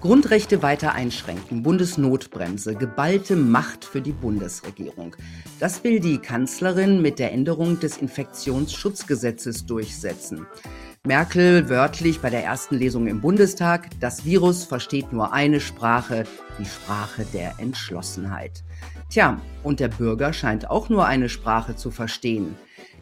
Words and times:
Grundrechte 0.00 0.62
weiter 0.62 0.94
einschränken, 0.94 1.64
Bundesnotbremse, 1.64 2.76
geballte 2.76 3.34
Macht 3.34 3.84
für 3.84 4.00
die 4.00 4.12
Bundesregierung. 4.12 5.16
Das 5.58 5.82
will 5.82 5.98
die 5.98 6.18
Kanzlerin 6.18 7.02
mit 7.02 7.18
der 7.18 7.32
Änderung 7.32 7.80
des 7.80 7.96
Infektionsschutzgesetzes 7.96 9.66
durchsetzen. 9.66 10.46
Merkel 11.04 11.68
wörtlich 11.68 12.20
bei 12.20 12.30
der 12.30 12.44
ersten 12.44 12.76
Lesung 12.76 13.08
im 13.08 13.20
Bundestag, 13.20 13.88
das 13.98 14.24
Virus 14.24 14.64
versteht 14.64 15.12
nur 15.12 15.32
eine 15.32 15.58
Sprache, 15.58 16.24
die 16.60 16.66
Sprache 16.66 17.26
der 17.32 17.54
Entschlossenheit. 17.58 18.62
Tja, 19.10 19.40
und 19.64 19.80
der 19.80 19.88
Bürger 19.88 20.32
scheint 20.32 20.70
auch 20.70 20.88
nur 20.88 21.06
eine 21.06 21.28
Sprache 21.28 21.74
zu 21.74 21.90
verstehen 21.90 22.54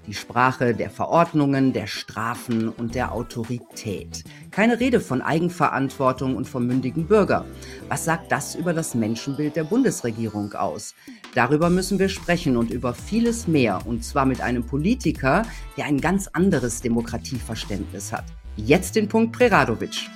die 0.07 0.14
Sprache 0.14 0.75
der 0.75 0.91
Verordnungen, 0.91 1.73
der 1.73 1.86
Strafen 1.86 2.68
und 2.68 2.95
der 2.95 3.12
Autorität. 3.12 4.25
Keine 4.50 4.79
Rede 4.79 5.00
von 5.00 5.20
Eigenverantwortung 5.20 6.36
und 6.36 6.48
vom 6.48 6.66
mündigen 6.66 7.06
Bürger. 7.06 7.45
Was 7.88 8.05
sagt 8.05 8.30
das 8.30 8.55
über 8.55 8.73
das 8.73 8.95
Menschenbild 8.95 9.56
der 9.56 9.65
Bundesregierung 9.65 10.52
aus? 10.55 10.95
Darüber 11.34 11.70
müssen 11.70 11.98
wir 11.98 12.09
sprechen 12.09 12.56
und 12.56 12.70
über 12.70 12.95
vieles 12.95 13.46
mehr, 13.48 13.80
und 13.84 14.05
zwar 14.05 14.27
mit 14.27 14.41
einem 14.41 14.65
Politiker, 14.65 15.45
der 15.77 15.87
ein 15.87 16.01
ganz 16.01 16.29
anderes 16.29 16.80
Demokratieverständnis 16.80 18.12
hat. 18.12 18.24
Jetzt 18.57 18.96
den 18.96 19.09
Punkt 19.09 19.37
Preradovic. 19.37 20.09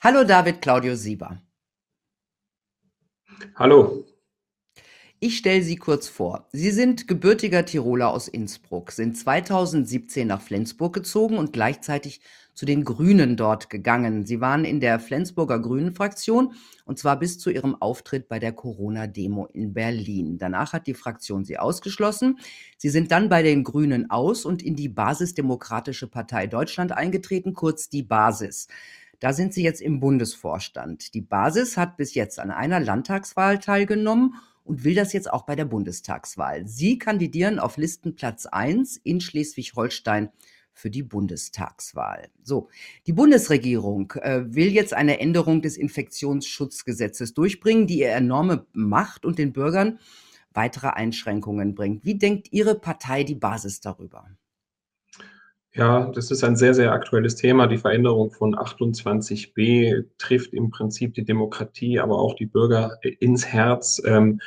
Hallo 0.00 0.24
David 0.24 0.60
Claudio 0.60 0.94
Sieber. 0.94 1.40
Hallo. 3.56 4.04
Ich 5.24 5.38
stelle 5.38 5.62
Sie 5.62 5.76
kurz 5.76 6.08
vor. 6.08 6.48
Sie 6.50 6.72
sind 6.72 7.06
gebürtiger 7.06 7.64
Tiroler 7.64 8.10
aus 8.10 8.26
Innsbruck, 8.26 8.90
sind 8.90 9.16
2017 9.16 10.26
nach 10.26 10.42
Flensburg 10.42 10.92
gezogen 10.92 11.38
und 11.38 11.52
gleichzeitig 11.52 12.20
zu 12.54 12.66
den 12.66 12.82
Grünen 12.82 13.36
dort 13.36 13.70
gegangen. 13.70 14.26
Sie 14.26 14.40
waren 14.40 14.64
in 14.64 14.80
der 14.80 14.98
Flensburger 14.98 15.60
Grünen-Fraktion 15.60 16.54
und 16.86 16.98
zwar 16.98 17.20
bis 17.20 17.38
zu 17.38 17.50
ihrem 17.50 17.80
Auftritt 17.80 18.26
bei 18.26 18.40
der 18.40 18.50
Corona-Demo 18.50 19.46
in 19.46 19.72
Berlin. 19.72 20.38
Danach 20.38 20.72
hat 20.72 20.88
die 20.88 20.94
Fraktion 20.94 21.44
sie 21.44 21.56
ausgeschlossen. 21.56 22.40
Sie 22.76 22.90
sind 22.90 23.12
dann 23.12 23.28
bei 23.28 23.44
den 23.44 23.62
Grünen 23.62 24.10
aus 24.10 24.44
und 24.44 24.60
in 24.60 24.74
die 24.74 24.88
Basisdemokratische 24.88 26.08
Partei 26.08 26.48
Deutschland 26.48 26.90
eingetreten, 26.90 27.54
kurz 27.54 27.88
die 27.88 28.02
Basis. 28.02 28.66
Da 29.20 29.32
sind 29.32 29.54
Sie 29.54 29.62
jetzt 29.62 29.82
im 29.82 30.00
Bundesvorstand. 30.00 31.14
Die 31.14 31.20
Basis 31.20 31.76
hat 31.76 31.96
bis 31.96 32.14
jetzt 32.14 32.40
an 32.40 32.50
einer 32.50 32.80
Landtagswahl 32.80 33.60
teilgenommen 33.60 34.34
und 34.64 34.84
will 34.84 34.94
das 34.94 35.12
jetzt 35.12 35.32
auch 35.32 35.42
bei 35.42 35.56
der 35.56 35.64
Bundestagswahl. 35.64 36.66
Sie 36.66 36.98
kandidieren 36.98 37.58
auf 37.58 37.76
Listenplatz 37.76 38.46
1 38.46 38.98
in 38.98 39.20
Schleswig-Holstein 39.20 40.30
für 40.72 40.90
die 40.90 41.02
Bundestagswahl. 41.02 42.28
So, 42.42 42.68
die 43.06 43.12
Bundesregierung 43.12 44.12
äh, 44.12 44.42
will 44.54 44.72
jetzt 44.72 44.94
eine 44.94 45.20
Änderung 45.20 45.62
des 45.62 45.76
Infektionsschutzgesetzes 45.76 47.34
durchbringen, 47.34 47.86
die 47.86 48.00
ihr 48.00 48.10
enorme 48.10 48.66
Macht 48.72 49.24
und 49.24 49.38
den 49.38 49.52
Bürgern 49.52 49.98
weitere 50.54 50.88
Einschränkungen 50.88 51.74
bringt. 51.74 52.04
Wie 52.04 52.18
denkt 52.18 52.52
Ihre 52.52 52.74
Partei 52.74 53.24
die 53.24 53.34
Basis 53.34 53.80
darüber? 53.80 54.26
Ja, 55.74 56.10
das 56.14 56.30
ist 56.30 56.44
ein 56.44 56.56
sehr, 56.56 56.74
sehr 56.74 56.92
aktuelles 56.92 57.36
Thema. 57.36 57.66
Die 57.66 57.78
Veränderung 57.78 58.30
von 58.30 58.54
28b 58.54 60.04
trifft 60.18 60.52
im 60.52 60.70
Prinzip 60.70 61.14
die 61.14 61.24
Demokratie, 61.24 61.98
aber 61.98 62.18
auch 62.18 62.34
die 62.34 62.46
Bürger 62.46 62.98
ins 63.20 63.46
Herz. 63.46 64.00
Ähm, 64.04 64.40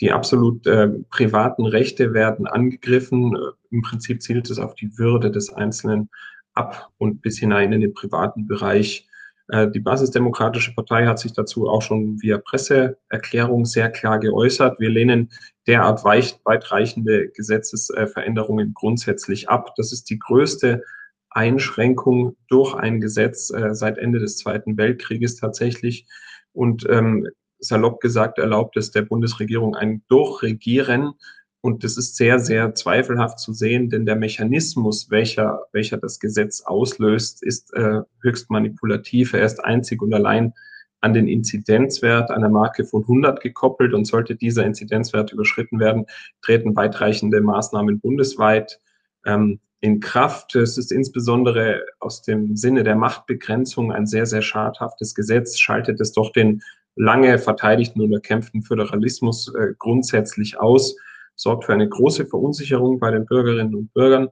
die 0.00 0.10
absolut 0.10 0.66
äh, 0.66 0.88
privaten 1.10 1.66
Rechte 1.66 2.14
werden 2.14 2.46
angegriffen. 2.46 3.36
Im 3.70 3.82
Prinzip 3.82 4.22
zielt 4.22 4.50
es 4.50 4.58
auf 4.58 4.74
die 4.74 4.98
Würde 4.98 5.30
des 5.30 5.52
Einzelnen 5.52 6.10
ab 6.52 6.90
und 6.98 7.22
bis 7.22 7.38
hinein 7.38 7.72
in 7.72 7.80
den 7.80 7.94
privaten 7.94 8.46
Bereich. 8.46 9.06
Äh, 9.48 9.70
die 9.70 9.80
Basisdemokratische 9.80 10.74
Partei 10.74 11.06
hat 11.06 11.18
sich 11.18 11.32
dazu 11.32 11.68
auch 11.68 11.82
schon 11.82 12.20
via 12.22 12.38
Presseerklärung 12.38 13.64
sehr 13.64 13.90
klar 13.90 14.18
geäußert. 14.18 14.80
Wir 14.80 14.90
lehnen 14.90 15.30
derart 15.66 16.04
weitreichende 16.04 17.28
Gesetzesveränderungen 17.28 18.74
grundsätzlich 18.74 19.48
ab. 19.48 19.74
Das 19.76 19.92
ist 19.92 20.10
die 20.10 20.18
größte 20.18 20.82
Einschränkung 21.30 22.36
durch 22.48 22.74
ein 22.74 23.00
Gesetz 23.00 23.50
äh, 23.50 23.74
seit 23.74 23.98
Ende 23.98 24.20
des 24.20 24.38
Zweiten 24.38 24.76
Weltkrieges 24.76 25.36
tatsächlich. 25.36 26.06
Und 26.52 26.86
ähm, 26.88 27.28
salopp 27.58 28.00
gesagt 28.00 28.38
erlaubt 28.38 28.76
es 28.76 28.90
der 28.90 29.02
Bundesregierung 29.02 29.74
ein 29.74 30.02
Durchregieren 30.08 31.14
und 31.64 31.82
das 31.82 31.96
ist 31.96 32.16
sehr, 32.16 32.40
sehr 32.40 32.74
zweifelhaft 32.74 33.38
zu 33.38 33.54
sehen, 33.54 33.88
denn 33.88 34.04
der 34.04 34.16
Mechanismus, 34.16 35.10
welcher, 35.10 35.62
welcher 35.72 35.96
das 35.96 36.20
Gesetz 36.20 36.60
auslöst, 36.60 37.42
ist 37.42 37.72
äh, 37.72 38.02
höchst 38.20 38.50
manipulativ. 38.50 39.32
Er 39.32 39.46
ist 39.46 39.64
einzig 39.64 40.02
und 40.02 40.12
allein 40.12 40.52
an 41.00 41.14
den 41.14 41.26
Inzidenzwert 41.26 42.30
einer 42.30 42.50
Marke 42.50 42.84
von 42.84 43.00
100 43.00 43.40
gekoppelt 43.40 43.94
und 43.94 44.04
sollte 44.04 44.36
dieser 44.36 44.66
Inzidenzwert 44.66 45.32
überschritten 45.32 45.80
werden, 45.80 46.04
treten 46.42 46.76
weitreichende 46.76 47.40
Maßnahmen 47.40 47.98
bundesweit 47.98 48.78
ähm, 49.24 49.58
in 49.80 50.00
Kraft. 50.00 50.54
Es 50.56 50.76
ist 50.76 50.92
insbesondere 50.92 51.82
aus 51.98 52.20
dem 52.20 52.56
Sinne 52.56 52.84
der 52.84 52.96
Machtbegrenzung 52.96 53.90
ein 53.90 54.06
sehr, 54.06 54.26
sehr 54.26 54.42
schadhaftes 54.42 55.14
Gesetz, 55.14 55.58
schaltet 55.58 55.98
es 55.98 56.12
doch 56.12 56.30
den 56.30 56.60
lange 56.94 57.38
verteidigten 57.38 58.02
und 58.02 58.12
erkämpften 58.12 58.60
Föderalismus 58.60 59.50
äh, 59.54 59.72
grundsätzlich 59.78 60.60
aus 60.60 60.94
sorgt 61.36 61.64
für 61.64 61.72
eine 61.72 61.88
große 61.88 62.26
Verunsicherung 62.26 62.98
bei 62.98 63.10
den 63.10 63.26
Bürgerinnen 63.26 63.74
und 63.74 63.92
Bürgern. 63.92 64.28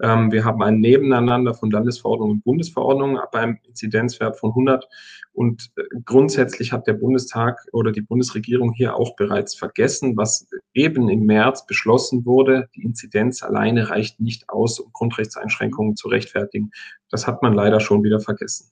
Ähm, 0.00 0.30
wir 0.30 0.44
haben 0.44 0.62
ein 0.62 0.78
Nebeneinander 0.78 1.54
von 1.54 1.70
Landesverordnungen 1.70 2.36
und 2.36 2.44
Bundesverordnungen 2.44 3.18
ab 3.18 3.34
einem 3.34 3.58
Inzidenzwert 3.66 4.38
von 4.38 4.50
100. 4.50 4.88
Und 5.32 5.70
äh, 5.76 5.82
grundsätzlich 6.04 6.72
hat 6.72 6.86
der 6.86 6.92
Bundestag 6.92 7.66
oder 7.72 7.90
die 7.90 8.02
Bundesregierung 8.02 8.72
hier 8.72 8.94
auch 8.94 9.16
bereits 9.16 9.54
vergessen, 9.54 10.16
was 10.16 10.46
eben 10.72 11.08
im 11.08 11.26
März 11.26 11.66
beschlossen 11.66 12.24
wurde. 12.24 12.68
Die 12.76 12.82
Inzidenz 12.82 13.42
alleine 13.42 13.90
reicht 13.90 14.20
nicht 14.20 14.48
aus, 14.48 14.78
um 14.78 14.92
Grundrechtseinschränkungen 14.92 15.96
zu 15.96 16.08
rechtfertigen. 16.08 16.70
Das 17.10 17.26
hat 17.26 17.42
man 17.42 17.54
leider 17.54 17.80
schon 17.80 18.04
wieder 18.04 18.20
vergessen. 18.20 18.70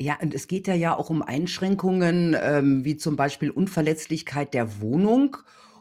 Ja, 0.00 0.16
und 0.22 0.32
es 0.32 0.46
geht 0.46 0.68
ja 0.68 0.74
ja 0.74 0.96
auch 0.96 1.10
um 1.10 1.22
Einschränkungen, 1.22 2.36
ähm, 2.40 2.84
wie 2.84 2.96
zum 2.96 3.16
Beispiel 3.16 3.50
Unverletzlichkeit 3.50 4.54
der 4.54 4.80
Wohnung 4.80 5.38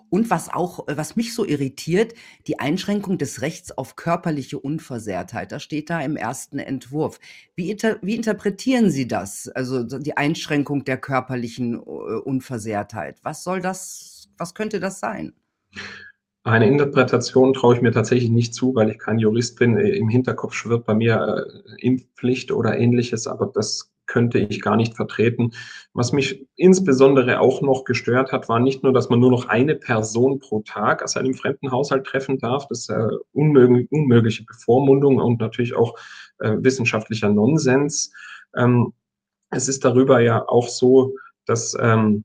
und 0.09 0.29
was 0.29 0.53
auch, 0.53 0.88
äh, 0.88 0.97
was 0.97 1.16
mich 1.16 1.34
so 1.34 1.45
irritiert, 1.45 2.13
die 2.47 2.59
Einschränkung 2.59 3.18
des 3.18 3.41
Rechts 3.41 3.72
auf 3.72 3.95
körperliche 3.95 4.59
Unversehrtheit. 4.59 5.51
Das 5.51 5.63
steht 5.63 5.90
da 5.90 6.01
im 6.01 6.16
ersten 6.16 6.59
Entwurf. 6.59 7.19
Wie, 7.56 7.72
inter, 7.72 7.97
wie 8.01 8.16
interpretieren 8.16 8.90
Sie 8.90 9.07
das? 9.07 9.47
Also 9.50 9.84
die 9.84 10.18
Einschränkung 10.18 10.84
der 10.84 10.97
körperlichen 10.97 11.75
äh, 11.75 11.79
Unversehrtheit. 11.79 13.19
Was 13.23 13.44
soll 13.44 13.62
das, 13.62 14.29
was 14.38 14.53
könnte 14.53 14.79
das 14.79 15.00
sein? 15.00 15.34
Eine 16.44 16.68
Interpretation 16.68 17.53
traue 17.53 17.75
ich 17.75 17.81
mir 17.81 17.91
tatsächlich 17.91 18.29
nicht 18.29 18.53
zu, 18.53 18.74
weil 18.74 18.89
ich 18.89 19.00
kein 19.00 19.19
Jurist 19.19 19.59
bin. 19.59 19.78
Im 19.78 20.07
Hinterkopf 20.07 20.53
schwirrt 20.53 20.85
bei 20.85 20.94
mir 20.94 21.45
äh, 21.78 21.85
Impfpflicht 21.85 22.53
oder 22.53 22.78
ähnliches, 22.78 23.28
aber 23.28 23.47
das 23.47 23.91
könnte 24.07 24.40
ich 24.40 24.62
gar 24.62 24.75
nicht 24.75 24.95
vertreten. 24.95 25.51
Was 25.94 26.12
mich 26.12 26.47
insbesondere 26.56 27.40
auch 27.40 27.62
noch 27.62 27.84
gestört 27.84 28.31
hat, 28.31 28.50
war 28.50 28.59
nicht 28.59 28.84
nur, 28.84 28.94
dass 28.94 29.09
man 29.09 29.19
nur 29.19 29.31
noch 29.31 29.47
eine 29.47 29.75
Person 29.75 30.40
pro 30.40 30.62
Tag 30.62 31.03
aus 31.03 31.18
einem 31.18 31.34
fremden 31.34 31.72
Haushalt 31.72 32.06
treffen 32.06 32.40
darf, 32.40 32.68
das 32.68 32.79
ist 32.79 32.90
äh, 32.90 33.07
unmöglich, 33.34 33.91
unmögliche 33.91 34.45
Bevormundung 34.45 35.18
und 35.18 35.40
natürlich 35.40 35.75
auch 35.75 35.95
äh, 36.40 36.56
wissenschaftlicher 36.59 37.29
Nonsens. 37.29 38.12
Ähm, 38.56 38.94
es 39.50 39.68
ist 39.68 39.85
darüber 39.85 40.19
ja 40.19 40.47
auch 40.47 40.68
so, 40.68 41.13
dass, 41.45 41.75
ähm, 41.79 42.24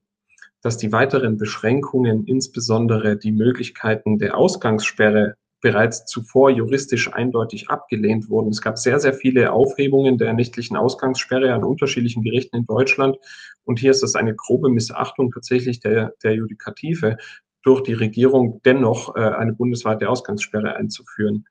dass 0.61 0.79
die 0.79 0.93
weiteren 0.93 1.37
Beschränkungen, 1.39 2.25
insbesondere 2.25 3.17
die 3.17 3.33
Möglichkeiten 3.33 4.19
der 4.19 4.37
Ausgangssperre, 4.37 5.37
bereits 5.63 6.05
zuvor 6.05 6.51
juristisch 6.51 7.13
eindeutig 7.15 7.71
abgelehnt 7.71 8.29
wurden. 8.29 8.51
Es 8.51 8.61
gab 8.61 8.77
sehr, 8.77 9.01
sehr 9.01 9.15
viele 9.15 9.53
Aufhebungen 9.53 10.19
der 10.19 10.35
nächtlichen 10.35 10.77
Ausgangssperre 10.77 11.55
an 11.55 11.65
unterschiedlichen 11.65 12.23
Gerichten 12.23 12.57
in 12.57 12.67
Deutschland. 12.67 13.17
Und 13.65 13.79
hier 13.79 13.93
ist 13.93 14.03
es 14.03 14.15
eine 14.15 14.35
grobe 14.35 14.69
Missachtung 14.69 15.31
tatsächlich 15.31 15.81
der, 15.81 16.13
der 16.23 16.35
Judikative, 16.35 17.17
durch 17.63 17.83
die 17.83 17.93
Regierung 17.93 18.61
dennoch 18.65 19.15
äh, 19.15 19.21
eine 19.21 19.53
bundesweite 19.53 20.09
Ausgangssperre 20.11 20.75
einzuführen. 20.75 21.47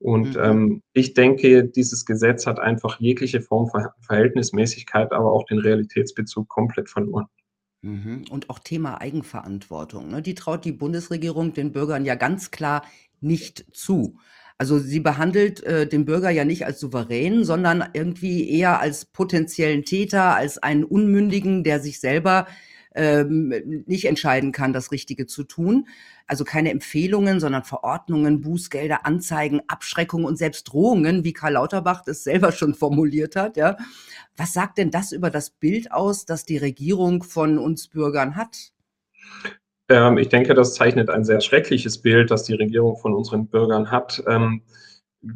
Und 0.00 0.34
mhm. 0.34 0.42
ähm, 0.42 0.82
ich 0.92 1.14
denke, 1.14 1.64
dieses 1.64 2.04
Gesetz 2.04 2.46
hat 2.46 2.58
einfach 2.58 2.98
jegliche 2.98 3.40
Form 3.40 3.68
von 3.68 3.86
Verhältnismäßigkeit, 4.00 5.12
aber 5.12 5.32
auch 5.32 5.44
den 5.44 5.60
Realitätsbezug 5.60 6.48
komplett 6.48 6.90
verloren. 6.90 7.26
Mhm. 7.82 8.24
Und 8.28 8.50
auch 8.50 8.58
Thema 8.58 9.00
Eigenverantwortung. 9.00 10.08
Ne? 10.08 10.20
Die 10.20 10.34
traut 10.34 10.64
die 10.64 10.72
Bundesregierung 10.72 11.52
den 11.52 11.70
Bürgern 11.70 12.04
ja 12.04 12.16
ganz 12.16 12.50
klar 12.50 12.82
nicht 13.22 13.64
zu. 13.72 14.18
Also 14.58 14.78
sie 14.78 15.00
behandelt 15.00 15.62
äh, 15.64 15.88
den 15.88 16.04
Bürger 16.04 16.30
ja 16.30 16.44
nicht 16.44 16.66
als 16.66 16.78
souverän, 16.78 17.44
sondern 17.44 17.84
irgendwie 17.94 18.48
eher 18.48 18.80
als 18.80 19.04
potenziellen 19.06 19.84
Täter, 19.84 20.36
als 20.36 20.58
einen 20.58 20.84
Unmündigen, 20.84 21.64
der 21.64 21.80
sich 21.80 21.98
selber 21.98 22.46
ähm, 22.94 23.52
nicht 23.86 24.04
entscheiden 24.04 24.52
kann, 24.52 24.72
das 24.72 24.92
Richtige 24.92 25.26
zu 25.26 25.44
tun. 25.44 25.88
Also 26.26 26.44
keine 26.44 26.70
Empfehlungen, 26.70 27.40
sondern 27.40 27.64
Verordnungen, 27.64 28.40
Bußgelder, 28.40 29.04
Anzeigen, 29.06 29.62
Abschreckungen 29.66 30.26
und 30.26 30.36
selbst 30.36 30.64
Drohungen, 30.64 31.24
wie 31.24 31.32
Karl 31.32 31.54
Lauterbach 31.54 32.02
das 32.04 32.22
selber 32.22 32.52
schon 32.52 32.74
formuliert 32.74 33.36
hat. 33.36 33.56
Ja. 33.56 33.76
Was 34.36 34.52
sagt 34.52 34.78
denn 34.78 34.90
das 34.90 35.12
über 35.12 35.30
das 35.30 35.50
Bild 35.50 35.92
aus, 35.92 36.24
das 36.24 36.44
die 36.44 36.58
Regierung 36.58 37.22
von 37.22 37.58
uns 37.58 37.88
Bürgern 37.88 38.36
hat? 38.36 38.72
Ähm, 39.92 40.16
ich 40.16 40.30
denke, 40.30 40.54
das 40.54 40.74
zeichnet 40.74 41.10
ein 41.10 41.24
sehr 41.24 41.40
schreckliches 41.40 41.98
Bild, 41.98 42.30
das 42.30 42.44
die 42.44 42.54
Regierung 42.54 42.96
von 42.96 43.12
unseren 43.12 43.46
Bürgern 43.46 43.90
hat. 43.90 44.22
Ähm, 44.26 44.62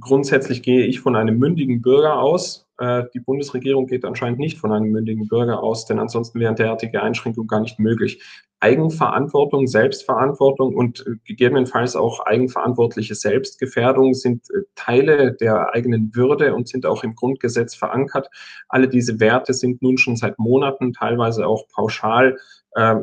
grundsätzlich 0.00 0.62
gehe 0.62 0.86
ich 0.86 1.00
von 1.00 1.14
einem 1.14 1.38
mündigen 1.38 1.82
Bürger 1.82 2.18
aus. 2.18 2.66
Äh, 2.78 3.04
die 3.12 3.20
Bundesregierung 3.20 3.86
geht 3.86 4.06
anscheinend 4.06 4.38
nicht 4.38 4.58
von 4.58 4.72
einem 4.72 4.90
mündigen 4.90 5.28
Bürger 5.28 5.62
aus, 5.62 5.84
denn 5.84 5.98
ansonsten 5.98 6.40
wären 6.40 6.56
derartige 6.56 7.02
Einschränkungen 7.02 7.48
gar 7.48 7.60
nicht 7.60 7.78
möglich. 7.78 8.22
Eigenverantwortung, 8.60 9.66
Selbstverantwortung 9.66 10.74
und 10.74 11.06
äh, 11.06 11.16
gegebenenfalls 11.26 11.94
auch 11.94 12.20
eigenverantwortliche 12.20 13.14
Selbstgefährdung 13.14 14.14
sind 14.14 14.48
äh, 14.50 14.62
Teile 14.74 15.34
der 15.34 15.74
eigenen 15.74 16.14
Würde 16.14 16.54
und 16.54 16.66
sind 16.66 16.86
auch 16.86 17.04
im 17.04 17.14
Grundgesetz 17.14 17.74
verankert. 17.74 18.30
Alle 18.68 18.88
diese 18.88 19.20
Werte 19.20 19.52
sind 19.52 19.82
nun 19.82 19.98
schon 19.98 20.16
seit 20.16 20.38
Monaten, 20.38 20.94
teilweise 20.94 21.46
auch 21.46 21.68
pauschal 21.68 22.38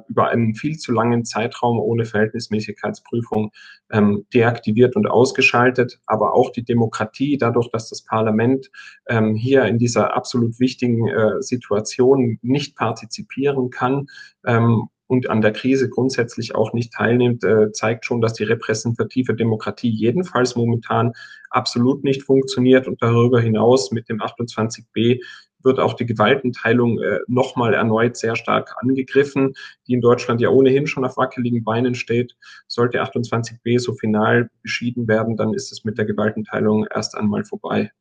über 0.07 0.29
einen 0.29 0.53
viel 0.53 0.77
zu 0.77 0.91
langen 0.91 1.25
Zeitraum 1.25 1.79
ohne 1.79 2.05
Verhältnismäßigkeitsprüfung 2.05 3.51
ähm, 3.91 4.25
deaktiviert 4.33 4.95
und 4.95 5.07
ausgeschaltet. 5.07 5.99
Aber 6.05 6.33
auch 6.33 6.51
die 6.51 6.63
Demokratie, 6.63 7.37
dadurch, 7.37 7.69
dass 7.71 7.89
das 7.89 8.03
Parlament 8.03 8.69
ähm, 9.07 9.35
hier 9.35 9.65
in 9.65 9.79
dieser 9.79 10.15
absolut 10.15 10.59
wichtigen 10.59 11.07
äh, 11.07 11.41
Situation 11.41 12.37
nicht 12.43 12.75
partizipieren 12.75 13.71
kann, 13.71 14.07
ähm, 14.45 14.89
und 15.07 15.29
an 15.29 15.41
der 15.41 15.53
Krise 15.53 15.89
grundsätzlich 15.89 16.55
auch 16.55 16.73
nicht 16.73 16.93
teilnimmt, 16.93 17.43
äh, 17.43 17.71
zeigt 17.71 18.05
schon, 18.05 18.21
dass 18.21 18.33
die 18.33 18.45
repräsentative 18.45 19.35
Demokratie 19.35 19.89
jedenfalls 19.89 20.55
momentan 20.55 21.11
absolut 21.49 22.03
nicht 22.03 22.23
funktioniert 22.23 22.87
und 22.87 23.01
darüber 23.01 23.39
hinaus 23.39 23.91
mit 23.91 24.09
dem 24.09 24.19
28b 24.21 25.19
wird 25.63 25.79
auch 25.79 25.93
die 25.93 26.05
Gewaltenteilung 26.05 26.99
äh, 26.99 27.19
nochmal 27.27 27.73
erneut 27.73 28.17
sehr 28.17 28.35
stark 28.35 28.75
angegriffen, 28.81 29.53
die 29.87 29.93
in 29.93 30.01
Deutschland 30.01 30.41
ja 30.41 30.49
ohnehin 30.49 30.87
schon 30.87 31.05
auf 31.05 31.17
wackeligen 31.17 31.63
Beinen 31.63 31.95
steht. 31.95 32.35
Sollte 32.67 33.01
28b 33.01 33.79
so 33.79 33.93
final 33.93 34.49
beschieden 34.61 35.07
werden, 35.07 35.37
dann 35.37 35.53
ist 35.53 35.71
es 35.71 35.83
mit 35.83 35.97
der 35.97 36.05
Gewaltenteilung 36.05 36.85
erst 36.93 37.15
einmal 37.15 37.43
vorbei. 37.45 37.91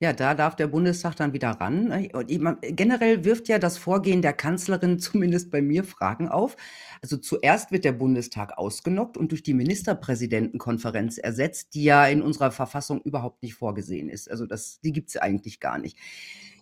Ja, 0.00 0.12
da 0.12 0.34
darf 0.34 0.54
der 0.54 0.68
Bundestag 0.68 1.16
dann 1.16 1.32
wieder 1.32 1.50
ran. 1.50 2.08
Und 2.12 2.28
generell 2.28 3.24
wirft 3.24 3.48
ja 3.48 3.58
das 3.58 3.78
Vorgehen 3.78 4.22
der 4.22 4.32
Kanzlerin 4.32 4.98
zumindest 5.00 5.50
bei 5.50 5.60
mir 5.60 5.82
Fragen 5.82 6.28
auf. 6.28 6.56
Also 7.02 7.16
zuerst 7.16 7.72
wird 7.72 7.84
der 7.84 7.92
Bundestag 7.92 8.56
ausgenockt 8.58 9.16
und 9.16 9.32
durch 9.32 9.42
die 9.42 9.54
Ministerpräsidentenkonferenz 9.54 11.18
ersetzt, 11.18 11.74
die 11.74 11.82
ja 11.84 12.06
in 12.06 12.22
unserer 12.22 12.52
Verfassung 12.52 13.00
überhaupt 13.02 13.42
nicht 13.42 13.54
vorgesehen 13.54 14.08
ist. 14.08 14.30
Also 14.30 14.46
das, 14.46 14.80
die 14.80 14.92
gibt 14.92 15.08
es 15.08 15.16
eigentlich 15.16 15.58
gar 15.58 15.78
nicht. 15.78 15.98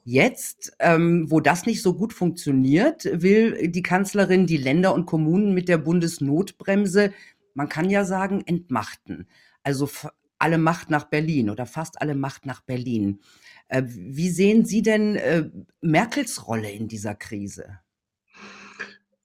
Jetzt, 0.08 0.72
ähm, 0.78 1.28
wo 1.32 1.40
das 1.40 1.66
nicht 1.66 1.82
so 1.82 1.92
gut 1.92 2.12
funktioniert, 2.12 3.08
will 3.12 3.66
die 3.66 3.82
Kanzlerin 3.82 4.46
die 4.46 4.56
Länder 4.56 4.94
und 4.94 5.04
Kommunen 5.04 5.52
mit 5.52 5.68
der 5.68 5.78
Bundesnotbremse, 5.78 7.12
man 7.54 7.68
kann 7.68 7.90
ja 7.90 8.04
sagen, 8.04 8.40
entmachten. 8.46 9.26
Also 9.64 9.90
alle 10.38 10.58
Macht 10.58 10.90
nach 10.90 11.06
Berlin 11.06 11.50
oder 11.50 11.66
fast 11.66 12.00
alle 12.00 12.14
Macht 12.14 12.46
nach 12.46 12.60
Berlin. 12.60 13.18
Äh, 13.66 13.82
wie 13.86 14.30
sehen 14.30 14.64
Sie 14.64 14.80
denn 14.82 15.16
äh, 15.16 15.50
Merkels 15.80 16.46
Rolle 16.46 16.70
in 16.70 16.86
dieser 16.86 17.16
Krise? 17.16 17.80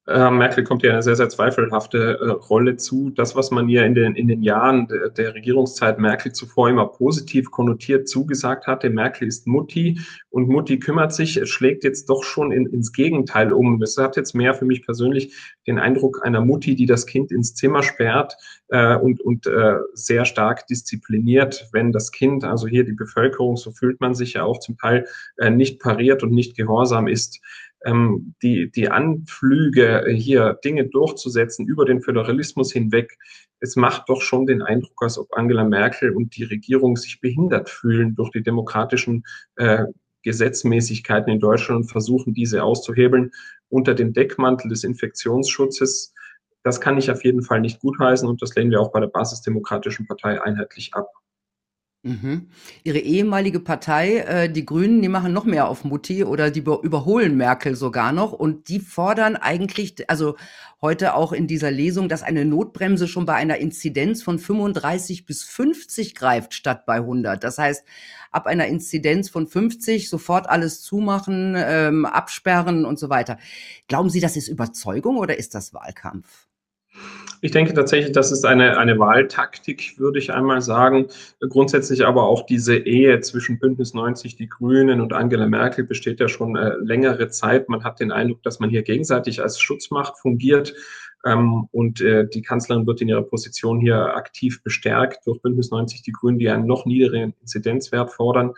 Merkel 0.08 0.64
kommt 0.64 0.82
ja 0.82 0.94
eine 0.94 1.04
sehr, 1.04 1.16
sehr 1.16 1.30
zweifelhafte 1.30 2.20
äh, 2.20 2.30
Rolle 2.30 2.76
zu. 2.76 3.12
Das, 3.12 3.36
was 3.36 3.52
man 3.52 3.70
ihr 3.70 3.86
in 3.86 3.94
den, 3.94 4.16
in 4.16 4.28
den 4.28 4.42
Jahren 4.42 4.88
de, 4.88 5.12
der 5.12 5.36
Regierungszeit 5.36 6.00
Merkel 6.00 6.32
zuvor 6.32 6.70
immer 6.70 6.88
positiv 6.88 7.52
konnotiert 7.52 8.10
zugesagt 8.10 8.66
hatte, 8.66 8.90
Merkel 8.90 9.28
ist 9.28 9.46
Mutti 9.46 10.00
und 10.30 10.50
Mutti 10.50 10.80
kümmert 10.80 11.14
sich, 11.14 11.40
schlägt 11.48 11.84
jetzt 11.84 12.10
doch 12.10 12.24
schon 12.24 12.52
in, 12.52 12.66
ins 12.66 12.94
Gegenteil 12.94 13.54
um. 13.54 13.80
Es 13.84 13.96
hat 13.98 14.18
jetzt 14.18 14.34
mehr 14.34 14.56
für 14.56 14.66
mich 14.66 14.84
persönlich 14.84 15.36
den 15.68 15.78
Eindruck 15.78 16.26
einer 16.26 16.42
Mutti, 16.42 16.74
die 16.74 16.88
das 16.88 17.06
Kind 17.06 17.32
ins 17.32 17.54
Zimmer 17.54 17.84
sperrt 17.84 18.36
äh, 18.70 18.96
und, 18.96 19.22
und 19.22 19.46
äh, 19.46 19.76
sehr 19.94 20.26
stark 20.26 20.66
diszipliniert, 20.66 21.70
wenn 21.74 21.92
das 21.92 22.12
Kind, 22.12 22.44
also 22.44 22.68
hier 22.68 22.86
die 22.86 22.94
Bevölkerung, 22.94 23.56
so 23.56 23.72
fühlt 23.72 24.02
man 24.02 24.16
sich 24.16 24.34
ja 24.34 24.44
auch 24.46 24.60
zum 24.60 24.78
Teil, 24.78 25.06
äh, 25.38 25.52
nicht 25.52 25.80
pariert 25.80 26.24
und 26.24 26.32
nicht 26.32 26.58
gehorsam 26.58 27.08
ist 27.08 27.40
ähm, 27.86 28.36
die, 28.42 28.72
die 28.72 28.90
Anflüge, 28.90 30.06
hier 30.10 30.60
Dinge 30.64 30.88
durchzusetzen 30.88 31.68
über 31.68 31.86
den 31.86 32.02
Föderalismus 32.02 32.72
hinweg, 32.72 33.18
es 33.60 33.76
macht 33.76 34.10
doch 34.10 34.22
schon 34.22 34.46
den 34.46 34.62
Eindruck, 34.62 35.02
als 35.04 35.18
ob 35.18 35.28
Angela 35.34 35.64
Merkel 35.64 36.12
und 36.12 36.36
die 36.36 36.44
Regierung 36.44 36.98
sich 36.98 37.22
behindert 37.22 37.70
fühlen 37.70 38.16
durch 38.16 38.32
die 38.32 38.44
demokratischen 38.44 39.24
äh, 39.56 39.86
Gesetzmäßigkeiten 40.24 41.32
in 41.32 41.40
Deutschland 41.40 41.84
und 41.84 41.92
versuchen, 41.92 42.34
diese 42.34 42.64
auszuhebeln 42.64 43.32
unter 43.70 43.94
dem 43.94 44.14
Deckmantel 44.14 44.70
des 44.70 44.84
Infektionsschutzes. 44.84 46.14
Das 46.64 46.82
kann 46.82 46.98
ich 46.98 47.10
auf 47.10 47.24
jeden 47.24 47.42
Fall 47.42 47.62
nicht 47.62 47.80
gutheißen 47.80 48.28
und 48.28 48.42
das 48.42 48.56
lehnen 48.56 48.72
wir 48.72 48.82
auch 48.82 48.92
bei 48.92 49.00
der 49.00 49.08
Basisdemokratischen 49.08 50.08
Partei 50.08 50.42
einheitlich 50.42 50.94
ab. 50.94 51.08
Mhm. 52.04 52.50
Ihre 52.84 52.98
ehemalige 52.98 53.60
Partei, 53.60 54.18
äh, 54.18 54.52
die 54.52 54.66
Grünen, 54.66 55.04
die 55.04 55.08
machen 55.08 55.34
noch 55.34 55.46
mehr 55.46 55.68
auf 55.68 55.84
Mutti 55.84 56.24
oder 56.24 56.50
die 56.50 56.62
überholen 56.62 57.38
Merkel 57.38 57.76
sogar 57.76 58.12
noch 58.12 58.32
und 58.32 58.70
die 58.70 58.80
fordern 58.80 59.36
eigentlich, 59.36 60.10
also 60.10 60.36
heute 60.82 61.14
auch 61.14 61.32
in 61.32 61.46
dieser 61.46 61.70
Lesung, 61.70 62.10
dass 62.10 62.24
eine 62.24 62.44
Notbremse 62.44 63.08
schon 63.08 63.28
bei 63.28 63.36
einer 63.36 63.58
Inzidenz 63.58 64.24
von 64.24 64.40
35 64.40 65.28
bis 65.28 65.44
50 65.44 66.16
greift 66.16 66.56
statt 66.56 66.88
bei 66.88 66.96
100. 66.96 67.44
Das 67.44 67.60
heißt, 67.60 67.86
ab 68.32 68.48
einer 68.48 68.66
Inzidenz 68.66 69.30
von 69.30 69.46
50 69.46 70.10
sofort 70.10 70.50
alles 70.50 70.82
zumachen, 70.82 71.54
ähm, 71.56 72.08
absperren 72.08 72.84
und 72.86 72.98
so 72.98 73.10
weiter. 73.10 73.38
Glauben 73.88 74.10
Sie, 74.10 74.22
das 74.22 74.38
ist 74.38 74.48
Überzeugung 74.48 75.18
oder 75.18 75.38
ist 75.38 75.54
das 75.54 75.72
Wahlkampf? 75.72 76.48
Ich 77.44 77.50
denke 77.50 77.74
tatsächlich, 77.74 78.12
das 78.12 78.32
ist 78.32 78.46
eine, 78.46 78.78
eine 78.78 79.00
Wahltaktik, 79.00 79.98
würde 79.98 80.20
ich 80.20 80.32
einmal 80.32 80.62
sagen. 80.62 81.08
Grundsätzlich 81.40 82.06
aber 82.06 82.24
auch 82.24 82.46
diese 82.46 82.78
Ehe 82.78 83.20
zwischen 83.22 83.58
Bündnis 83.58 83.96
90, 83.96 84.36
die 84.36 84.48
Grünen 84.48 85.02
und 85.02 85.12
Angela 85.12 85.48
Merkel 85.48 85.84
besteht 85.84 86.20
ja 86.20 86.28
schon 86.28 86.56
äh, 86.56 86.76
längere 86.82 87.30
Zeit. 87.30 87.68
Man 87.68 87.84
hat 87.84 88.00
den 88.00 88.12
Eindruck, 88.12 88.44
dass 88.44 88.60
man 88.60 88.70
hier 88.70 88.84
gegenseitig 88.84 89.42
als 89.42 89.60
Schutzmacht 89.60 90.20
fungiert. 90.20 90.76
Ähm, 91.26 91.68
und 91.72 92.00
äh, 92.02 92.28
die 92.28 92.44
Kanzlerin 92.44 92.86
wird 92.86 93.02
in 93.02 93.10
ihrer 93.10 93.24
Position 93.24 93.80
hier 93.80 94.16
aktiv 94.16 94.62
bestärkt 94.64 95.26
durch 95.26 95.42
Bündnis 95.42 95.72
90, 95.72 96.04
die 96.04 96.12
Grünen, 96.12 96.38
die 96.38 96.50
einen 96.50 96.68
noch 96.68 96.86
niedrigeren 96.86 97.34
Inzidenzwert 97.42 98.12
fordern. 98.12 98.54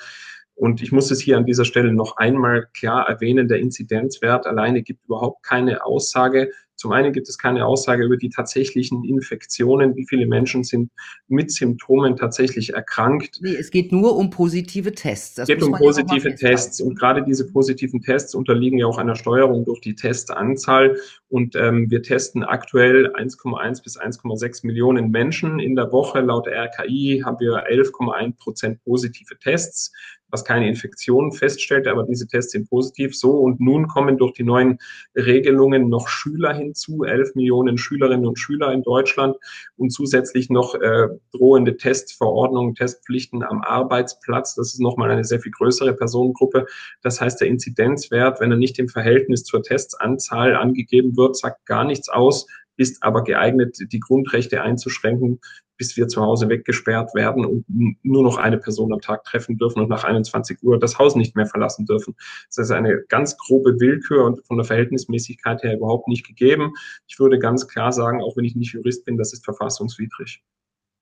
Und 0.56 0.82
ich 0.82 0.92
muss 0.92 1.10
es 1.10 1.20
hier 1.20 1.38
an 1.38 1.46
dieser 1.46 1.66
Stelle 1.66 1.94
noch 1.94 2.18
einmal 2.18 2.68
klar 2.74 3.08
erwähnen, 3.10 3.48
der 3.48 3.60
Inzidenzwert 3.60 4.46
alleine 4.46 4.84
gibt 4.84 5.06
überhaupt 5.06 5.44
keine 5.44 5.86
Aussage 5.86 6.52
zum 6.84 6.92
einen 6.92 7.14
gibt 7.14 7.30
es 7.30 7.38
keine 7.38 7.66
Aussage 7.66 8.04
über 8.04 8.18
die 8.18 8.28
tatsächlichen 8.28 9.06
Infektionen, 9.06 9.96
wie 9.96 10.06
viele 10.06 10.28
Menschen 10.28 10.66
sind 10.66 10.92
mit 11.30 11.50
Symptomen 11.50 12.18
tatsächlich 12.18 12.74
erkrankt. 12.74 13.40
Nee, 13.42 13.56
es 13.56 13.72
geht 13.72 13.94
nur 13.94 14.18
um 14.18 14.30
positive 14.30 14.92
Tests. 14.92 15.38
Es 15.38 15.48
geht 15.48 15.64
um 15.64 15.72
positive 15.72 16.36
Tests 16.36 16.82
und 16.82 17.00
gerade 17.00 17.24
diese 17.24 17.50
positiven 17.50 18.02
Tests 18.02 18.36
unterliegen 18.36 18.80
ja 18.80 18.86
auch 18.86 18.98
einer 18.98 19.16
Steuerung 19.16 19.64
durch 19.64 19.80
die 19.80 19.96
Testanzahl 19.96 20.98
und 21.30 21.56
ähm, 21.56 21.90
wir 21.90 22.02
testen 22.02 22.44
aktuell 22.44 23.16
1,1 23.16 23.82
bis 23.82 23.98
1,6 23.98 24.68
Millionen 24.68 25.10
Menschen 25.10 25.62
in 25.62 25.78
der 25.78 25.94
Woche. 25.94 26.20
Laut 26.20 26.50
RKI 26.50 27.22
haben 27.24 27.40
wir 27.40 27.66
11,1 27.66 28.36
Prozent 28.36 28.84
positive 28.84 29.40
Tests 29.40 29.94
was 30.34 30.44
keine 30.44 30.68
Infektion 30.68 31.32
feststellt, 31.32 31.88
aber 31.88 32.04
diese 32.04 32.28
Tests 32.28 32.52
sind 32.52 32.70
positiv. 32.70 33.16
So, 33.16 33.38
und 33.38 33.62
nun 33.62 33.88
kommen 33.88 34.18
durch 34.18 34.34
die 34.34 34.44
neuen 34.44 34.80
Regelungen 35.16 35.88
noch 35.88 36.08
Schüler 36.10 36.54
hinzu, 36.54 37.04
11 37.04 37.36
Millionen 37.36 37.78
Schülerinnen 37.78 38.26
und 38.26 38.40
Schüler 38.40 38.74
in 38.74 38.82
Deutschland 38.82 39.38
und 39.78 39.92
zusätzlich 39.92 40.50
noch 40.50 40.74
äh, 40.76 41.08
drohende 41.32 41.78
Testverordnungen, 41.78 42.74
Testpflichten 42.74 43.44
am 43.44 43.62
Arbeitsplatz. 43.62 44.56
Das 44.56 44.74
ist 44.74 44.82
nochmal 44.82 45.12
eine 45.12 45.24
sehr 45.24 45.40
viel 45.40 45.52
größere 45.52 45.94
Personengruppe. 45.94 46.66
Das 47.04 47.22
heißt, 47.22 47.40
der 47.40 47.48
Inzidenzwert, 47.48 48.42
wenn 48.42 48.52
er 48.52 48.58
nicht 48.58 48.80
im 48.80 48.90
Verhältnis 48.90 49.44
zur 49.44 49.62
Testanzahl 49.62 50.56
angegeben 50.56 51.16
wird, 51.16 51.38
sagt 51.38 51.66
gar 51.68 51.86
nichts 51.86 52.10
aus, 52.10 52.48
ist 52.78 53.04
aber 53.04 53.24
geeignet, 53.24 53.78
die 53.92 54.00
Grundrechte 54.00 54.62
einzuschränken, 54.62 55.40
bis 55.78 55.98
wir 55.98 56.08
zu 56.08 56.22
Hause 56.22 56.50
weggesperrt 56.50 57.14
werden 57.16 57.46
und 57.46 57.66
nur 58.04 58.24
noch 58.24 58.38
eine 58.38 58.58
Person 58.58 58.94
am 58.94 59.02
Tag 59.02 59.24
treffen 59.24 59.58
dürfen 59.58 59.82
und 59.82 59.90
nach 59.90 60.04
21 60.04 60.64
Uhr 60.64 60.80
das 60.80 60.98
Haus 61.00 61.16
nicht 61.16 61.36
mehr 61.36 61.46
verlassen 61.46 61.86
dürfen. 61.86 62.16
Das 62.48 62.58
ist 62.58 62.72
eine 62.72 63.04
ganz 63.10 63.38
grobe 63.38 63.80
Willkür 63.80 64.26
und 64.26 64.46
von 64.46 64.58
der 64.58 64.66
Verhältnismäßigkeit 64.66 65.64
her 65.64 65.76
überhaupt 65.76 66.08
nicht 66.08 66.26
gegeben. 66.26 66.74
Ich 67.08 67.20
würde 67.20 67.40
ganz 67.40 67.68
klar 67.68 67.92
sagen, 67.92 68.22
auch 68.22 68.38
wenn 68.38 68.46
ich 68.46 68.56
nicht 68.56 68.74
Jurist 68.74 69.06
bin, 69.06 69.18
das 69.18 69.34
ist 69.34 69.44
verfassungswidrig. 69.46 70.44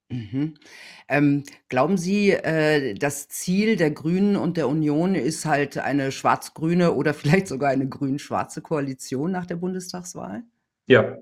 Mhm. 0.09 0.55
Ähm, 1.07 1.43
glauben 1.69 1.97
Sie, 1.97 2.31
äh, 2.31 2.93
das 2.95 3.29
Ziel 3.29 3.77
der 3.77 3.91
Grünen 3.91 4.35
und 4.35 4.57
der 4.57 4.67
Union 4.67 5.15
ist 5.15 5.45
halt 5.45 5.77
eine 5.77 6.11
schwarz-grüne 6.11 6.93
oder 6.93 7.13
vielleicht 7.13 7.47
sogar 7.47 7.69
eine 7.69 7.87
grün-schwarze 7.87 8.61
Koalition 8.61 9.31
nach 9.31 9.45
der 9.45 9.55
Bundestagswahl? 9.55 10.43
Ja, 10.87 11.17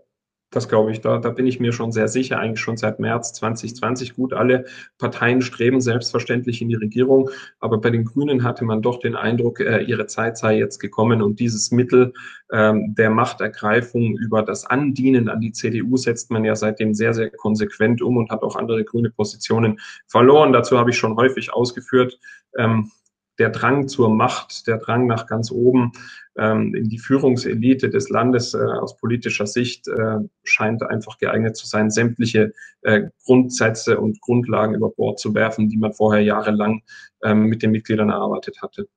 das 0.51 0.67
glaube 0.67 0.91
ich. 0.91 1.01
Da, 1.01 1.17
da 1.17 1.29
bin 1.29 1.45
ich 1.45 1.59
mir 1.59 1.71
schon 1.73 1.91
sehr 1.91 2.07
sicher, 2.07 2.39
eigentlich 2.39 2.59
schon 2.59 2.77
seit 2.77 2.99
März 2.99 3.33
2020. 3.33 4.15
Gut, 4.15 4.33
alle 4.33 4.65
Parteien 4.97 5.41
streben 5.41 5.81
selbstverständlich 5.81 6.61
in 6.61 6.69
die 6.69 6.75
Regierung, 6.75 7.29
aber 7.59 7.79
bei 7.79 7.89
den 7.89 8.05
Grünen 8.05 8.43
hatte 8.43 8.65
man 8.65 8.81
doch 8.81 8.99
den 8.99 9.15
Eindruck, 9.15 9.59
äh, 9.59 9.83
ihre 9.83 10.07
Zeit 10.07 10.37
sei 10.37 10.57
jetzt 10.57 10.79
gekommen 10.79 11.21
und 11.21 11.39
dieses 11.39 11.71
Mittel 11.71 12.13
ähm, 12.51 12.95
der 12.95 13.11
Machtergreifung 13.11 14.17
über 14.17 14.41
das 14.41 14.65
Andienen 14.65 15.29
an 15.29 15.41
die 15.41 15.51
CDU 15.51 15.97
setzt 15.97 16.31
man 16.31 16.43
ja 16.43 16.55
seitdem 16.55 16.93
sehr, 16.93 17.13
sehr 17.13 17.29
konsequent 17.29 18.01
um 18.01 18.17
und 18.17 18.31
hat 18.31 18.41
auch 18.41 18.55
andere 18.55 18.83
grüne 18.83 19.11
Positionen 19.11 19.79
verloren. 20.07 20.53
Dazu 20.53 20.77
habe 20.79 20.89
ich 20.89 20.97
schon 20.97 21.15
häufig 21.15 21.53
ausgeführt. 21.53 22.19
Ähm, 22.57 22.91
der 23.39 23.49
Drang 23.49 23.87
zur 23.87 24.09
Macht, 24.09 24.67
der 24.67 24.77
Drang 24.77 25.07
nach 25.07 25.25
ganz 25.25 25.51
oben 25.51 25.91
ähm, 26.37 26.75
in 26.75 26.89
die 26.89 26.99
Führungselite 26.99 27.89
des 27.89 28.09
Landes 28.09 28.53
äh, 28.53 28.57
aus 28.57 28.97
politischer 28.97 29.47
Sicht 29.47 29.87
äh, 29.87 30.17
scheint 30.43 30.83
einfach 30.83 31.17
geeignet 31.17 31.55
zu 31.55 31.65
sein, 31.65 31.89
sämtliche 31.89 32.53
äh, 32.81 33.03
Grundsätze 33.25 33.99
und 33.99 34.21
Grundlagen 34.21 34.75
über 34.75 34.89
Bord 34.89 35.19
zu 35.19 35.33
werfen, 35.33 35.69
die 35.69 35.77
man 35.77 35.93
vorher 35.93 36.21
jahrelang 36.21 36.83
ähm, 37.23 37.45
mit 37.45 37.63
den 37.63 37.71
Mitgliedern 37.71 38.09
erarbeitet 38.09 38.61
hatte. 38.61 38.87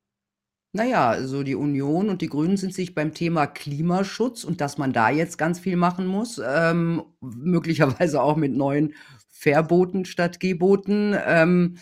Naja, 0.74 1.10
also 1.10 1.42
die 1.42 1.54
Union 1.54 2.08
und 2.08 2.22
die 2.22 2.28
Grünen 2.28 2.56
sind 2.56 2.72
sich 2.72 2.94
beim 2.94 3.12
Thema 3.12 3.46
Klimaschutz 3.46 4.42
und 4.42 4.62
dass 4.62 4.78
man 4.78 4.94
da 4.94 5.10
jetzt 5.10 5.36
ganz 5.36 5.60
viel 5.60 5.76
machen 5.76 6.06
muss, 6.06 6.40
ähm, 6.42 7.02
möglicherweise 7.20 8.22
auch 8.22 8.36
mit 8.36 8.54
neuen 8.54 8.94
Verboten 9.42 10.04
statt 10.04 10.38
Geboten. 10.38 11.16
Ähm, 11.26 11.76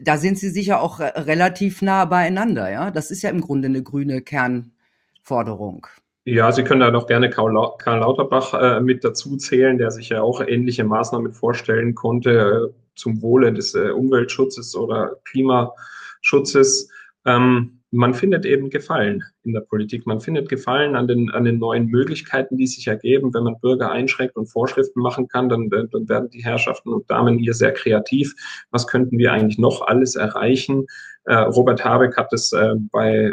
da 0.00 0.16
sind 0.16 0.38
sie 0.38 0.48
sicher 0.48 0.80
auch 0.80 1.00
relativ 1.00 1.82
nah 1.82 2.06
beieinander, 2.06 2.70
ja. 2.70 2.90
Das 2.90 3.10
ist 3.10 3.22
ja 3.22 3.30
im 3.30 3.42
Grunde 3.42 3.68
eine 3.68 3.82
grüne 3.82 4.22
Kernforderung. 4.22 5.86
Ja, 6.26 6.50
Sie 6.50 6.64
können 6.64 6.80
da 6.80 6.90
doch 6.90 7.06
gerne 7.06 7.28
Karl 7.28 7.52
Lauterbach 7.52 8.54
äh, 8.54 8.80
mit 8.80 9.04
dazu 9.04 9.36
zählen, 9.36 9.76
der 9.76 9.90
sich 9.90 10.08
ja 10.08 10.22
auch 10.22 10.40
ähnliche 10.40 10.84
Maßnahmen 10.84 11.34
vorstellen 11.34 11.94
konnte 11.94 12.70
äh, 12.70 12.74
zum 12.94 13.20
Wohle 13.20 13.52
des 13.52 13.74
äh, 13.74 13.90
Umweltschutzes 13.90 14.74
oder 14.74 15.16
Klimaschutzes. 15.24 16.88
Ähm, 17.26 17.80
man 17.94 18.12
findet 18.12 18.44
eben 18.44 18.70
Gefallen 18.70 19.22
in 19.44 19.52
der 19.52 19.60
Politik. 19.60 20.04
Man 20.04 20.20
findet 20.20 20.48
Gefallen 20.48 20.96
an 20.96 21.06
den, 21.06 21.30
an 21.30 21.44
den 21.44 21.58
neuen 21.58 21.86
Möglichkeiten, 21.86 22.56
die 22.56 22.66
sich 22.66 22.86
ergeben. 22.88 23.32
Wenn 23.32 23.44
man 23.44 23.60
Bürger 23.60 23.90
einschränkt 23.92 24.36
und 24.36 24.46
Vorschriften 24.46 25.00
machen 25.00 25.28
kann, 25.28 25.48
dann, 25.48 25.70
dann 25.70 26.08
werden 26.08 26.28
die 26.30 26.44
Herrschaften 26.44 26.88
und 26.92 27.08
Damen 27.08 27.38
hier 27.38 27.54
sehr 27.54 27.72
kreativ. 27.72 28.34
Was 28.70 28.88
könnten 28.88 29.16
wir 29.16 29.32
eigentlich 29.32 29.58
noch 29.58 29.82
alles 29.82 30.16
erreichen? 30.16 30.86
Äh, 31.24 31.34
Robert 31.34 31.84
Habeck 31.84 32.16
hat 32.16 32.32
es 32.32 32.52
äh, 32.52 32.74
bei 32.90 33.32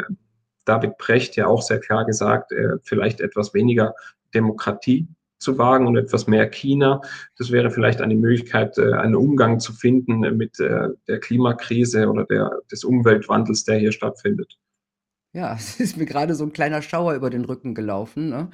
David 0.64 0.96
Precht 0.96 1.34
ja 1.34 1.48
auch 1.48 1.62
sehr 1.62 1.80
klar 1.80 2.04
gesagt, 2.04 2.52
äh, 2.52 2.78
vielleicht 2.84 3.20
etwas 3.20 3.54
weniger 3.54 3.94
Demokratie 4.32 5.08
zu 5.42 5.58
wagen 5.58 5.86
und 5.86 5.96
etwas 5.96 6.26
mehr 6.26 6.48
China. 6.48 7.02
Das 7.36 7.50
wäre 7.50 7.70
vielleicht 7.70 8.00
eine 8.00 8.14
Möglichkeit, 8.14 8.78
äh, 8.78 8.92
einen 8.92 9.14
Umgang 9.14 9.60
zu 9.60 9.72
finden 9.72 10.20
mit 10.36 10.58
äh, 10.60 10.88
der 11.08 11.20
Klimakrise 11.20 12.08
oder 12.08 12.24
der, 12.24 12.50
des 12.70 12.84
Umweltwandels, 12.84 13.64
der 13.64 13.78
hier 13.78 13.92
stattfindet. 13.92 14.58
Ja, 15.34 15.54
es 15.58 15.80
ist 15.80 15.96
mir 15.96 16.04
gerade 16.04 16.34
so 16.34 16.44
ein 16.44 16.52
kleiner 16.52 16.82
Schauer 16.82 17.14
über 17.14 17.30
den 17.30 17.44
Rücken 17.44 17.74
gelaufen, 17.74 18.28
ne? 18.28 18.50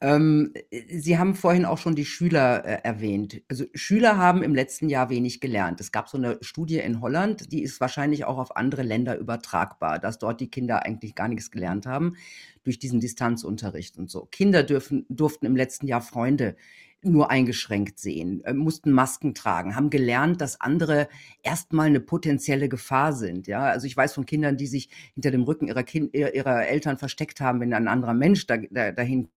Ähm, 0.00 0.52
Sie 0.90 1.18
haben 1.18 1.34
vorhin 1.34 1.64
auch 1.64 1.78
schon 1.78 1.94
die 1.94 2.04
Schüler, 2.04 2.64
äh, 2.64 2.80
erwähnt. 2.84 3.42
Also, 3.48 3.64
Schüler 3.74 4.18
haben 4.18 4.42
im 4.42 4.54
letzten 4.54 4.88
Jahr 4.90 5.08
wenig 5.08 5.40
gelernt. 5.40 5.80
Es 5.80 5.92
gab 5.92 6.08
so 6.08 6.18
eine 6.18 6.38
Studie 6.42 6.78
in 6.78 7.00
Holland, 7.00 7.52
die 7.52 7.62
ist 7.62 7.80
wahrscheinlich 7.80 8.24
auch 8.24 8.38
auf 8.38 8.56
andere 8.56 8.82
Länder 8.82 9.16
übertragbar, 9.16 9.98
dass 9.98 10.18
dort 10.18 10.40
die 10.40 10.50
Kinder 10.50 10.84
eigentlich 10.84 11.14
gar 11.14 11.28
nichts 11.28 11.50
gelernt 11.50 11.86
haben 11.86 12.16
durch 12.64 12.78
diesen 12.78 13.00
Distanzunterricht 13.00 13.96
und 13.96 14.10
so. 14.10 14.26
Kinder 14.26 14.62
dürfen 14.62 15.06
durften 15.08 15.46
im 15.46 15.56
letzten 15.56 15.86
Jahr 15.86 16.02
Freunde 16.02 16.56
nur 17.02 17.30
eingeschränkt 17.30 17.98
sehen, 17.98 18.44
äh, 18.44 18.52
mussten 18.52 18.92
Masken 18.92 19.34
tragen, 19.34 19.74
haben 19.74 19.90
gelernt, 19.90 20.40
dass 20.40 20.60
andere 20.60 21.08
erstmal 21.42 21.86
eine 21.86 22.00
potenzielle 22.00 22.68
Gefahr 22.68 23.12
sind. 23.12 23.46
Ja, 23.46 23.64
also 23.64 23.86
ich 23.86 23.96
weiß 23.96 24.14
von 24.14 24.26
Kindern, 24.26 24.56
die 24.56 24.66
sich 24.66 24.90
hinter 25.14 25.30
dem 25.30 25.44
Rücken 25.44 25.68
ihrer, 25.68 25.82
kind, 25.82 26.14
ihrer 26.14 26.66
Eltern 26.66 26.98
versteckt 26.98 27.40
haben, 27.40 27.60
wenn 27.60 27.72
ein 27.72 27.88
anderer 27.88 28.14
Mensch 28.14 28.46
da, 28.46 28.58
da, 28.70 28.92
dahin 28.92 29.28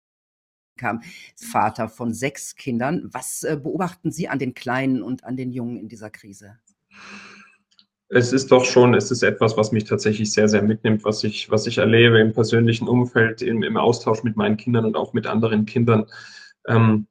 kam. 0.78 1.02
Vater 1.36 1.88
von 1.88 2.14
sechs 2.14 2.56
Kindern. 2.56 3.10
Was 3.12 3.44
äh, 3.44 3.58
beobachten 3.62 4.12
Sie 4.12 4.28
an 4.28 4.40
den 4.40 4.54
Kleinen 4.54 5.04
und 5.04 5.24
an 5.24 5.38
den 5.38 5.52
Jungen 5.52 5.78
in 5.78 5.88
dieser 5.88 6.10
Krise? 6.10 6.58
Es 8.10 8.32
ist 8.32 8.52
doch 8.52 8.66
schon, 8.66 8.94
es 8.94 9.10
ist 9.10 9.24
etwas, 9.24 9.58
was 9.58 9.72
mich 9.72 9.86
tatsächlich 9.86 10.32
sehr, 10.32 10.48
sehr 10.48 10.62
mitnimmt, 10.62 11.04
was 11.04 11.24
ich, 11.24 11.50
was 11.50 11.66
ich 11.66 11.80
erlebe 11.80 12.20
im 12.20 12.34
persönlichen 12.34 12.88
Umfeld, 12.88 13.42
im, 13.42 13.64
im 13.64 13.78
Austausch 13.78 14.24
mit 14.24 14.36
meinen 14.36 14.58
Kindern 14.58 14.86
und 14.86 14.96
auch 14.96 15.14
mit 15.14 15.26
anderen 15.26 15.66
Kindern. 15.66 16.06
Ähm, 16.68 17.08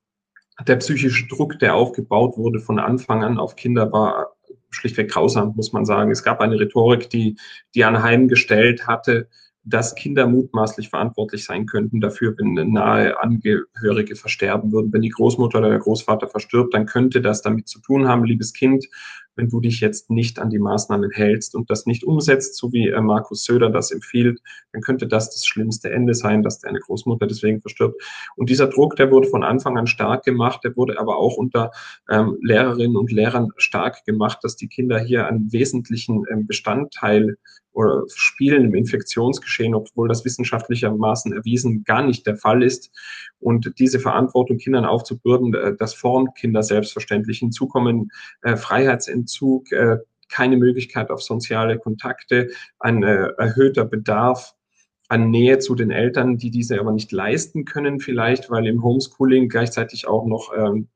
der 0.66 0.76
psychische 0.76 1.26
Druck, 1.26 1.58
der 1.58 1.74
aufgebaut 1.74 2.36
wurde 2.36 2.60
von 2.60 2.78
Anfang 2.78 3.22
an 3.24 3.38
auf 3.38 3.56
Kinder, 3.56 3.92
war 3.92 4.36
schlichtweg 4.70 5.10
grausam, 5.10 5.54
muss 5.56 5.72
man 5.72 5.84
sagen. 5.84 6.10
Es 6.10 6.22
gab 6.22 6.40
eine 6.40 6.58
Rhetorik, 6.58 7.10
die, 7.10 7.36
die 7.74 7.84
anheimgestellt 7.84 8.86
hatte, 8.86 9.28
dass 9.64 9.94
Kinder 9.94 10.26
mutmaßlich 10.26 10.88
verantwortlich 10.88 11.44
sein 11.44 11.66
könnten 11.66 12.00
dafür, 12.00 12.34
wenn 12.36 12.72
nahe 12.72 13.20
Angehörige 13.20 14.16
versterben 14.16 14.72
würden. 14.72 14.92
Wenn 14.92 15.02
die 15.02 15.08
Großmutter 15.08 15.58
oder 15.58 15.70
der 15.70 15.78
Großvater 15.78 16.28
verstirbt, 16.28 16.74
dann 16.74 16.86
könnte 16.86 17.20
das 17.20 17.42
damit 17.42 17.68
zu 17.68 17.80
tun 17.80 18.08
haben, 18.08 18.24
liebes 18.24 18.52
Kind, 18.52 18.88
wenn 19.36 19.48
du 19.48 19.60
dich 19.60 19.80
jetzt 19.80 20.10
nicht 20.10 20.38
an 20.38 20.50
die 20.50 20.58
Maßnahmen 20.58 21.10
hältst 21.10 21.54
und 21.54 21.70
das 21.70 21.86
nicht 21.86 22.04
umsetzt, 22.04 22.56
so 22.56 22.72
wie 22.72 22.88
äh, 22.88 23.00
Markus 23.00 23.44
Söder 23.44 23.70
das 23.70 23.90
empfiehlt, 23.90 24.40
dann 24.72 24.82
könnte 24.82 25.06
das 25.06 25.30
das 25.30 25.46
schlimmste 25.46 25.90
Ende 25.90 26.14
sein, 26.14 26.42
dass 26.42 26.60
deine 26.60 26.80
Großmutter 26.80 27.26
deswegen 27.26 27.60
verstirbt. 27.60 28.00
Und 28.36 28.50
dieser 28.50 28.68
Druck, 28.68 28.96
der 28.96 29.10
wurde 29.10 29.28
von 29.28 29.44
Anfang 29.44 29.78
an 29.78 29.86
stark 29.86 30.24
gemacht, 30.24 30.60
der 30.64 30.76
wurde 30.76 30.98
aber 30.98 31.16
auch 31.16 31.36
unter 31.36 31.70
ähm, 32.10 32.36
Lehrerinnen 32.40 32.96
und 32.96 33.12
Lehrern 33.12 33.50
stark 33.56 34.04
gemacht, 34.04 34.38
dass 34.42 34.56
die 34.56 34.68
Kinder 34.68 34.98
hier 34.98 35.26
einen 35.26 35.52
wesentlichen 35.52 36.24
ähm, 36.30 36.46
Bestandteil 36.46 37.36
oder 37.72 38.02
spielen 38.14 38.66
im 38.66 38.74
Infektionsgeschehen, 38.74 39.74
obwohl 39.74 40.08
das 40.08 40.24
wissenschaftlichermaßen 40.24 41.32
erwiesen 41.32 41.84
gar 41.84 42.02
nicht 42.02 42.26
der 42.26 42.36
Fall 42.36 42.62
ist. 42.62 42.90
Und 43.40 43.78
diese 43.78 43.98
Verantwortung 43.98 44.58
Kindern 44.58 44.84
aufzubürden, 44.84 45.54
äh, 45.54 45.74
das 45.76 45.94
formt 45.94 46.34
Kinder 46.36 46.62
selbstverständlich. 46.62 47.38
Hinzu 47.38 47.66
kommen 47.66 48.10
äh, 48.42 48.56
Freiheitsentzug, 48.56 49.21
äh, 49.70 49.98
keine 50.28 50.56
Möglichkeit 50.56 51.10
auf 51.10 51.22
soziale 51.22 51.78
Kontakte, 51.78 52.50
ein 52.78 53.02
äh, 53.02 53.28
erhöhter 53.36 53.84
Bedarf 53.84 54.54
an 55.08 55.30
Nähe 55.30 55.58
zu 55.58 55.74
den 55.74 55.90
Eltern, 55.90 56.38
die 56.38 56.50
diese 56.50 56.80
aber 56.80 56.92
nicht 56.92 57.12
leisten 57.12 57.66
können, 57.66 58.00
vielleicht, 58.00 58.50
weil 58.50 58.66
im 58.66 58.82
Homeschooling 58.82 59.48
gleichzeitig 59.48 60.06
auch 60.08 60.24
noch 60.26 60.52
ähm, 60.56 60.88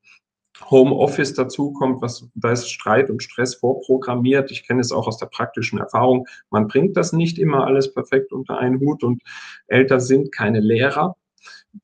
Homeoffice 0.70 1.34
dazukommt, 1.34 2.00
was 2.00 2.28
da 2.34 2.52
ist 2.52 2.70
Streit 2.70 3.10
und 3.10 3.22
Stress 3.22 3.56
vorprogrammiert. 3.56 4.50
Ich 4.50 4.66
kenne 4.66 4.80
es 4.80 4.90
auch 4.90 5.06
aus 5.06 5.18
der 5.18 5.26
praktischen 5.26 5.78
Erfahrung. 5.78 6.26
Man 6.50 6.66
bringt 6.66 6.96
das 6.96 7.12
nicht 7.12 7.38
immer 7.38 7.66
alles 7.66 7.92
perfekt 7.92 8.32
unter 8.32 8.58
einen 8.58 8.80
Hut 8.80 9.02
und 9.02 9.22
Eltern 9.66 10.00
sind 10.00 10.32
keine 10.32 10.60
Lehrer. 10.60 11.16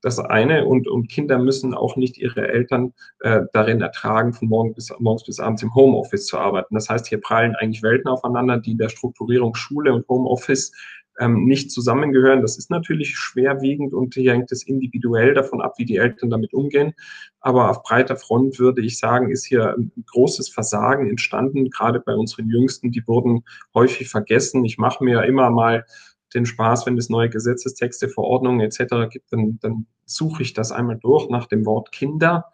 Das 0.01 0.19
eine 0.19 0.65
und, 0.65 0.89
und 0.89 1.09
Kinder 1.09 1.39
müssen 1.39 1.75
auch 1.75 1.97
nicht 1.97 2.19
ihre 2.19 2.49
Eltern 2.49 2.95
äh, 3.21 3.43
darin 3.53 3.81
ertragen, 3.81 4.33
von 4.33 4.49
morgen 4.49 4.75
bis, 4.75 4.93
morgens 4.99 5.25
bis 5.25 5.41
abends 5.41 5.63
im 5.63 5.75
Homeoffice 5.75 6.27
zu 6.27 6.39
arbeiten. 6.39 6.75
Das 6.75 6.89
heißt, 6.89 7.07
hier 7.09 7.21
prallen 7.21 7.55
eigentlich 7.57 7.83
Welten 7.83 8.09
aufeinander, 8.09 8.59
die 8.59 8.73
in 8.73 8.79
der 8.79 8.89
Strukturierung 8.89 9.55
Schule 9.55 9.93
und 9.93 10.09
Homeoffice 10.09 10.73
ähm, 11.21 11.45
nicht 11.45 11.71
zusammengehören. 11.71 12.41
Das 12.41 12.57
ist 12.57 12.71
natürlich 12.71 13.17
schwerwiegend 13.17 13.93
und 13.93 14.15
hier 14.15 14.33
hängt 14.33 14.51
es 14.53 14.63
individuell 14.63 15.35
davon 15.35 15.61
ab, 15.61 15.75
wie 15.77 15.85
die 15.85 15.97
Eltern 15.97 16.31
damit 16.31 16.55
umgehen. 16.55 16.95
Aber 17.41 17.71
auf 17.71 17.83
breiter 17.83 18.17
Front 18.17 18.59
würde 18.59 18.83
ich 18.83 18.99
sagen, 18.99 19.31
ist 19.31 19.45
hier 19.45 19.75
ein 19.77 19.93
großes 20.07 20.49
Versagen 20.49 21.09
entstanden, 21.09 21.71
gerade 21.71 22.01
bei 22.01 22.15
unseren 22.15 22.49
Jüngsten. 22.49 22.93
Die 22.93 23.07
wurden 23.07 23.45
häufig 23.75 24.09
vergessen. 24.09 24.65
Ich 24.65 24.79
mache 24.79 25.05
mir 25.05 25.23
immer 25.25 25.51
mal 25.51 25.85
den 26.35 26.47
Spaß, 26.47 26.87
wenn 26.87 26.99
es 26.99 27.09
neue 27.09 27.31
Gesetzestexte, 27.31 28.09
Verordnungen 28.09 28.61
etc. 28.61 29.11
gibt, 29.11 29.33
dann, 29.33 29.59
dann 29.61 29.87
suche 30.07 30.43
ich 30.43 30.53
das 30.53 30.73
einmal 30.73 30.99
durch 30.99 31.29
nach 31.29 31.47
dem 31.47 31.65
Wort 31.67 31.93
Kinder 31.93 32.47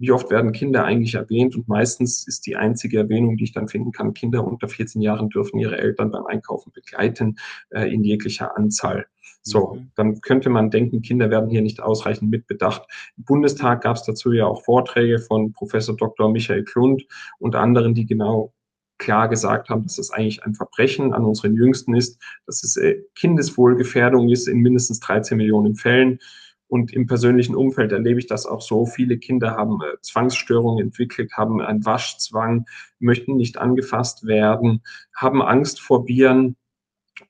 wie 0.00 0.12
oft 0.12 0.30
werden 0.30 0.52
Kinder 0.52 0.84
eigentlich 0.84 1.14
erwähnt? 1.14 1.54
Und 1.54 1.68
meistens 1.68 2.26
ist 2.26 2.46
die 2.46 2.56
einzige 2.56 2.98
Erwähnung, 2.98 3.36
die 3.36 3.44
ich 3.44 3.52
dann 3.52 3.68
finden 3.68 3.92
kann, 3.92 4.14
Kinder 4.14 4.44
unter 4.44 4.66
14 4.66 5.02
Jahren 5.02 5.28
dürfen 5.28 5.60
ihre 5.60 5.76
Eltern 5.76 6.10
beim 6.10 6.24
Einkaufen 6.24 6.72
begleiten 6.72 7.36
äh, 7.68 7.92
in 7.92 8.02
jeglicher 8.02 8.56
Anzahl. 8.56 9.06
So, 9.42 9.74
mhm. 9.74 9.90
dann 9.96 10.20
könnte 10.22 10.48
man 10.48 10.70
denken, 10.70 11.02
Kinder 11.02 11.28
werden 11.28 11.50
hier 11.50 11.60
nicht 11.60 11.82
ausreichend 11.82 12.30
mitbedacht. 12.30 12.82
Im 13.18 13.24
Bundestag 13.24 13.82
gab 13.82 13.96
es 13.96 14.04
dazu 14.04 14.32
ja 14.32 14.46
auch 14.46 14.64
Vorträge 14.64 15.18
von 15.18 15.52
Professor 15.52 15.94
Dr. 15.94 16.30
Michael 16.30 16.64
Klund 16.64 17.06
und 17.38 17.54
anderen, 17.54 17.92
die 17.94 18.06
genau 18.06 18.54
klar 19.00 19.28
gesagt 19.28 19.68
haben, 19.68 19.82
dass 19.82 19.98
es 19.98 20.12
eigentlich 20.12 20.44
ein 20.44 20.54
Verbrechen 20.54 21.12
an 21.12 21.24
unseren 21.24 21.54
Jüngsten 21.56 21.96
ist, 21.96 22.22
dass 22.46 22.62
es 22.62 22.76
äh, 22.76 23.02
Kindeswohlgefährdung 23.16 24.28
ist 24.28 24.46
in 24.46 24.58
mindestens 24.58 25.00
13 25.00 25.36
Millionen 25.36 25.74
Fällen 25.74 26.20
Und 26.68 26.92
im 26.92 27.06
persönlichen 27.06 27.56
Umfeld 27.56 27.90
erlebe 27.90 28.20
ich 28.20 28.28
das 28.28 28.46
auch 28.46 28.60
so. 28.60 28.86
Viele 28.86 29.18
Kinder 29.18 29.56
haben 29.56 29.80
äh, 29.82 30.00
Zwangsstörungen 30.02 30.84
entwickelt, 30.84 31.32
haben 31.36 31.60
einen 31.60 31.84
Waschzwang, 31.84 32.66
möchten 33.00 33.36
nicht 33.36 33.58
angefasst 33.58 34.24
werden, 34.24 34.82
haben 35.16 35.42
Angst 35.42 35.80
vor 35.80 36.06
Viren, 36.06 36.54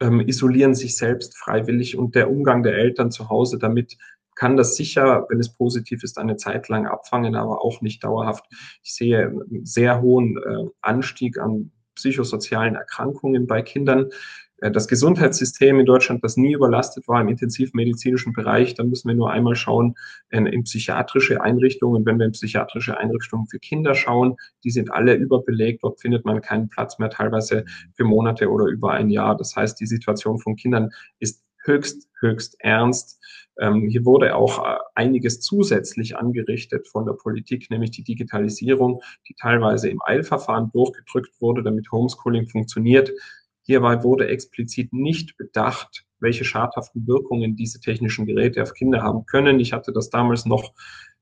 ähm, 0.01 0.21
isolieren 0.21 0.75
sich 0.75 0.97
selbst 0.97 1.39
freiwillig 1.39 1.97
und 1.97 2.15
der 2.15 2.31
Umgang 2.31 2.63
der 2.63 2.75
Eltern 2.75 3.11
zu 3.11 3.31
Hause 3.31 3.59
damit 3.59 3.97
kann 4.41 4.57
das 4.57 4.75
sicher, 4.75 5.27
wenn 5.29 5.39
es 5.39 5.53
positiv 5.53 6.03
ist, 6.03 6.17
eine 6.17 6.37
Zeit 6.37 6.71
lang 6.71 6.87
abfangen, 6.87 7.35
aber 7.35 7.63
auch 7.63 7.83
nicht 7.83 8.03
dauerhaft. 8.03 8.47
Ich 8.83 8.95
sehe 8.95 9.27
einen 9.27 9.67
sehr 9.67 10.01
hohen 10.01 10.39
äh, 10.39 10.71
Anstieg 10.81 11.39
an 11.39 11.73
psychosozialen 11.95 12.75
Erkrankungen 12.75 13.47
bei 13.47 13.61
Kindern. 13.61 14.07
Äh, 14.63 14.71
das 14.71 14.89
Gesundheitssystem 14.89 15.79
in 15.79 15.85
Deutschland, 15.85 16.25
das 16.25 16.39
nie 16.39 16.55
überlastet 16.55 17.07
war 17.07 17.21
im 17.21 17.29
intensivmedizinischen 17.29 18.33
Bereich, 18.33 18.73
da 18.73 18.83
müssen 18.83 19.09
wir 19.09 19.15
nur 19.15 19.31
einmal 19.31 19.57
schauen 19.57 19.95
in, 20.31 20.47
in 20.47 20.65
psychiatrische 20.65 21.43
Einrichtungen. 21.43 22.07
Wenn 22.07 22.19
wir 22.19 22.25
in 22.25 22.33
psychiatrische 22.33 22.97
Einrichtungen 22.97 23.47
für 23.47 23.59
Kinder 23.59 23.95
schauen, 23.95 24.37
die 24.65 24.71
sind 24.71 24.91
alle 24.91 25.17
überbelegt. 25.17 25.85
Dort 25.85 26.01
findet 26.01 26.25
man 26.25 26.41
keinen 26.41 26.71
Platz 26.71 26.99
mehr, 26.99 27.11
teilweise 27.11 27.67
für 27.93 28.05
Monate 28.05 28.49
oder 28.49 28.65
über 28.65 28.93
ein 28.93 29.11
Jahr. 29.11 29.37
Das 29.37 29.55
heißt, 29.55 29.79
die 29.79 29.87
Situation 29.87 30.39
von 30.39 30.57
Kindern 30.57 30.89
ist 31.19 31.45
höchst, 31.65 32.09
höchst 32.21 32.57
ernst. 32.61 33.21
Ähm, 33.61 33.89
hier 33.89 34.05
wurde 34.07 34.35
auch 34.35 34.65
äh, 34.65 34.79
einiges 34.95 35.41
zusätzlich 35.41 36.17
angerichtet 36.17 36.89
von 36.89 37.05
der 37.05 37.13
Politik, 37.13 37.71
nämlich 37.71 37.91
die 37.91 38.03
Digitalisierung, 38.03 39.03
die 39.29 39.35
teilweise 39.35 39.91
im 39.91 40.01
Eilverfahren 40.05 40.71
durchgedrückt 40.73 41.41
wurde, 41.41 41.63
damit 41.63 41.93
Homeschooling 41.93 42.49
funktioniert. 42.49 43.13
Hierbei 43.63 44.03
wurde 44.03 44.29
explizit 44.29 44.93
nicht 44.93 45.37
bedacht, 45.37 46.07
welche 46.19 46.45
schadhaften 46.45 47.07
Wirkungen 47.07 47.55
diese 47.55 47.81
technischen 47.81 48.27
Geräte 48.27 48.63
auf 48.63 48.73
Kinder 48.73 49.03
haben 49.03 49.27
können. 49.27 49.61
Ich 49.61 49.73
hatte 49.75 49.93
das 49.93 50.09
damals 50.09 50.47
noch 50.47 50.73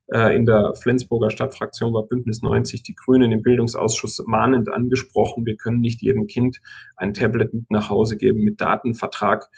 äh, 0.07 0.35
in 0.35 0.45
der 0.45 0.73
Flensburger 0.75 1.29
Stadtfraktion 1.29 1.91
bei 1.91 2.01
Bündnis 2.01 2.41
90 2.41 2.83
die 2.83 2.95
Grünen 2.95 3.33
im 3.33 3.41
Bildungsausschuss 3.41 4.23
mahnend 4.25 4.69
angesprochen. 4.69 5.45
Wir 5.45 5.57
können 5.57 5.81
nicht 5.81 6.01
jedem 6.01 6.27
Kind 6.27 6.61
ein 6.95 7.13
Tablet 7.13 7.53
mit 7.53 7.69
nach 7.69 7.89
Hause 7.89 8.15
geben 8.15 8.43
mit 8.43 8.61
Datenvertrag, 8.61 9.49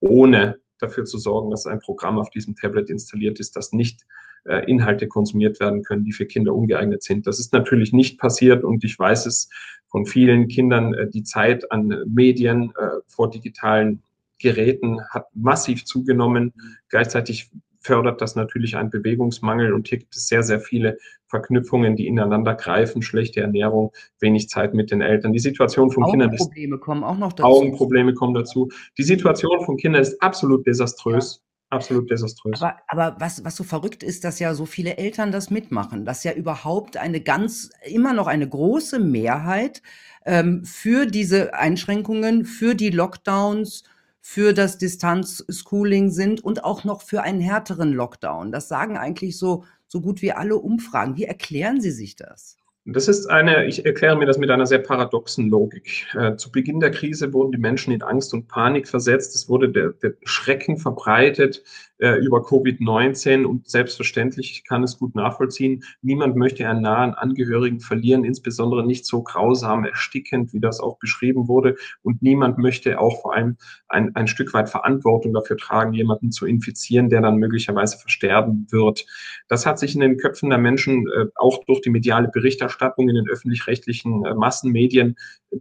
ohne 0.00 0.58
dafür 0.82 1.04
zu 1.04 1.18
sorgen, 1.18 1.50
dass 1.50 1.66
ein 1.66 1.80
Programm 1.80 2.18
auf 2.18 2.30
diesem 2.30 2.56
Tablet 2.56 2.90
installiert 2.90 3.40
ist, 3.40 3.56
das 3.56 3.72
nicht 3.72 4.06
äh, 4.44 4.64
Inhalte 4.70 5.08
konsumiert 5.08 5.60
werden 5.60 5.82
können, 5.82 6.04
die 6.04 6.12
für 6.12 6.26
Kinder 6.26 6.54
ungeeignet 6.54 7.02
sind. 7.02 7.26
Das 7.26 7.38
ist 7.38 7.52
natürlich 7.52 7.92
nicht 7.92 8.18
passiert 8.18 8.64
und 8.64 8.84
ich 8.84 8.98
weiß 8.98 9.26
es 9.26 9.50
von 9.88 10.06
vielen 10.06 10.48
Kindern, 10.48 10.94
äh, 10.94 11.08
die 11.08 11.22
Zeit 11.22 11.70
an 11.70 12.04
Medien 12.06 12.72
äh, 12.76 13.00
vor 13.06 13.30
digitalen 13.30 14.02
Geräten 14.38 15.00
hat 15.10 15.26
massiv 15.34 15.84
zugenommen. 15.84 16.54
Gleichzeitig 16.88 17.50
fördert 17.80 18.20
das 18.20 18.36
natürlich 18.36 18.76
einen 18.76 18.90
Bewegungsmangel 18.90 19.72
und 19.72 19.88
hier 19.88 19.98
gibt 19.98 20.16
es 20.16 20.26
sehr, 20.26 20.42
sehr 20.42 20.60
viele 20.60 20.98
Verknüpfungen, 21.30 21.96
die 21.96 22.06
ineinander 22.06 22.54
greifen, 22.54 23.02
schlechte 23.02 23.40
Ernährung, 23.40 23.92
wenig 24.18 24.48
Zeit 24.48 24.74
mit 24.74 24.90
den 24.90 25.00
Eltern. 25.00 25.32
Die 25.32 25.38
Situation 25.38 25.90
von 25.90 26.04
Kindern 26.10 26.32
ist... 26.32 26.42
Augenprobleme 26.42 26.78
kommen 26.78 27.04
auch 27.04 27.16
noch 27.16 27.32
dazu. 27.32 27.48
Augenprobleme 27.48 28.14
kommen 28.14 28.34
dazu. 28.34 28.68
Die 28.98 29.04
Situation 29.04 29.64
von 29.64 29.76
Kindern 29.76 30.02
ist 30.02 30.20
absolut 30.20 30.66
desaströs. 30.66 31.36
Ja 31.42 31.50
absolut 31.70 32.10
desaströs. 32.10 32.60
Aber, 32.60 32.76
aber 32.88 33.16
was, 33.20 33.44
was 33.44 33.56
so 33.56 33.64
verrückt 33.64 34.02
ist, 34.02 34.24
dass 34.24 34.38
ja 34.38 34.54
so 34.54 34.66
viele 34.66 34.98
Eltern 34.98 35.32
das 35.32 35.50
mitmachen, 35.50 36.04
dass 36.04 36.24
ja 36.24 36.32
überhaupt 36.32 36.96
eine 36.96 37.20
ganz, 37.20 37.70
immer 37.86 38.12
noch 38.12 38.26
eine 38.26 38.48
große 38.48 38.98
Mehrheit 38.98 39.80
ähm, 40.26 40.64
für 40.64 41.06
diese 41.06 41.54
Einschränkungen, 41.54 42.44
für 42.44 42.74
die 42.74 42.90
Lockdowns, 42.90 43.84
für 44.20 44.52
das 44.52 44.78
Distanzschooling 44.78 46.10
sind 46.10 46.44
und 46.44 46.64
auch 46.64 46.84
noch 46.84 47.02
für 47.02 47.22
einen 47.22 47.40
härteren 47.40 47.92
Lockdown. 47.92 48.52
Das 48.52 48.68
sagen 48.68 48.98
eigentlich 48.98 49.38
so, 49.38 49.64
so 49.90 50.00
gut 50.00 50.22
wie 50.22 50.32
alle 50.32 50.56
Umfragen. 50.56 51.16
Wie 51.16 51.24
erklären 51.24 51.80
Sie 51.80 51.90
sich 51.90 52.14
das? 52.14 52.56
Das 52.86 53.08
ist 53.08 53.26
eine, 53.26 53.66
ich 53.66 53.84
erkläre 53.84 54.16
mir 54.16 54.24
das 54.24 54.38
mit 54.38 54.50
einer 54.50 54.66
sehr 54.66 54.78
paradoxen 54.78 55.50
Logik. 55.50 56.06
Äh, 56.14 56.36
zu 56.36 56.50
Beginn 56.50 56.80
der 56.80 56.92
Krise 56.92 57.32
wurden 57.32 57.52
die 57.52 57.58
Menschen 57.58 57.92
in 57.92 58.02
Angst 58.02 58.32
und 58.32 58.48
Panik 58.48 58.88
versetzt. 58.88 59.34
Es 59.34 59.48
wurde 59.48 59.68
der, 59.68 59.90
der 59.90 60.14
Schrecken 60.24 60.78
verbreitet 60.78 61.62
äh, 62.00 62.16
über 62.16 62.38
Covid-19 62.38 63.44
und 63.44 63.68
selbstverständlich, 63.68 64.50
ich 64.52 64.64
kann 64.64 64.82
es 64.82 64.98
gut 64.98 65.14
nachvollziehen, 65.14 65.84
niemand 66.02 66.36
möchte 66.36 66.66
einen 66.68 66.82
nahen 66.82 67.14
Angehörigen 67.14 67.80
verlieren, 67.80 68.24
insbesondere 68.24 68.86
nicht 68.86 69.06
so 69.06 69.22
grausam 69.22 69.84
erstickend, 69.84 70.52
wie 70.52 70.60
das 70.60 70.80
auch 70.80 70.98
beschrieben 70.98 71.46
wurde. 71.46 71.76
Und 72.02 72.22
niemand 72.22 72.58
möchte 72.58 72.98
auch 72.98 73.20
vor 73.20 73.34
allem 73.34 73.56
ein, 73.88 74.14
ein 74.16 74.26
Stück 74.26 74.54
weit 74.54 74.68
Verantwortung 74.68 75.32
dafür 75.32 75.56
tragen, 75.56 75.92
jemanden 75.92 76.32
zu 76.32 76.46
infizieren, 76.46 77.10
der 77.10 77.20
dann 77.20 77.36
möglicherweise 77.36 77.98
versterben 77.98 78.66
wird. 78.70 79.06
Das 79.48 79.66
hat 79.66 79.78
sich 79.78 79.94
in 79.94 80.00
den 80.00 80.16
Köpfen 80.16 80.50
der 80.50 80.58
Menschen 80.58 81.06
äh, 81.08 81.26
auch 81.36 81.64
durch 81.64 81.80
die 81.82 81.90
mediale 81.90 82.28
Berichterstattung 82.28 83.08
in 83.08 83.14
den 83.14 83.28
öffentlich-rechtlichen 83.28 84.24
äh, 84.24 84.34
Massenmedien 84.34 85.16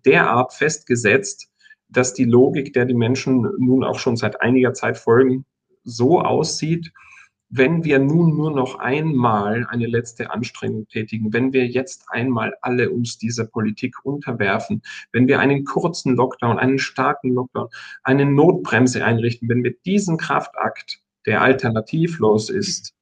derart 0.06 0.54
festgesetzt, 0.54 1.50
dass 1.90 2.14
die 2.14 2.26
Logik, 2.26 2.74
der 2.74 2.86
die 2.86 2.94
Menschen 2.94 3.42
nun 3.58 3.84
auch 3.84 4.00
schon 4.00 4.16
seit 4.16 4.42
einiger 4.42 4.74
Zeit 4.74 4.98
folgen, 4.98 5.46
so 5.90 6.22
aussieht, 6.22 6.92
wenn 7.50 7.84
wir 7.84 7.98
nun 8.00 8.36
nur 8.36 8.52
noch 8.52 8.78
einmal 8.78 9.66
eine 9.70 9.88
letzte 9.88 10.30
Anstrengung 10.30 10.88
tätigen, 10.88 11.34
wenn 11.34 11.52
wir 11.52 11.66
jetzt 11.66 12.06
einmal 12.10 12.54
alle 12.62 12.92
uns 12.92 13.18
dieser 13.18 13.46
Politik 13.46 13.96
unterwerfen, 14.04 14.84
wenn 15.12 15.28
wir 15.28 15.40
einen 15.40 15.66
kurzen 15.66 16.16
Lockdown, 16.16 16.60
einen 16.60 16.78
starken 16.78 17.34
Lockdown, 17.34 17.70
eine 18.04 18.26
Notbremse 18.26 19.04
einrichten, 19.04 19.50
wenn 19.50 19.64
wir 19.64 19.74
diesen 19.86 20.18
Kraftakt, 20.18 21.00
der 21.26 21.42
alternativlos 21.42 22.50
ist, 22.50 22.94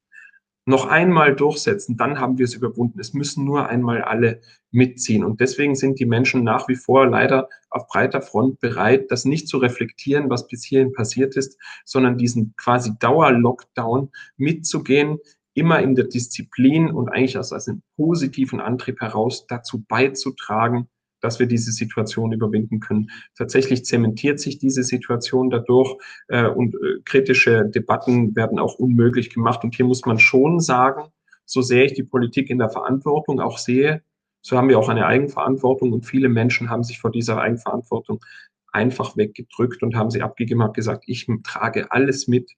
noch 0.68 0.86
einmal 0.86 1.34
durchsetzen, 1.34 1.96
dann 1.96 2.20
haben 2.20 2.36
wir 2.36 2.44
es 2.44 2.52
überwunden. 2.52 3.00
Es 3.00 3.14
müssen 3.14 3.46
nur 3.46 3.70
einmal 3.70 4.02
alle 4.02 4.42
mitziehen. 4.70 5.24
Und 5.24 5.40
deswegen 5.40 5.74
sind 5.74 5.98
die 5.98 6.04
Menschen 6.04 6.44
nach 6.44 6.68
wie 6.68 6.76
vor 6.76 7.06
leider 7.06 7.48
auf 7.70 7.88
breiter 7.88 8.20
Front 8.20 8.60
bereit, 8.60 9.10
das 9.10 9.24
nicht 9.24 9.48
zu 9.48 9.56
reflektieren, 9.56 10.28
was 10.28 10.46
bis 10.46 10.62
hierhin 10.64 10.92
passiert 10.92 11.36
ist, 11.36 11.58
sondern 11.86 12.18
diesen 12.18 12.54
quasi 12.58 12.92
Dauer-Lockdown 12.98 14.10
mitzugehen, 14.36 15.18
immer 15.54 15.80
in 15.80 15.94
der 15.94 16.04
Disziplin 16.04 16.90
und 16.90 17.08
eigentlich 17.08 17.38
aus 17.38 17.52
einem 17.52 17.80
positiven 17.96 18.60
Antrieb 18.60 19.00
heraus 19.00 19.46
dazu 19.46 19.82
beizutragen, 19.88 20.90
dass 21.20 21.38
wir 21.38 21.46
diese 21.46 21.72
Situation 21.72 22.32
überwinden 22.32 22.80
können. 22.80 23.10
Tatsächlich 23.36 23.84
zementiert 23.84 24.40
sich 24.40 24.58
diese 24.58 24.82
Situation 24.82 25.50
dadurch 25.50 25.96
äh, 26.28 26.46
und 26.46 26.74
äh, 26.74 27.00
kritische 27.04 27.64
Debatten 27.64 28.36
werden 28.36 28.58
auch 28.58 28.74
unmöglich 28.74 29.30
gemacht. 29.30 29.64
Und 29.64 29.74
hier 29.74 29.86
muss 29.86 30.04
man 30.06 30.18
schon 30.18 30.60
sagen, 30.60 31.04
so 31.44 31.62
sehr 31.62 31.84
ich 31.84 31.94
die 31.94 32.02
Politik 32.02 32.50
in 32.50 32.58
der 32.58 32.70
Verantwortung 32.70 33.40
auch 33.40 33.58
sehe, 33.58 34.02
so 34.40 34.56
haben 34.56 34.68
wir 34.68 34.78
auch 34.78 34.88
eine 34.88 35.06
Eigenverantwortung 35.06 35.92
und 35.92 36.06
viele 36.06 36.28
Menschen 36.28 36.70
haben 36.70 36.84
sich 36.84 37.00
vor 37.00 37.10
dieser 37.10 37.40
Eigenverantwortung 37.40 38.24
einfach 38.72 39.16
weggedrückt 39.16 39.82
und 39.82 39.96
haben 39.96 40.10
sie 40.10 40.22
abgegeben, 40.22 40.62
haben 40.62 40.72
gesagt, 40.72 41.04
ich 41.06 41.26
trage 41.42 41.90
alles 41.90 42.28
mit, 42.28 42.50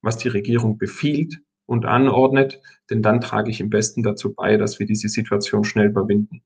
was 0.00 0.16
die 0.16 0.28
Regierung 0.28 0.78
befiehlt 0.78 1.40
und 1.66 1.84
anordnet, 1.84 2.60
denn 2.90 3.02
dann 3.02 3.20
trage 3.20 3.50
ich 3.50 3.60
im 3.60 3.70
besten 3.70 4.02
dazu 4.02 4.32
bei, 4.32 4.56
dass 4.56 4.78
wir 4.78 4.86
diese 4.86 5.08
Situation 5.08 5.64
schnell 5.64 5.88
überwinden. 5.88 6.42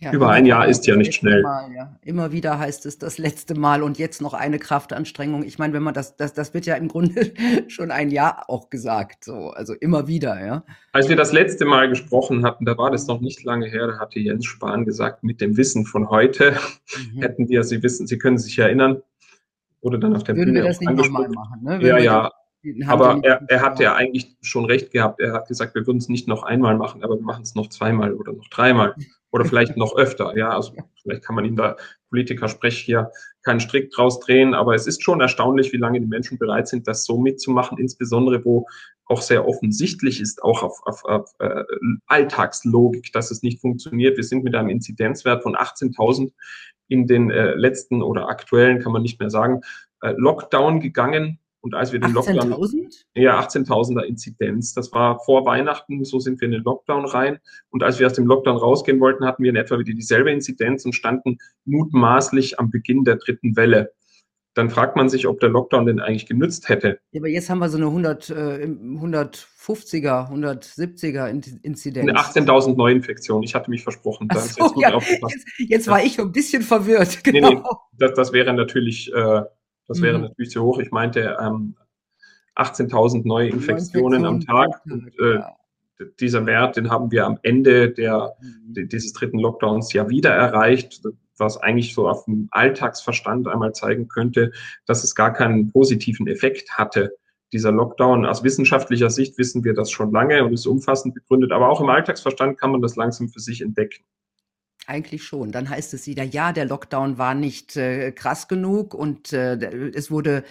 Ja, 0.00 0.12
Über 0.12 0.30
ein 0.30 0.46
Jahr 0.46 0.66
ist 0.66 0.84
ja 0.88 0.96
nicht 0.96 1.14
schnell. 1.14 1.42
Mal, 1.42 1.72
ja. 1.72 1.96
Immer 2.02 2.32
wieder 2.32 2.58
heißt 2.58 2.86
es 2.86 2.98
das 2.98 3.18
letzte 3.18 3.54
Mal 3.54 3.84
und 3.84 3.98
jetzt 3.98 4.20
noch 4.20 4.34
eine 4.34 4.58
Kraftanstrengung. 4.58 5.44
Ich 5.44 5.60
meine, 5.60 5.74
wenn 5.74 5.82
man 5.84 5.94
das, 5.94 6.16
das, 6.16 6.34
das 6.34 6.54
wird 6.54 6.66
ja 6.66 6.74
im 6.74 6.88
Grunde 6.88 7.32
schon 7.68 7.92
ein 7.92 8.10
Jahr 8.10 8.50
auch 8.50 8.68
gesagt, 8.68 9.22
so, 9.22 9.50
also 9.50 9.74
immer 9.74 10.08
wieder, 10.08 10.44
ja. 10.44 10.64
Als 10.90 11.08
wir 11.08 11.14
das 11.14 11.32
letzte 11.32 11.66
Mal 11.66 11.88
gesprochen 11.88 12.44
hatten, 12.44 12.64
da 12.64 12.76
war 12.76 12.90
das 12.90 13.06
noch 13.06 13.20
nicht 13.20 13.44
lange 13.44 13.68
her, 13.68 13.86
da 13.86 13.98
hatte 14.00 14.18
Jens 14.18 14.44
Spahn 14.44 14.84
gesagt, 14.84 15.22
mit 15.22 15.40
dem 15.40 15.56
Wissen 15.56 15.86
von 15.86 16.10
heute 16.10 16.56
mhm. 17.14 17.18
hätten 17.22 17.48
wir, 17.48 17.62
Sie 17.62 17.82
wissen, 17.84 18.08
Sie 18.08 18.18
können 18.18 18.38
sich 18.38 18.58
erinnern, 18.58 19.02
oder 19.82 19.98
dann 19.98 20.16
auf 20.16 20.24
der 20.24 20.36
Würden 20.36 20.54
Bühne 20.54 20.64
wir 20.64 20.68
das 20.68 20.80
nicht 20.80 20.92
nochmal 20.92 21.28
machen, 21.28 21.62
ne? 21.62 21.80
ja, 21.80 21.98
ja. 21.98 22.32
Aber 22.86 23.20
er, 23.22 23.42
er 23.48 23.60
hat 23.60 23.80
ja 23.80 23.94
eigentlich 23.94 24.36
schon 24.40 24.64
recht 24.66 24.92
gehabt. 24.92 25.20
Er 25.20 25.32
hat 25.32 25.48
gesagt, 25.48 25.74
wir 25.74 25.84
würden 25.84 25.98
es 25.98 26.08
nicht 26.08 26.28
noch 26.28 26.44
einmal 26.44 26.76
machen, 26.76 27.02
aber 27.02 27.16
wir 27.16 27.24
machen 27.24 27.42
es 27.42 27.56
noch 27.56 27.68
zweimal 27.68 28.14
oder 28.14 28.32
noch 28.32 28.48
dreimal 28.48 28.94
oder 29.32 29.44
vielleicht 29.46 29.76
noch 29.76 29.96
öfter. 29.96 30.36
Ja, 30.36 30.50
also 30.50 30.74
vielleicht 31.02 31.24
kann 31.24 31.34
man 31.34 31.44
ihm 31.44 31.56
da 31.56 31.76
Politiker-Sprech 32.10 32.78
hier 32.78 33.10
keinen 33.42 33.60
Strick 33.60 33.90
draus 33.90 34.20
drehen, 34.20 34.54
aber 34.54 34.74
es 34.74 34.86
ist 34.86 35.02
schon 35.02 35.20
erstaunlich, 35.20 35.72
wie 35.72 35.78
lange 35.78 36.00
die 36.00 36.06
Menschen 36.06 36.38
bereit 36.38 36.68
sind, 36.68 36.86
das 36.86 37.04
so 37.04 37.18
mitzumachen, 37.18 37.78
insbesondere 37.78 38.44
wo 38.44 38.66
auch 39.06 39.22
sehr 39.22 39.48
offensichtlich 39.48 40.20
ist, 40.20 40.42
auch 40.42 40.62
auf, 40.62 40.80
auf, 40.84 41.04
auf 41.04 41.32
äh, 41.40 41.64
Alltagslogik, 42.06 43.12
dass 43.12 43.30
es 43.30 43.42
nicht 43.42 43.60
funktioniert. 43.60 44.16
Wir 44.16 44.24
sind 44.24 44.44
mit 44.44 44.54
einem 44.54 44.68
Inzidenzwert 44.68 45.42
von 45.42 45.56
18.000 45.56 46.32
in 46.88 47.06
den 47.06 47.30
äh, 47.30 47.54
letzten 47.54 48.02
oder 48.02 48.28
aktuellen, 48.28 48.80
kann 48.80 48.92
man 48.92 49.02
nicht 49.02 49.18
mehr 49.18 49.30
sagen, 49.30 49.62
äh, 50.02 50.12
Lockdown 50.16 50.80
gegangen 50.80 51.38
und 51.62 51.74
als 51.74 51.92
wir 51.92 52.00
den 52.00 52.16
18 52.16 52.36
Lockdown. 52.36 52.88
Ja, 53.14 53.40
18.000er 53.40 54.02
Inzidenz. 54.02 54.74
Das 54.74 54.92
war 54.92 55.20
vor 55.20 55.46
Weihnachten, 55.46 56.04
so 56.04 56.18
sind 56.18 56.40
wir 56.40 56.46
in 56.46 56.52
den 56.52 56.64
Lockdown 56.64 57.06
rein. 57.06 57.38
Und 57.70 57.84
als 57.84 58.00
wir 58.00 58.06
aus 58.06 58.14
dem 58.14 58.26
Lockdown 58.26 58.56
rausgehen 58.56 59.00
wollten, 59.00 59.24
hatten 59.24 59.44
wir 59.44 59.50
in 59.50 59.56
etwa 59.56 59.78
wieder 59.78 59.94
dieselbe 59.94 60.32
Inzidenz 60.32 60.84
und 60.84 60.92
standen 60.92 61.38
mutmaßlich 61.64 62.58
am 62.58 62.70
Beginn 62.70 63.04
der 63.04 63.16
dritten 63.16 63.56
Welle. 63.56 63.92
dann 64.54 64.68
fragt 64.68 64.96
man 64.96 65.08
sich, 65.08 65.26
ob 65.26 65.40
der 65.40 65.48
Lockdown 65.48 65.86
denn 65.86 65.98
eigentlich 65.98 66.26
genützt 66.26 66.68
hätte. 66.68 66.98
Ja, 67.12 67.22
aber 67.22 67.28
jetzt 67.28 67.48
haben 67.48 67.60
wir 67.60 67.70
so 67.70 67.78
eine 67.78 67.86
100, 67.86 68.28
äh, 68.28 68.66
150er, 68.66 70.30
170er 70.30 71.28
Inzidenz. 71.62 72.06
Eine 72.06 72.18
18.000 72.18 72.76
Neuinfektionen. 72.76 73.44
Ich 73.44 73.54
hatte 73.54 73.70
mich 73.70 73.82
versprochen. 73.82 74.28
Ach 74.30 74.40
so, 74.40 74.74
ja, 74.78 74.92
jetzt, 74.98 75.46
jetzt, 75.56 75.88
war 75.88 76.04
ich 76.04 76.20
ein 76.20 76.32
bisschen 76.32 76.62
verwirrt. 76.62 77.24
Genau. 77.24 77.48
Nee, 77.48 77.54
nee, 77.54 77.62
das, 77.96 78.12
das 78.12 78.32
wäre 78.34 78.52
natürlich, 78.52 79.10
äh, 79.14 79.42
das 79.92 80.00
mhm. 80.00 80.04
wäre 80.04 80.18
natürlich 80.18 80.50
zu 80.50 80.62
hoch. 80.62 80.78
Ich 80.78 80.90
meinte 80.90 81.36
ähm, 81.40 81.76
18.000 82.56 83.26
neue 83.26 83.48
Infektionen 83.48 84.24
am 84.24 84.40
Tag. 84.40 84.82
Und, 84.84 85.12
äh, 85.18 85.40
dieser 86.18 86.44
Wert, 86.46 86.76
den 86.76 86.90
haben 86.90 87.12
wir 87.12 87.26
am 87.26 87.38
Ende 87.42 87.90
der, 87.90 88.34
mhm. 88.40 88.88
dieses 88.88 89.12
dritten 89.12 89.38
Lockdowns 89.38 89.92
ja 89.92 90.08
wieder 90.08 90.30
erreicht 90.30 91.00
was 91.42 91.58
eigentlich 91.58 91.94
so 91.94 92.08
auf 92.08 92.24
dem 92.24 92.48
Alltagsverstand 92.50 93.48
einmal 93.48 93.72
zeigen 93.72 94.08
könnte, 94.08 94.52
dass 94.86 95.04
es 95.04 95.14
gar 95.14 95.32
keinen 95.32 95.70
positiven 95.72 96.26
Effekt 96.26 96.70
hatte. 96.78 97.16
Dieser 97.52 97.72
Lockdown 97.72 98.24
aus 98.24 98.42
wissenschaftlicher 98.44 99.10
Sicht 99.10 99.36
wissen 99.36 99.62
wir 99.64 99.74
das 99.74 99.90
schon 99.90 100.12
lange 100.12 100.42
und 100.44 100.54
ist 100.54 100.66
umfassend 100.66 101.14
begründet, 101.14 101.52
aber 101.52 101.68
auch 101.68 101.80
im 101.80 101.90
Alltagsverstand 101.90 102.58
kann 102.58 102.70
man 102.70 102.80
das 102.80 102.96
langsam 102.96 103.28
für 103.28 103.40
sich 103.40 103.60
entdecken. 103.60 104.04
Eigentlich 104.86 105.22
schon. 105.22 105.52
Dann 105.52 105.70
heißt 105.70 105.94
es 105.94 106.08
wieder, 106.08 106.24
ja, 106.24 106.52
der 106.52 106.64
Lockdown 106.64 107.16
war 107.16 107.34
nicht 107.34 107.76
äh, 107.76 108.10
krass 108.10 108.48
genug 108.48 108.94
und 108.94 109.32
äh, 109.32 109.54
es 109.94 110.10
wurde 110.10 110.42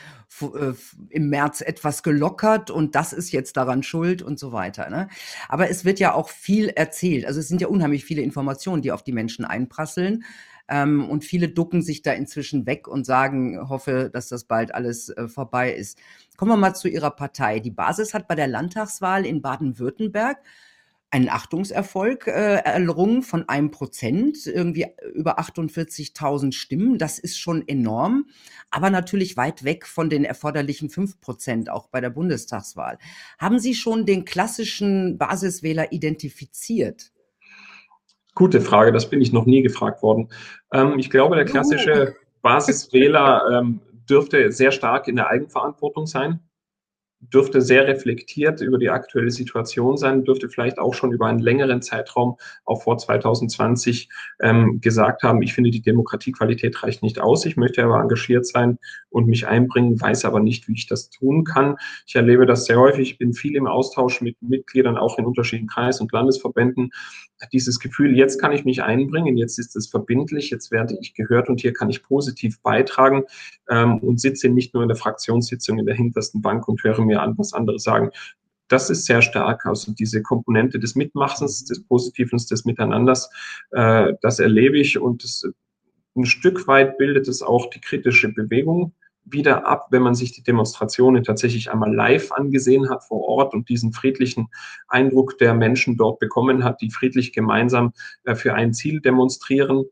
äh, 0.42 0.74
im 1.10 1.30
März 1.30 1.60
etwas 1.60 2.02
gelockert 2.02 2.72
und 2.72 2.96
das 2.96 3.12
ist 3.12 3.34
jetzt 3.34 3.58
daran 3.58 3.84
schuld 3.84 4.22
und 4.22 4.40
so 4.40 4.54
weiter. 4.54 4.90
Ne? 4.90 5.10
Aber 5.50 5.70
es 5.70 5.84
wird 5.84 6.00
ja 6.00 6.14
auch 6.14 6.30
viel 6.30 6.70
erzählt. 6.70 7.26
Also 7.26 7.42
es 7.42 7.50
sind 7.50 7.60
ja 7.60 7.68
unheimlich 7.68 8.06
viele 8.06 8.22
Informationen, 8.22 8.82
die 8.82 8.94
auf 8.94 9.04
die 9.04 9.12
Menschen 9.12 9.44
einprasseln. 9.44 10.24
Ähm, 10.70 11.10
und 11.10 11.26
viele 11.26 11.50
ducken 11.50 11.82
sich 11.82 12.02
da 12.02 12.14
inzwischen 12.14 12.66
weg 12.66 12.88
und 12.88 13.06
sagen, 13.06 13.68
hoffe, 13.68 14.10
dass 14.14 14.30
das 14.30 14.46
bald 14.46 14.74
alles 14.74 15.10
äh, 15.10 15.28
vorbei 15.28 15.74
ist. 15.74 16.00
Kommen 16.38 16.52
wir 16.52 16.58
mal 16.58 16.74
zu 16.74 16.88
Ihrer 16.88 17.12
Partei. 17.12 17.60
Die 17.60 17.72
Basis 17.72 18.14
hat 18.14 18.30
bei 18.30 18.36
der 18.36 18.48
Landtagswahl 18.48 19.26
in 19.26 19.42
Baden-Württemberg 19.42 20.38
einen 21.12 21.28
Achtungserfolg 21.28 22.28
äh, 22.28 22.56
errungen 22.64 23.22
von 23.22 23.48
einem 23.50 23.70
Prozent, 23.70 24.48
irgendwie 24.48 24.88
über 25.14 25.40
48.000 25.40 26.54
Stimmen. 26.54 26.98
Das 26.98 27.20
ist 27.20 27.38
schon 27.38 27.68
enorm, 27.68 28.28
aber 28.70 28.90
natürlich 28.90 29.36
weit 29.36 29.66
weg 29.66 29.86
von 29.86 30.10
den 30.10 30.24
erforderlichen 30.24 30.90
fünf 30.90 31.20
Prozent 31.20 31.70
auch 31.70 31.90
bei 31.90 32.00
der 32.00 32.10
Bundestagswahl. 32.10 32.98
Haben 33.38 33.60
Sie 33.60 33.76
schon 33.76 34.06
den 34.06 34.24
klassischen 34.24 35.18
Basiswähler 35.18 35.92
identifiziert? 35.92 37.12
Gute 38.34 38.62
Frage, 38.62 38.94
das 38.94 39.10
bin 39.10 39.22
ich 39.22 39.34
noch 39.34 39.46
nie 39.46 39.62
gefragt 39.62 40.02
worden. 40.02 40.30
Ähm, 40.72 40.98
ich 40.98 41.10
glaube, 41.10 41.36
der 41.36 41.44
klassische 41.44 42.16
Basiswähler 42.42 43.60
ähm, 43.60 43.82
dürfte 44.10 44.54
sehr 44.54 44.72
stark 44.72 45.10
in 45.10 45.18
der 45.18 45.28
Eigenverantwortung 45.28 46.08
sein 46.08 46.40
dürfte 47.22 47.62
sehr 47.62 47.88
reflektiert 47.88 48.62
über 48.62 48.78
die 48.78 48.90
aktuelle 48.90 49.30
Situation 49.30 49.96
sein, 49.96 50.24
dürfte 50.24 50.50
vielleicht 50.50 50.80
auch 50.80 50.94
schon 50.94 51.12
über 51.12 51.28
einen 51.28 51.40
längeren 51.40 51.82
Zeitraum, 51.82 52.38
auch 52.66 52.82
vor 52.82 52.98
2020, 52.98 54.10
ähm, 54.42 54.82
gesagt 54.82 55.24
haben, 55.24 55.42
ich 55.42 55.54
finde, 55.54 55.70
die 55.70 55.82
Demokratiequalität 55.82 56.82
reicht 56.84 57.04
nicht 57.04 57.20
aus, 57.20 57.46
ich 57.46 57.58
möchte 57.58 57.84
aber 57.84 58.00
engagiert 58.00 58.46
sein 58.46 58.80
und 59.10 59.28
mich 59.28 59.48
einbringen, 59.48 60.00
weiß 60.02 60.26
aber 60.26 60.40
nicht, 60.40 60.68
wie 60.68 60.74
ich 60.74 60.88
das 60.88 61.10
tun 61.10 61.44
kann. 61.44 61.78
Ich 62.08 62.16
erlebe 62.16 62.46
das 62.46 62.66
sehr 62.66 62.80
häufig, 62.80 63.12
ich 63.12 63.18
bin 63.18 63.34
viel 63.34 63.56
im 63.56 63.68
Austausch 63.68 64.22
mit 64.22 64.42
Mitgliedern, 64.42 64.98
auch 64.98 65.20
in 65.20 65.26
unterschiedlichen 65.26 65.68
Kreis- 65.68 66.02
und 66.02 66.12
Landesverbänden, 66.12 66.92
dieses 67.52 67.80
Gefühl, 67.80 68.16
jetzt 68.16 68.40
kann 68.40 68.52
ich 68.52 68.66
mich 68.66 68.84
einbringen, 68.84 69.38
jetzt 69.38 69.58
ist 69.58 69.76
es 69.76 69.88
verbindlich, 69.88 70.50
jetzt 70.50 70.72
werde 70.72 70.98
ich 71.02 71.14
gehört 71.14 71.50
und 71.50 71.62
hier 71.62 71.74
kann 71.74 71.90
ich 71.90 72.04
positiv 72.04 72.62
beitragen 72.62 73.24
ähm, 73.70 73.98
und 74.00 74.20
sitze 74.20 74.50
nicht 74.50 74.74
nur 74.74 74.84
in 74.84 74.90
der 74.90 74.98
Fraktionssitzung 74.98 75.80
in 75.80 75.86
der 75.86 75.96
hintersten 75.96 76.42
Bank 76.42 76.68
und 76.68 76.84
höre 76.84 77.02
mir 77.02 77.11
an, 77.20 77.38
was 77.38 77.54
andere 77.54 77.80
sagen. 77.80 78.12
Das 78.68 78.90
ist 78.90 79.06
sehr 79.06 79.22
stark, 79.22 79.66
also 79.66 79.92
diese 79.92 80.22
Komponente 80.22 80.80
des 80.80 80.96
Mitmachens, 80.96 81.66
des 81.66 81.84
Positiven, 81.84 82.38
des 82.38 82.64
Miteinanders, 82.64 83.30
äh, 83.72 84.14
das 84.22 84.40
erlebe 84.40 84.80
ich 84.80 84.98
und 84.98 85.24
das, 85.24 85.46
ein 86.16 86.26
Stück 86.26 86.68
weit 86.68 86.98
bildet 86.98 87.28
es 87.28 87.42
auch 87.42 87.70
die 87.70 87.82
kritische 87.82 88.30
Bewegung 88.30 88.94
wieder 89.26 89.68
ab, 89.68 89.88
wenn 89.92 90.02
man 90.02 90.16
sich 90.16 90.32
die 90.32 90.44
Demonstrationen 90.44 91.24
tatsächlich 91.24 91.72
einmal 91.72 91.94
live 91.94 92.32
angesehen 92.32 92.90
hat 92.90 93.04
vor 93.04 93.24
Ort 93.28 93.54
und 93.54 93.70
diesen 93.70 93.94
friedlichen 93.94 94.50
Eindruck 94.88 95.38
der 95.38 95.54
Menschen 95.54 95.98
dort 95.98 96.20
bekommen 96.20 96.64
hat, 96.64 96.82
die 96.82 96.92
friedlich 96.92 97.34
gemeinsam 97.34 97.94
äh, 98.24 98.36
für 98.36 98.54
ein 98.54 98.74
Ziel 98.74 99.02
demonstrieren, 99.02 99.86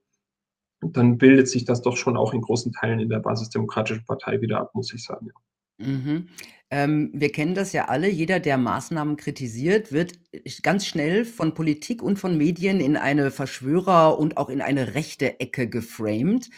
dann 0.82 1.17
bildet 1.17 1.49
sich 1.49 1.65
das 1.65 1.82
doch 1.82 1.97
schon 1.97 2.17
auch 2.17 2.34
in 2.34 2.41
großen 2.41 2.71
Teilen 2.71 2.99
in 2.99 3.10
der 3.10 3.19
Basisdemokratischen 3.19 4.05
Partei 4.05 4.41
wieder 4.41 4.60
ab, 4.60 4.71
muss 4.73 4.93
ich 4.93 5.03
sagen. 5.03 5.32
Mhm. 5.79 6.27
Ähm, 6.71 7.09
wir 7.13 7.31
kennen 7.31 7.55
das 7.55 7.73
ja 7.73 7.85
alle. 7.85 8.09
Jeder, 8.09 8.39
der 8.39 8.57
Maßnahmen 8.57 9.17
kritisiert, 9.17 9.91
wird 9.91 10.13
ganz 10.61 10.85
schnell 10.85 11.25
von 11.25 11.53
Politik 11.53 12.03
und 12.03 12.19
von 12.19 12.37
Medien 12.37 12.79
in 12.79 12.95
eine 12.95 13.31
Verschwörer- 13.31 14.19
und 14.19 14.37
auch 14.37 14.49
in 14.49 14.61
eine 14.61 14.93
rechte 14.93 15.39
Ecke 15.39 15.67
geframed. 15.67 16.49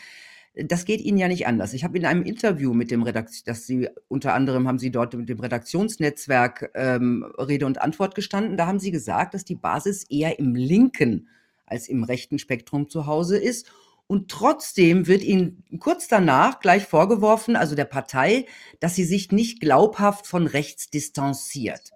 Das 0.54 0.84
geht 0.84 1.00
Ihnen 1.00 1.18
ja 1.18 1.30
nicht 1.30 1.48
anders. 1.48 1.74
Ich 1.74 1.86
habe 1.86 1.98
in 1.98 2.06
einem 2.06 2.24
Interview 2.24 2.74
mit 2.74 2.92
dem 2.92 3.04
Redaktion, 3.04 3.44
das 3.46 3.66
Sie 3.66 3.88
unter 4.10 4.34
anderem 4.34 4.68
haben 4.68 4.80
Sie 4.80 4.92
dort 4.92 5.14
mit 5.14 5.30
dem 5.30 5.40
Redaktionsnetzwerk 5.40 6.72
ähm, 6.76 7.24
Rede 7.38 7.66
und 7.66 7.82
Antwort 7.82 8.16
gestanden. 8.16 8.58
Da 8.58 8.68
haben 8.68 8.80
Sie 8.80 8.92
gesagt, 8.92 9.34
dass 9.34 9.46
die 9.46 9.56
Basis 9.56 10.04
eher 10.10 10.40
im 10.40 10.56
linken 10.56 11.30
als 11.66 11.88
im 11.88 12.04
rechten 12.04 12.38
Spektrum 12.38 12.90
zu 12.90 13.06
Hause 13.06 13.38
ist. 13.38 13.72
Und 14.12 14.30
trotzdem 14.30 15.08
wird 15.08 15.24
Ihnen 15.24 15.64
kurz 15.80 16.10
danach 16.10 16.60
gleich 16.60 16.84
vorgeworfen, 16.84 17.56
also 17.56 17.76
der 17.76 17.86
Partei, 17.86 18.46
dass 18.82 18.94
sie 18.94 19.06
sich 19.06 19.32
nicht 19.32 19.62
glaubhaft 19.62 20.28
von 20.28 20.48
rechts 20.48 20.90
distanziert. 20.90 21.92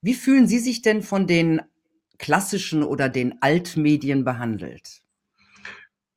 Wie 0.00 0.14
fühlen 0.14 0.46
Sie 0.46 0.60
sich 0.60 0.80
denn 0.80 1.02
von 1.02 1.26
den 1.26 1.60
klassischen 2.16 2.82
oder 2.82 3.10
den 3.10 3.42
Altmedien 3.42 4.24
behandelt? 4.24 5.02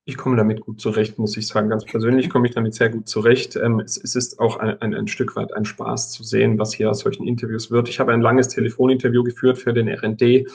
Ich 0.06 0.16
komme 0.16 0.38
damit 0.38 0.62
gut 0.62 0.80
zurecht, 0.80 1.20
muss 1.20 1.36
ich 1.36 1.48
sagen. 1.48 1.68
Ganz 1.68 1.84
persönlich 1.84 2.30
komme 2.30 2.48
ich 2.48 2.54
damit 2.54 2.74
sehr 2.74 2.90
gut 2.90 3.10
zurecht. 3.10 3.58
Ähm, 3.58 3.82
es, 3.82 3.98
ist 3.98 4.40
auch 4.40 4.56
ein, 4.56 4.82
ein, 4.82 4.96
ein, 4.96 5.10
Stück 5.10 5.36
weit 5.36 5.54
ein 5.54 5.66
Spaß 5.66 6.12
zu 6.12 6.24
sehen, 6.24 6.60
was 6.60 6.74
hier 6.74 6.90
aus 6.90 7.00
solchen 7.00 7.28
Interviews 7.28 7.70
wird. 7.70 7.90
Ich 7.90 8.00
habe 8.00 8.14
ein 8.14 8.22
langes 8.22 8.48
Telefoninterview 8.48 9.24
geführt 9.24 9.58
für 9.58 9.74
den 9.74 9.90
RND 9.90 10.48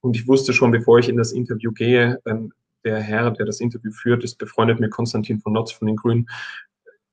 und 0.00 0.16
ich 0.16 0.26
wusste 0.26 0.52
schon, 0.52 0.72
bevor 0.72 0.98
ich 0.98 1.08
in 1.08 1.16
das 1.16 1.30
Interview 1.30 1.70
gehe, 1.70 2.20
ähm, 2.26 2.52
der 2.84 3.00
Herr, 3.00 3.30
der 3.30 3.46
das 3.46 3.60
Interview 3.60 3.90
führt, 3.92 4.24
ist 4.24 4.36
befreundet 4.36 4.80
mit 4.80 4.90
Konstantin 4.90 5.40
von 5.40 5.52
Notz 5.52 5.72
von 5.72 5.86
den 5.86 5.96
Grünen 5.96 6.28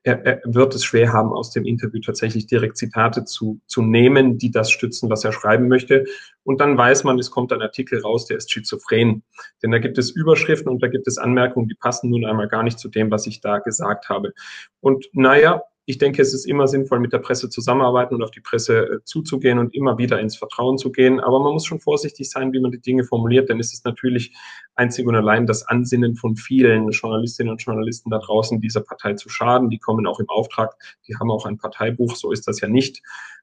er, 0.04 0.26
er 0.26 0.42
wird 0.46 0.74
es 0.76 0.86
schwer 0.86 1.12
haben, 1.12 1.34
aus 1.34 1.52
dem 1.52 1.66
Interview 1.66 2.00
tatsächlich 2.00 2.48
direkt 2.48 2.78
Zitate 2.78 3.26
zu, 3.26 3.60
zu 3.68 3.82
nehmen, 3.82 4.38
die 4.38 4.52
das 4.52 4.72
stützen, 4.72 5.10
was 5.10 5.26
er 5.26 5.34
schreiben 5.34 5.68
möchte. 5.68 6.06
Und 6.44 6.62
dann 6.62 6.78
weiß 6.78 7.04
man, 7.04 7.20
es 7.20 7.32
kommt 7.32 7.52
ein 7.52 7.62
Artikel 7.62 8.00
raus, 8.02 8.26
der 8.26 8.38
ist 8.38 8.52
schizophren. 8.52 9.24
Denn 9.62 9.72
da 9.72 9.80
gibt 9.80 9.98
es 9.98 10.12
Überschriften 10.12 10.70
und 10.70 10.82
da 10.82 10.88
gibt 10.88 11.08
es 11.08 11.18
Anmerkungen, 11.18 11.68
die 11.68 11.76
passen 11.76 12.10
nun 12.10 12.26
einmal 12.26 12.48
gar 12.48 12.64
nicht 12.64 12.80
zu 12.80 12.88
dem, 12.88 13.12
was 13.12 13.28
ich 13.28 13.42
da 13.42 13.60
gesagt 13.60 14.10
habe. 14.10 14.34
Und 14.80 15.10
naja, 15.12 15.64
ich 15.90 15.98
denke, 15.98 16.22
es 16.22 16.36
ist 16.36 16.46
immer 16.46 16.68
sinnvoll, 16.68 17.00
mit 17.00 17.14
der 17.14 17.18
Presse 17.18 17.50
zusammenarbeiten 17.50 18.14
und 18.14 18.22
auf 18.22 18.30
die 18.30 18.42
Presse 18.42 18.78
äh, 18.78 19.04
zuzugehen 19.06 19.58
und 19.58 19.74
immer 19.74 19.98
wieder 19.98 20.20
ins 20.20 20.38
Vertrauen 20.38 20.78
zu 20.78 20.92
gehen. 20.92 21.20
Aber 21.20 21.40
man 21.40 21.54
muss 21.54 21.66
schon 21.66 21.80
vorsichtig 21.80 22.30
sein, 22.30 22.54
wie 22.54 22.60
man 22.60 22.70
die 22.70 22.80
Dinge 22.80 23.04
formuliert, 23.04 23.50
denn 23.50 23.60
es 23.60 23.74
ist 23.74 23.86
natürlich 23.86 24.38
einzig 24.76 25.08
und 25.08 25.16
allein 25.16 25.48
das 25.48 25.68
Ansinnen 25.68 26.16
von 26.16 26.36
vielen 26.36 26.92
Journalistinnen 26.92 27.52
und 27.52 27.64
Journalisten 27.64 28.12
da 28.12 28.20
draußen, 28.20 28.62
dieser 28.62 28.82
Partei 28.82 29.16
zu 29.16 29.30
schaden. 29.30 29.72
Die 29.72 29.80
kommen 29.80 30.06
auch 30.06 30.20
im 30.20 30.30
Auftrag, 30.30 30.76
die 31.08 31.16
haben 31.16 31.32
auch 31.32 31.48
ein 31.48 31.58
Parteibuch, 31.58 32.16
so 32.16 32.32
ist 32.32 32.48
das 32.48 32.62
ja 32.62 32.68
nicht. 32.68 33.02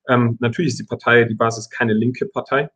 Ähm, 0.09 0.37
natürlich 0.39 0.69
ist 0.69 0.79
die 0.79 0.87
Partei, 0.87 1.25
die 1.25 1.35
Basis 1.35 1.69
keine 1.69 1.95
linke 1.95 2.27
Partei. 2.27 2.71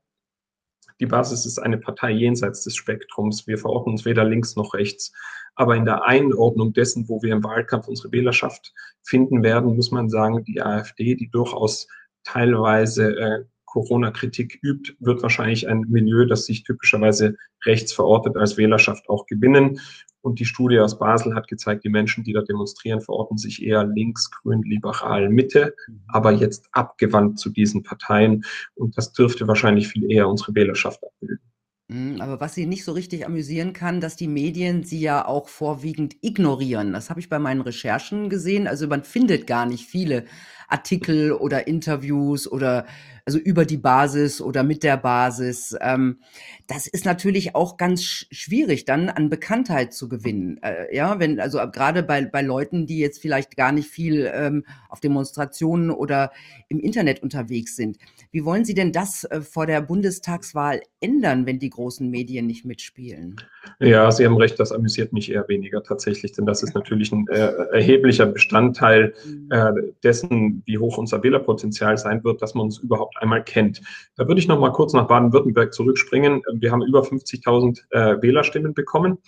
Die 1.01 1.07
Basis 1.07 1.47
ist 1.47 1.59
eine 1.59 1.79
Partei 1.79 2.11
jenseits 2.11 2.63
des 2.63 2.77
Spektrums. 2.77 3.47
Wir 3.47 3.59
verorten 3.59 3.93
uns 3.93 4.05
weder 4.05 4.25
links 4.25 4.55
noch 4.55 4.75
rechts. 4.75 5.13
Aber 5.55 5.75
in 5.77 5.85
der 5.85 6.05
Einordnung 6.05 6.73
dessen, 6.73 7.09
wo 7.09 7.23
wir 7.23 7.33
im 7.33 7.43
Wahlkampf 7.43 7.89
unsere 7.89 8.13
Wählerschaft 8.13 8.73
finden 9.03 9.43
werden, 9.43 9.75
muss 9.77 9.91
man 9.91 10.09
sagen, 10.09 10.45
die 10.45 10.63
AfD, 10.63 11.15
die 11.17 11.31
durchaus 11.31 11.89
teilweise 12.23 13.17
äh, 13.19 13.45
Corona-Kritik 13.65 14.59
übt, 14.63 14.95
wird 15.01 15.23
wahrscheinlich 15.23 15.69
ein 15.69 15.87
Milieu, 15.89 16.27
das 16.27 16.47
sich 16.47 16.65
typischerweise 16.65 17.37
rechts 17.65 17.93
verortet, 17.93 18.37
als 18.37 18.57
Wählerschaft 18.57 19.09
auch 19.09 19.27
gewinnen. 19.27 19.81
Und 20.23 20.39
die 20.39 20.45
Studie 20.45 20.79
aus 20.79 20.99
Basel 20.99 21.35
hat 21.35 21.49
gezeigt, 21.49 21.85
die 21.85 21.89
Menschen, 21.89 22.25
die 22.25 22.33
da 22.33 22.43
demonstrieren, 22.43 23.01
verorten 23.01 23.39
sich 23.39 23.63
eher 23.63 23.85
links, 23.85 24.31
grün, 24.31 24.63
liberal, 24.63 25.31
Mitte, 25.31 25.75
aber 26.09 26.33
jetzt 26.33 26.69
abgewandt 26.73 27.39
zu 27.39 27.51
diesen 27.51 27.83
Parteien. 27.83 28.45
Und 28.75 28.99
das 28.99 29.13
dürfte 29.13 29.49
wahrscheinlich 29.49 29.89
viel 29.89 30.11
eher 30.11 30.29
unsere 30.29 30.55
Wählerschaft 30.55 31.03
abbilden. 31.03 31.51
Hm, 31.91 32.21
aber 32.21 32.39
was 32.39 32.55
sie 32.55 32.67
nicht 32.67 32.85
so 32.85 32.93
richtig 32.93 33.27
amüsieren 33.27 33.73
kann, 33.73 34.01
dass 34.01 34.15
die 34.15 34.29
Medien 34.29 34.85
sie 34.85 35.01
ja 35.01 35.27
auch 35.27 35.49
vorwiegend 35.49 36.17
ignorieren. 36.21 36.93
Das 36.93 37.11
habe 37.11 37.19
ich 37.19 37.29
bei 37.29 37.41
meinen 37.41 37.63
Recherchen 37.63 38.31
gesehen. 38.31 38.69
Also 38.69 38.87
man 38.87 39.03
findet 39.03 39.49
gar 39.49 39.67
nicht 39.67 39.87
viele 39.87 40.25
Artikel 40.71 41.33
oder 41.33 41.67
Interviews 41.67 42.51
oder 42.51 42.87
also 43.27 43.39
über 43.39 43.65
die 43.65 43.77
Basis 43.77 44.41
oder 44.41 44.63
mit 44.63 44.83
der 44.83 44.97
Basis. 44.97 45.77
Ähm, 45.81 46.19
das 46.67 46.87
ist 46.87 47.05
natürlich 47.05 47.55
auch 47.55 47.77
ganz 47.77 48.03
schwierig, 48.03 48.85
dann 48.85 49.09
an 49.09 49.29
Bekanntheit 49.29 49.93
zu 49.93 50.09
gewinnen. 50.09 50.61
Äh, 50.63 50.95
ja, 50.95 51.19
wenn, 51.19 51.39
also 51.39 51.59
gerade 51.71 52.03
bei, 52.03 52.25
bei 52.25 52.43
Leuten, 52.43 52.87
die 52.87 52.99
jetzt 52.99 53.21
vielleicht 53.21 53.57
gar 53.57 53.73
nicht 53.73 53.89
viel 53.89 54.31
ähm, 54.33 54.65
auf 54.89 55.01
Demonstrationen 55.01 55.91
oder 55.91 56.33
im 56.69 56.81
Internet 56.81 57.23
unterwegs 57.23 57.77
sind. 57.77 57.99
Wie 58.33 58.45
wollen 58.45 58.65
Sie 58.65 58.75
denn 58.75 58.93
das 58.93 59.25
äh, 59.25 59.41
vor 59.41 59.67
der 59.67 59.81
Bundestagswahl 59.81 60.83
ändern, 61.01 61.47
wenn 61.47 61.59
die 61.59 61.71
großen 61.71 62.09
Medien 62.11 62.47
nicht 62.47 62.65
mitspielen? 62.65 63.37
Ja, 63.79 64.11
Sie 64.11 64.25
haben 64.25 64.37
recht, 64.37 64.59
das 64.59 64.73
amüsiert 64.73 65.13
mich 65.13 65.31
eher 65.31 65.47
weniger 65.49 65.83
tatsächlich, 65.83 66.33
denn 66.33 66.47
das 66.47 66.63
ist 66.63 66.75
natürlich 66.75 67.13
ein 67.13 67.27
äh, 67.29 67.53
erheblicher 67.73 68.27
Bestandteil 68.27 69.15
mhm. 69.25 69.49
äh, 69.51 69.73
dessen, 70.03 70.63
wie 70.67 70.79
hoch 70.79 70.99
unser 70.99 71.23
Wählerpotenzial 71.23 71.97
sein 71.99 72.25
wird, 72.25 72.43
dass 72.43 72.55
man 72.55 72.65
uns 72.65 72.79
überhaupt 72.79 73.17
einmal 73.21 73.45
kennt. 73.45 73.81
Da 74.17 74.27
würde 74.27 74.41
ich 74.41 74.49
noch 74.49 74.61
mal 74.61 74.73
kurz 74.73 74.93
nach 74.93 75.07
Baden-Württemberg 75.07 75.75
zurückspringen. 75.75 76.43
Wir 76.55 76.73
haben 76.73 76.83
über 76.83 77.03
50.000 77.03 77.81
äh, 77.91 78.23
Wählerstimmen 78.23 78.75
bekommen 78.75 79.19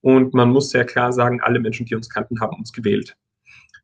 und 0.00 0.34
man 0.34 0.50
muss 0.50 0.70
sehr 0.70 0.84
klar 0.84 1.12
sagen, 1.12 1.40
alle 1.40 1.58
Menschen, 1.58 1.86
die 1.86 1.94
uns 1.94 2.08
kannten, 2.08 2.40
haben 2.40 2.56
uns 2.56 2.72
gewählt. 2.72 3.16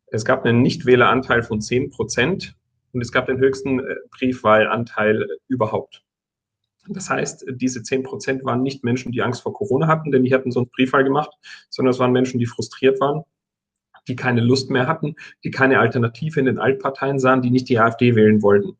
Es 0.06 0.24
gab 0.24 0.44
einen 0.44 0.62
Nichtwähleranteil 0.62 1.42
von 1.42 1.60
10 1.60 1.90
Prozent 1.90 2.54
und 2.92 3.00
es 3.00 3.10
gab 3.10 3.26
den 3.26 3.38
höchsten 3.38 3.80
äh, 3.80 3.96
Briefwahlanteil 4.10 5.26
überhaupt. 5.48 6.02
Das 6.88 7.08
heißt, 7.08 7.46
diese 7.54 7.82
10 7.82 8.02
Prozent 8.02 8.44
waren 8.44 8.62
nicht 8.62 8.84
Menschen, 8.84 9.12
die 9.12 9.22
Angst 9.22 9.42
vor 9.42 9.54
Corona 9.54 9.86
hatten, 9.86 10.10
denn 10.10 10.24
die 10.24 10.34
hatten 10.34 10.50
sonst 10.50 10.72
Briefwahl 10.72 11.04
gemacht, 11.04 11.30
sondern 11.70 11.92
es 11.92 11.98
waren 11.98 12.12
Menschen, 12.12 12.40
die 12.40 12.46
frustriert 12.46 13.00
waren, 13.00 13.22
die 14.08 14.16
keine 14.16 14.40
Lust 14.40 14.70
mehr 14.70 14.88
hatten, 14.88 15.14
die 15.44 15.50
keine 15.50 15.78
Alternative 15.78 16.40
in 16.40 16.46
den 16.46 16.58
Altparteien 16.58 17.18
sahen, 17.20 17.42
die 17.42 17.50
nicht 17.50 17.68
die 17.68 17.78
AfD 17.78 18.16
wählen 18.16 18.42
wollten. 18.42 18.76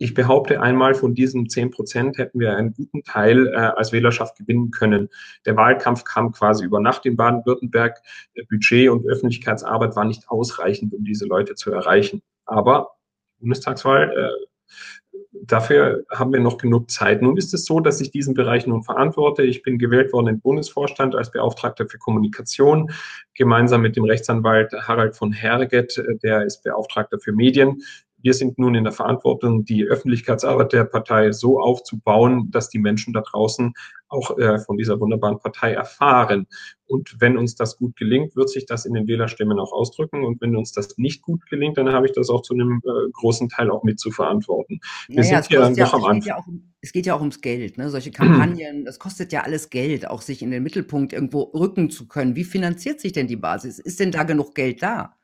Ich 0.00 0.14
behaupte 0.14 0.62
einmal, 0.62 0.94
von 0.94 1.14
diesen 1.14 1.48
10 1.48 1.72
Prozent 1.72 2.18
hätten 2.18 2.38
wir 2.38 2.56
einen 2.56 2.72
guten 2.72 3.02
Teil 3.02 3.48
äh, 3.48 3.56
als 3.56 3.90
Wählerschaft 3.92 4.36
gewinnen 4.38 4.70
können. 4.70 5.08
Der 5.44 5.56
Wahlkampf 5.56 6.04
kam 6.04 6.30
quasi 6.30 6.64
über 6.64 6.78
Nacht 6.80 7.04
in 7.04 7.16
Baden-Württemberg. 7.16 8.00
Budget 8.48 8.90
und 8.90 9.06
Öffentlichkeitsarbeit 9.08 9.96
war 9.96 10.04
nicht 10.04 10.28
ausreichend, 10.28 10.94
um 10.94 11.04
diese 11.04 11.26
Leute 11.26 11.56
zu 11.56 11.72
erreichen. 11.72 12.22
Aber 12.46 12.92
Bundestagswahl, 13.40 14.10
äh, 14.16 14.46
dafür 15.48 16.04
haben 16.10 16.32
wir 16.32 16.40
noch 16.40 16.58
genug 16.58 16.90
Zeit. 16.90 17.22
Nun 17.22 17.36
ist 17.36 17.52
es 17.54 17.64
so, 17.64 17.80
dass 17.80 18.00
ich 18.00 18.10
diesen 18.10 18.34
Bereich 18.34 18.66
nun 18.66 18.82
verantworte. 18.82 19.42
Ich 19.42 19.62
bin 19.62 19.78
gewählt 19.78 20.12
worden 20.12 20.28
im 20.28 20.40
Bundesvorstand 20.40 21.14
als 21.14 21.30
Beauftragter 21.30 21.86
für 21.86 21.98
Kommunikation, 21.98 22.90
gemeinsam 23.34 23.82
mit 23.82 23.96
dem 23.96 24.04
Rechtsanwalt 24.04 24.72
Harald 24.72 25.16
von 25.16 25.32
Herget, 25.32 26.02
der 26.22 26.44
ist 26.44 26.62
Beauftragter 26.62 27.18
für 27.18 27.32
Medien 27.32 27.82
wir 28.28 28.34
sind 28.34 28.58
nun 28.58 28.74
in 28.74 28.84
der 28.84 28.92
Verantwortung, 28.92 29.64
die 29.64 29.84
Öffentlichkeitsarbeit 29.84 30.74
der 30.74 30.84
Partei 30.84 31.32
so 31.32 31.58
aufzubauen, 31.58 32.50
dass 32.50 32.68
die 32.68 32.78
Menschen 32.78 33.14
da 33.14 33.22
draußen 33.22 33.72
auch 34.08 34.36
äh, 34.36 34.58
von 34.58 34.76
dieser 34.76 35.00
wunderbaren 35.00 35.38
Partei 35.38 35.72
erfahren. 35.72 36.46
Und 36.84 37.16
wenn 37.20 37.38
uns 37.38 37.54
das 37.54 37.78
gut 37.78 37.96
gelingt, 37.96 38.36
wird 38.36 38.50
sich 38.50 38.66
das 38.66 38.84
in 38.84 38.92
den 38.92 39.06
Wählerstimmen 39.06 39.58
auch 39.58 39.72
ausdrücken. 39.72 40.26
Und 40.26 40.42
wenn 40.42 40.56
uns 40.56 40.72
das 40.72 40.98
nicht 40.98 41.22
gut 41.22 41.40
gelingt, 41.48 41.78
dann 41.78 41.90
habe 41.90 42.04
ich 42.04 42.12
das 42.12 42.28
auch 42.28 42.42
zu 42.42 42.52
einem 42.52 42.82
äh, 42.84 43.10
großen 43.14 43.48
Teil 43.48 43.70
auch 43.70 43.82
mit 43.82 43.98
zu 43.98 44.10
verantworten. 44.10 44.78
Wir 45.08 45.22
naja, 45.22 45.42
sind 45.42 45.48
hier 45.48 45.60
dann 45.60 45.74
ja, 45.74 45.86
noch 45.86 45.94
am 45.94 46.04
Anfang. 46.04 46.28
Ja 46.28 46.36
auch, 46.36 46.46
es 46.82 46.92
geht 46.92 47.06
ja 47.06 47.14
auch 47.14 47.20
ums 47.20 47.40
Geld, 47.40 47.78
ne? 47.78 47.88
Solche 47.88 48.10
Kampagnen, 48.10 48.84
das 48.84 48.98
kostet 48.98 49.32
ja 49.32 49.44
alles 49.44 49.70
Geld, 49.70 50.06
auch 50.06 50.20
sich 50.20 50.42
in 50.42 50.50
den 50.50 50.62
Mittelpunkt 50.62 51.14
irgendwo 51.14 51.44
rücken 51.44 51.88
zu 51.88 52.06
können. 52.08 52.36
Wie 52.36 52.44
finanziert 52.44 53.00
sich 53.00 53.12
denn 53.12 53.26
die 53.26 53.36
Basis? 53.36 53.78
Ist 53.78 54.00
denn 54.00 54.12
da 54.12 54.24
genug 54.24 54.54
Geld 54.54 54.82
da? 54.82 55.17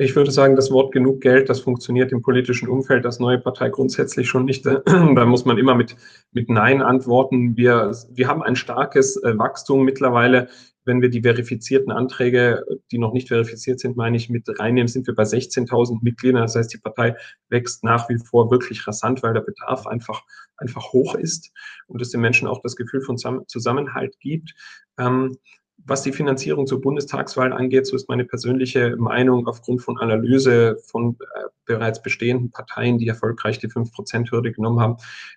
Ich 0.00 0.14
würde 0.14 0.30
sagen, 0.30 0.54
das 0.54 0.70
Wort 0.70 0.92
genug 0.92 1.20
Geld, 1.20 1.48
das 1.48 1.58
funktioniert 1.58 2.12
im 2.12 2.22
politischen 2.22 2.68
Umfeld 2.68 3.04
als 3.04 3.18
neue 3.18 3.38
Partei 3.40 3.68
grundsätzlich 3.68 4.28
schon 4.28 4.44
nicht. 4.44 4.64
Da 4.64 5.26
muss 5.26 5.44
man 5.44 5.58
immer 5.58 5.74
mit, 5.74 5.96
mit 6.30 6.48
Nein 6.48 6.82
antworten. 6.82 7.56
Wir, 7.56 7.92
wir 8.10 8.28
haben 8.28 8.44
ein 8.44 8.54
starkes 8.54 9.16
äh, 9.16 9.36
Wachstum 9.36 9.84
mittlerweile. 9.84 10.48
Wenn 10.84 11.02
wir 11.02 11.10
die 11.10 11.22
verifizierten 11.22 11.90
Anträge, 11.90 12.64
die 12.92 12.98
noch 12.98 13.12
nicht 13.12 13.26
verifiziert 13.26 13.80
sind, 13.80 13.96
meine 13.96 14.16
ich, 14.16 14.30
mit 14.30 14.48
reinnehmen, 14.60 14.86
sind 14.86 15.08
wir 15.08 15.16
bei 15.16 15.24
16.000 15.24 15.98
Mitgliedern. 16.00 16.42
Das 16.42 16.54
heißt, 16.54 16.72
die 16.72 16.78
Partei 16.78 17.16
wächst 17.48 17.82
nach 17.82 18.08
wie 18.08 18.18
vor 18.18 18.52
wirklich 18.52 18.86
rasant, 18.86 19.24
weil 19.24 19.34
der 19.34 19.40
Bedarf 19.40 19.88
einfach, 19.88 20.22
einfach 20.56 20.92
hoch 20.92 21.16
ist 21.16 21.50
und 21.88 22.00
es 22.00 22.10
den 22.10 22.20
Menschen 22.20 22.46
auch 22.46 22.62
das 22.62 22.76
Gefühl 22.76 23.00
von 23.00 23.16
Zusammenhalt 23.18 24.18
gibt. 24.20 24.54
Ähm, 24.96 25.36
was 25.84 26.02
die 26.02 26.12
Finanzierung 26.12 26.66
zur 26.66 26.80
Bundestagswahl 26.80 27.52
angeht, 27.52 27.86
so 27.86 27.96
ist 27.96 28.08
meine 28.08 28.24
persönliche 28.24 28.96
Meinung 28.96 29.46
aufgrund 29.46 29.80
von 29.80 29.98
Analyse 29.98 30.76
von 30.84 31.16
äh, 31.20 31.44
bereits 31.64 32.02
bestehenden 32.02 32.50
Parteien, 32.50 32.98
die 32.98 33.08
erfolgreich 33.08 33.58
die 33.58 33.68
5%-Hürde 33.68 34.52
genommen 34.52 34.80
haben, 34.80 34.96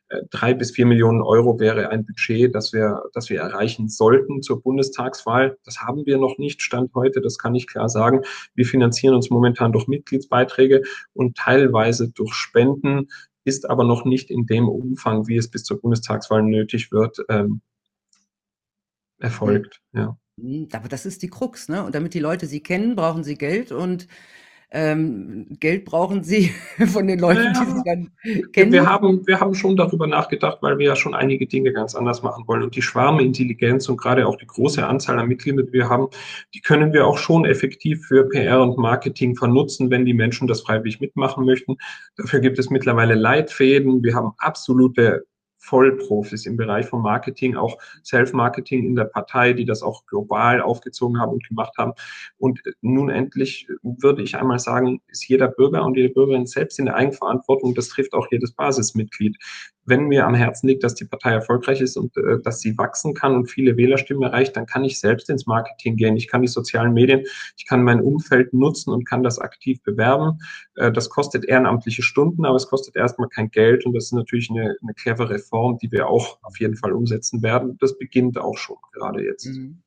äh, 0.09 0.21
drei 0.29 0.53
bis 0.53 0.71
vier 0.71 0.85
Millionen 0.85 1.21
Euro 1.21 1.59
wäre 1.59 1.89
ein 1.89 2.05
Budget, 2.05 2.53
das 2.55 2.73
wir, 2.73 3.03
das 3.13 3.29
wir 3.29 3.39
erreichen 3.39 3.87
sollten 3.87 4.41
zur 4.41 4.61
Bundestagswahl. 4.61 5.57
Das 5.63 5.81
haben 5.81 6.05
wir 6.05 6.17
noch 6.17 6.37
nicht, 6.37 6.61
Stand 6.61 6.93
heute, 6.95 7.21
das 7.21 7.37
kann 7.37 7.55
ich 7.55 7.67
klar 7.67 7.87
sagen. 7.87 8.21
Wir 8.55 8.65
finanzieren 8.65 9.15
uns 9.15 9.29
momentan 9.29 9.71
durch 9.71 9.87
Mitgliedsbeiträge 9.87 10.81
und 11.13 11.37
teilweise 11.37 12.09
durch 12.09 12.33
Spenden, 12.33 13.09
ist 13.43 13.69
aber 13.69 13.83
noch 13.83 14.05
nicht 14.05 14.29
in 14.29 14.45
dem 14.45 14.69
Umfang, 14.69 15.27
wie 15.27 15.37
es 15.37 15.49
bis 15.49 15.63
zur 15.63 15.79
Bundestagswahl 15.81 16.43
nötig 16.43 16.91
wird, 16.91 17.23
ähm, 17.29 17.61
erfolgt. 19.19 19.81
Ja. 19.93 20.17
Hm, 20.41 20.67
aber 20.73 20.89
das 20.89 21.05
ist 21.05 21.21
die 21.21 21.29
Krux, 21.29 21.69
ne? 21.69 21.83
Und 21.83 21.95
damit 21.95 22.13
die 22.13 22.19
Leute 22.19 22.47
sie 22.47 22.61
kennen, 22.61 22.95
brauchen 22.95 23.23
sie 23.23 23.35
Geld 23.35 23.71
und 23.71 24.07
ähm, 24.73 25.47
Geld 25.59 25.83
brauchen 25.83 26.23
sie 26.23 26.51
von 26.87 27.05
den 27.05 27.19
Leuten, 27.19 27.43
ja, 27.43 27.51
die 27.51 27.71
sie 27.71 27.81
dann 27.83 28.51
kennen. 28.53 28.71
Wir 28.71 28.85
haben, 28.85 29.27
wir 29.27 29.39
haben 29.39 29.53
schon 29.53 29.75
darüber 29.75 30.07
nachgedacht, 30.07 30.59
weil 30.61 30.77
wir 30.77 30.87
ja 30.87 30.95
schon 30.95 31.13
einige 31.13 31.45
Dinge 31.45 31.73
ganz 31.73 31.93
anders 31.93 32.23
machen 32.23 32.45
wollen. 32.47 32.63
Und 32.63 32.75
die 32.75 32.81
Schwarmintelligenz 32.81 33.89
und 33.89 33.97
gerade 33.97 34.25
auch 34.25 34.37
die 34.37 34.47
große 34.47 34.85
Anzahl 34.85 35.19
an 35.19 35.27
Mitgliedern, 35.27 35.65
die 35.67 35.73
wir 35.73 35.89
haben, 35.89 36.07
die 36.53 36.61
können 36.61 36.93
wir 36.93 37.05
auch 37.05 37.17
schon 37.17 37.43
effektiv 37.43 38.05
für 38.05 38.29
PR 38.29 38.61
und 38.61 38.77
Marketing 38.77 39.35
vernutzen, 39.35 39.89
wenn 39.89 40.05
die 40.05 40.13
Menschen 40.13 40.47
das 40.47 40.61
freiwillig 40.61 41.01
mitmachen 41.01 41.45
möchten. 41.45 41.75
Dafür 42.15 42.39
gibt 42.39 42.57
es 42.57 42.69
mittlerweile 42.69 43.15
Leitfäden. 43.15 44.03
Wir 44.03 44.15
haben 44.15 44.31
absolute 44.37 45.25
Vollprofis 45.61 46.45
im 46.45 46.57
Bereich 46.57 46.87
von 46.87 47.01
Marketing, 47.01 47.55
auch 47.55 47.77
Self-Marketing 48.03 48.83
in 48.83 48.95
der 48.95 49.05
Partei, 49.05 49.53
die 49.53 49.65
das 49.65 49.83
auch 49.83 50.05
global 50.07 50.61
aufgezogen 50.61 51.19
haben 51.19 51.33
und 51.33 51.47
gemacht 51.47 51.77
haben. 51.77 51.93
Und 52.37 52.61
nun 52.81 53.09
endlich 53.09 53.67
würde 53.83 54.23
ich 54.23 54.35
einmal 54.35 54.59
sagen, 54.59 55.01
ist 55.07 55.27
jeder 55.27 55.47
Bürger 55.47 55.85
und 55.85 55.95
jede 55.95 56.09
Bürgerin 56.09 56.47
selbst 56.47 56.79
in 56.79 56.85
der 56.85 56.95
Eigenverantwortung. 56.95 57.75
Das 57.75 57.89
trifft 57.89 58.13
auch 58.13 58.27
jedes 58.31 58.53
Basismitglied 58.53 59.37
wenn 59.91 60.05
mir 60.05 60.25
am 60.25 60.33
Herzen 60.33 60.67
liegt, 60.67 60.83
dass 60.83 60.95
die 60.95 61.05
Partei 61.05 61.31
erfolgreich 61.33 61.81
ist 61.81 61.97
und 61.97 62.15
äh, 62.17 62.39
dass 62.41 62.61
sie 62.61 62.77
wachsen 62.77 63.13
kann 63.13 63.35
und 63.35 63.51
viele 63.51 63.77
Wählerstimmen 63.77 64.23
erreicht, 64.23 64.55
dann 64.55 64.65
kann 64.65 64.83
ich 64.83 64.99
selbst 64.99 65.29
ins 65.29 65.45
Marketing 65.45 65.97
gehen. 65.97 66.15
Ich 66.15 66.27
kann 66.27 66.41
die 66.41 66.47
sozialen 66.47 66.93
Medien, 66.93 67.25
ich 67.57 67.67
kann 67.67 67.83
mein 67.83 68.01
Umfeld 68.01 68.53
nutzen 68.53 68.91
und 68.91 69.07
kann 69.07 69.21
das 69.21 69.37
aktiv 69.37 69.83
bewerben. 69.83 70.39
Äh, 70.75 70.91
das 70.91 71.09
kostet 71.09 71.45
ehrenamtliche 71.45 72.01
Stunden, 72.01 72.45
aber 72.45 72.55
es 72.55 72.67
kostet 72.67 72.95
erstmal 72.95 73.27
kein 73.27 73.51
Geld 73.51 73.85
und 73.85 73.93
das 73.93 74.05
ist 74.05 74.13
natürlich 74.13 74.49
eine, 74.49 74.75
eine 74.81 74.93
clevere 74.95 75.29
Reform, 75.29 75.77
die 75.77 75.91
wir 75.91 76.07
auch 76.07 76.39
auf 76.41 76.59
jeden 76.59 76.77
Fall 76.77 76.93
umsetzen 76.93 77.43
werden. 77.43 77.77
Das 77.79 77.97
beginnt 77.97 78.39
auch 78.39 78.57
schon 78.57 78.77
gerade 78.93 79.23
jetzt. 79.23 79.45
Mhm. 79.45 79.83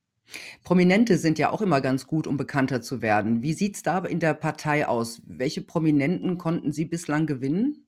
Prominente 0.63 1.17
sind 1.17 1.39
ja 1.39 1.51
auch 1.51 1.61
immer 1.61 1.81
ganz 1.81 2.07
gut, 2.07 2.27
um 2.27 2.37
bekannter 2.37 2.81
zu 2.81 3.01
werden. 3.01 3.41
Wie 3.41 3.53
sieht's 3.53 3.83
da 3.83 3.99
in 3.99 4.19
der 4.19 4.33
Partei 4.33 4.87
aus? 4.87 5.21
Welche 5.25 5.61
Prominenten 5.61 6.37
konnten 6.37 6.71
Sie 6.71 6.85
bislang 6.85 7.25
gewinnen? 7.25 7.87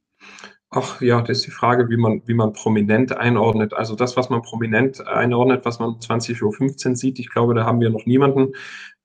Ach 0.69 0.99
ja, 1.01 1.21
das 1.21 1.37
ist 1.37 1.47
die 1.47 1.51
Frage, 1.51 1.89
wie 1.89 1.95
man, 1.95 2.21
wie 2.25 2.33
man 2.33 2.51
prominent 2.51 3.15
einordnet. 3.15 3.73
Also 3.73 3.95
das, 3.95 4.17
was 4.17 4.29
man 4.29 4.41
prominent 4.41 5.05
einordnet, 5.07 5.63
was 5.63 5.79
man 5.79 5.91
20.15 5.91 6.89
Uhr 6.89 6.95
sieht, 6.97 7.19
ich 7.19 7.29
glaube, 7.29 7.53
da 7.53 7.65
haben 7.65 7.79
wir 7.79 7.89
noch 7.89 8.05
niemanden. 8.05 8.53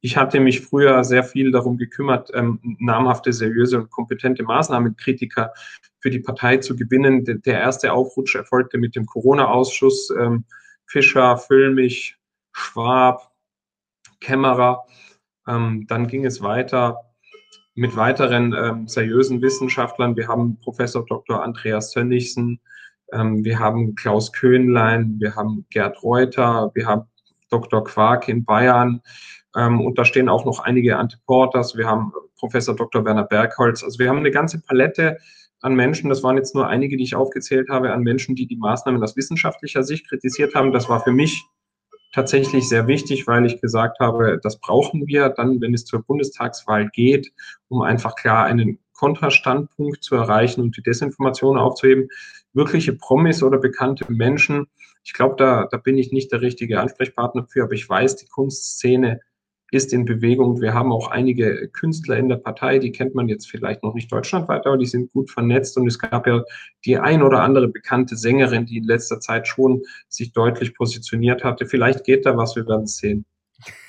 Ich 0.00 0.16
hatte 0.16 0.40
mich 0.40 0.60
früher 0.62 1.04
sehr 1.04 1.22
viel 1.22 1.52
darum 1.52 1.78
gekümmert, 1.78 2.30
ähm, 2.34 2.58
namhafte, 2.80 3.32
seriöse 3.32 3.78
und 3.78 3.90
kompetente 3.90 4.42
Maßnahmenkritiker 4.42 5.52
für 6.00 6.10
die 6.10 6.18
Partei 6.18 6.56
zu 6.56 6.74
gewinnen. 6.74 7.24
Der 7.24 7.60
erste 7.60 7.92
Aufrutsch 7.92 8.34
erfolgte 8.34 8.78
mit 8.78 8.96
dem 8.96 9.06
Corona-Ausschuss. 9.06 10.10
Ähm, 10.18 10.44
Fischer, 10.86 11.38
Füllmich, 11.38 12.18
Schwab, 12.50 13.32
Kämmerer. 14.20 14.84
Ähm, 15.46 15.86
dann 15.86 16.08
ging 16.08 16.26
es 16.26 16.42
weiter 16.42 17.11
mit 17.74 17.96
weiteren 17.96 18.54
ähm, 18.54 18.88
seriösen 18.88 19.40
Wissenschaftlern. 19.40 20.16
Wir 20.16 20.28
haben 20.28 20.58
Professor 20.60 21.04
Dr. 21.06 21.42
Andreas 21.42 21.92
Sönnigsen, 21.92 22.60
ähm, 23.12 23.44
wir 23.44 23.58
haben 23.58 23.94
Klaus 23.94 24.32
Köhnlein, 24.32 25.16
wir 25.18 25.34
haben 25.34 25.66
Gerd 25.70 26.02
Reuter, 26.02 26.70
wir 26.74 26.86
haben 26.86 27.02
Dr. 27.50 27.84
Quark 27.84 28.28
in 28.28 28.44
Bayern 28.44 29.00
ähm, 29.56 29.80
und 29.80 29.98
da 29.98 30.04
stehen 30.04 30.28
auch 30.28 30.44
noch 30.44 30.60
einige 30.60 30.96
Antiporters. 30.96 31.76
Wir 31.76 31.86
haben 31.86 32.12
Professor 32.38 32.74
Dr. 32.74 33.04
Werner 33.04 33.24
Bergholz. 33.24 33.82
Also 33.84 33.98
wir 33.98 34.08
haben 34.08 34.18
eine 34.18 34.30
ganze 34.30 34.60
Palette 34.60 35.18
an 35.60 35.74
Menschen, 35.74 36.10
das 36.10 36.22
waren 36.22 36.36
jetzt 36.36 36.54
nur 36.54 36.66
einige, 36.66 36.96
die 36.96 37.04
ich 37.04 37.14
aufgezählt 37.14 37.68
habe, 37.70 37.92
an 37.92 38.02
Menschen, 38.02 38.34
die 38.34 38.46
die 38.46 38.56
Maßnahmen 38.56 39.02
aus 39.02 39.16
wissenschaftlicher 39.16 39.84
Sicht 39.84 40.08
kritisiert 40.08 40.54
haben. 40.54 40.72
Das 40.72 40.88
war 40.88 41.00
für 41.00 41.12
mich 41.12 41.44
tatsächlich 42.12 42.68
sehr 42.68 42.86
wichtig, 42.86 43.26
weil 43.26 43.46
ich 43.46 43.60
gesagt 43.60 43.98
habe, 44.00 44.38
das 44.42 44.58
brauchen 44.60 45.06
wir 45.06 45.30
dann, 45.30 45.60
wenn 45.60 45.74
es 45.74 45.84
zur 45.84 46.02
Bundestagswahl 46.02 46.88
geht, 46.90 47.32
um 47.68 47.82
einfach 47.82 48.14
klar 48.14 48.44
einen 48.44 48.78
Kontrastandpunkt 48.92 50.04
zu 50.04 50.14
erreichen 50.14 50.60
und 50.60 50.76
die 50.76 50.82
Desinformation 50.82 51.58
aufzuheben. 51.58 52.08
Wirkliche 52.52 52.92
Promis 52.92 53.42
oder 53.42 53.58
bekannte 53.58 54.12
Menschen, 54.12 54.66
ich 55.04 55.12
glaube, 55.14 55.34
da, 55.36 55.66
da 55.70 55.78
bin 55.78 55.98
ich 55.98 56.12
nicht 56.12 56.30
der 56.32 56.42
richtige 56.42 56.80
Ansprechpartner 56.80 57.46
für, 57.48 57.64
aber 57.64 57.72
ich 57.72 57.88
weiß, 57.88 58.16
die 58.16 58.28
Kunstszene 58.28 59.20
ist 59.72 59.92
in 59.94 60.04
Bewegung. 60.04 60.60
Wir 60.60 60.74
haben 60.74 60.92
auch 60.92 61.08
einige 61.08 61.66
Künstler 61.68 62.18
in 62.18 62.28
der 62.28 62.36
Partei, 62.36 62.78
die 62.78 62.92
kennt 62.92 63.14
man 63.14 63.28
jetzt 63.28 63.50
vielleicht 63.50 63.82
noch 63.82 63.94
nicht 63.94 64.12
deutschlandweit, 64.12 64.66
aber 64.66 64.76
die 64.76 64.86
sind 64.86 65.10
gut 65.12 65.30
vernetzt. 65.30 65.78
Und 65.78 65.86
es 65.86 65.98
gab 65.98 66.26
ja 66.26 66.44
die 66.84 66.98
ein 66.98 67.22
oder 67.22 67.42
andere 67.42 67.68
bekannte 67.68 68.16
Sängerin, 68.16 68.66
die 68.66 68.76
in 68.76 68.84
letzter 68.84 69.18
Zeit 69.18 69.48
schon 69.48 69.82
sich 70.08 70.32
deutlich 70.32 70.74
positioniert 70.74 71.42
hatte. 71.42 71.64
Vielleicht 71.64 72.04
geht 72.04 72.26
da 72.26 72.36
was, 72.36 72.54
wir 72.54 72.66
werden 72.66 72.84
es 72.84 72.98
sehen. 72.98 73.24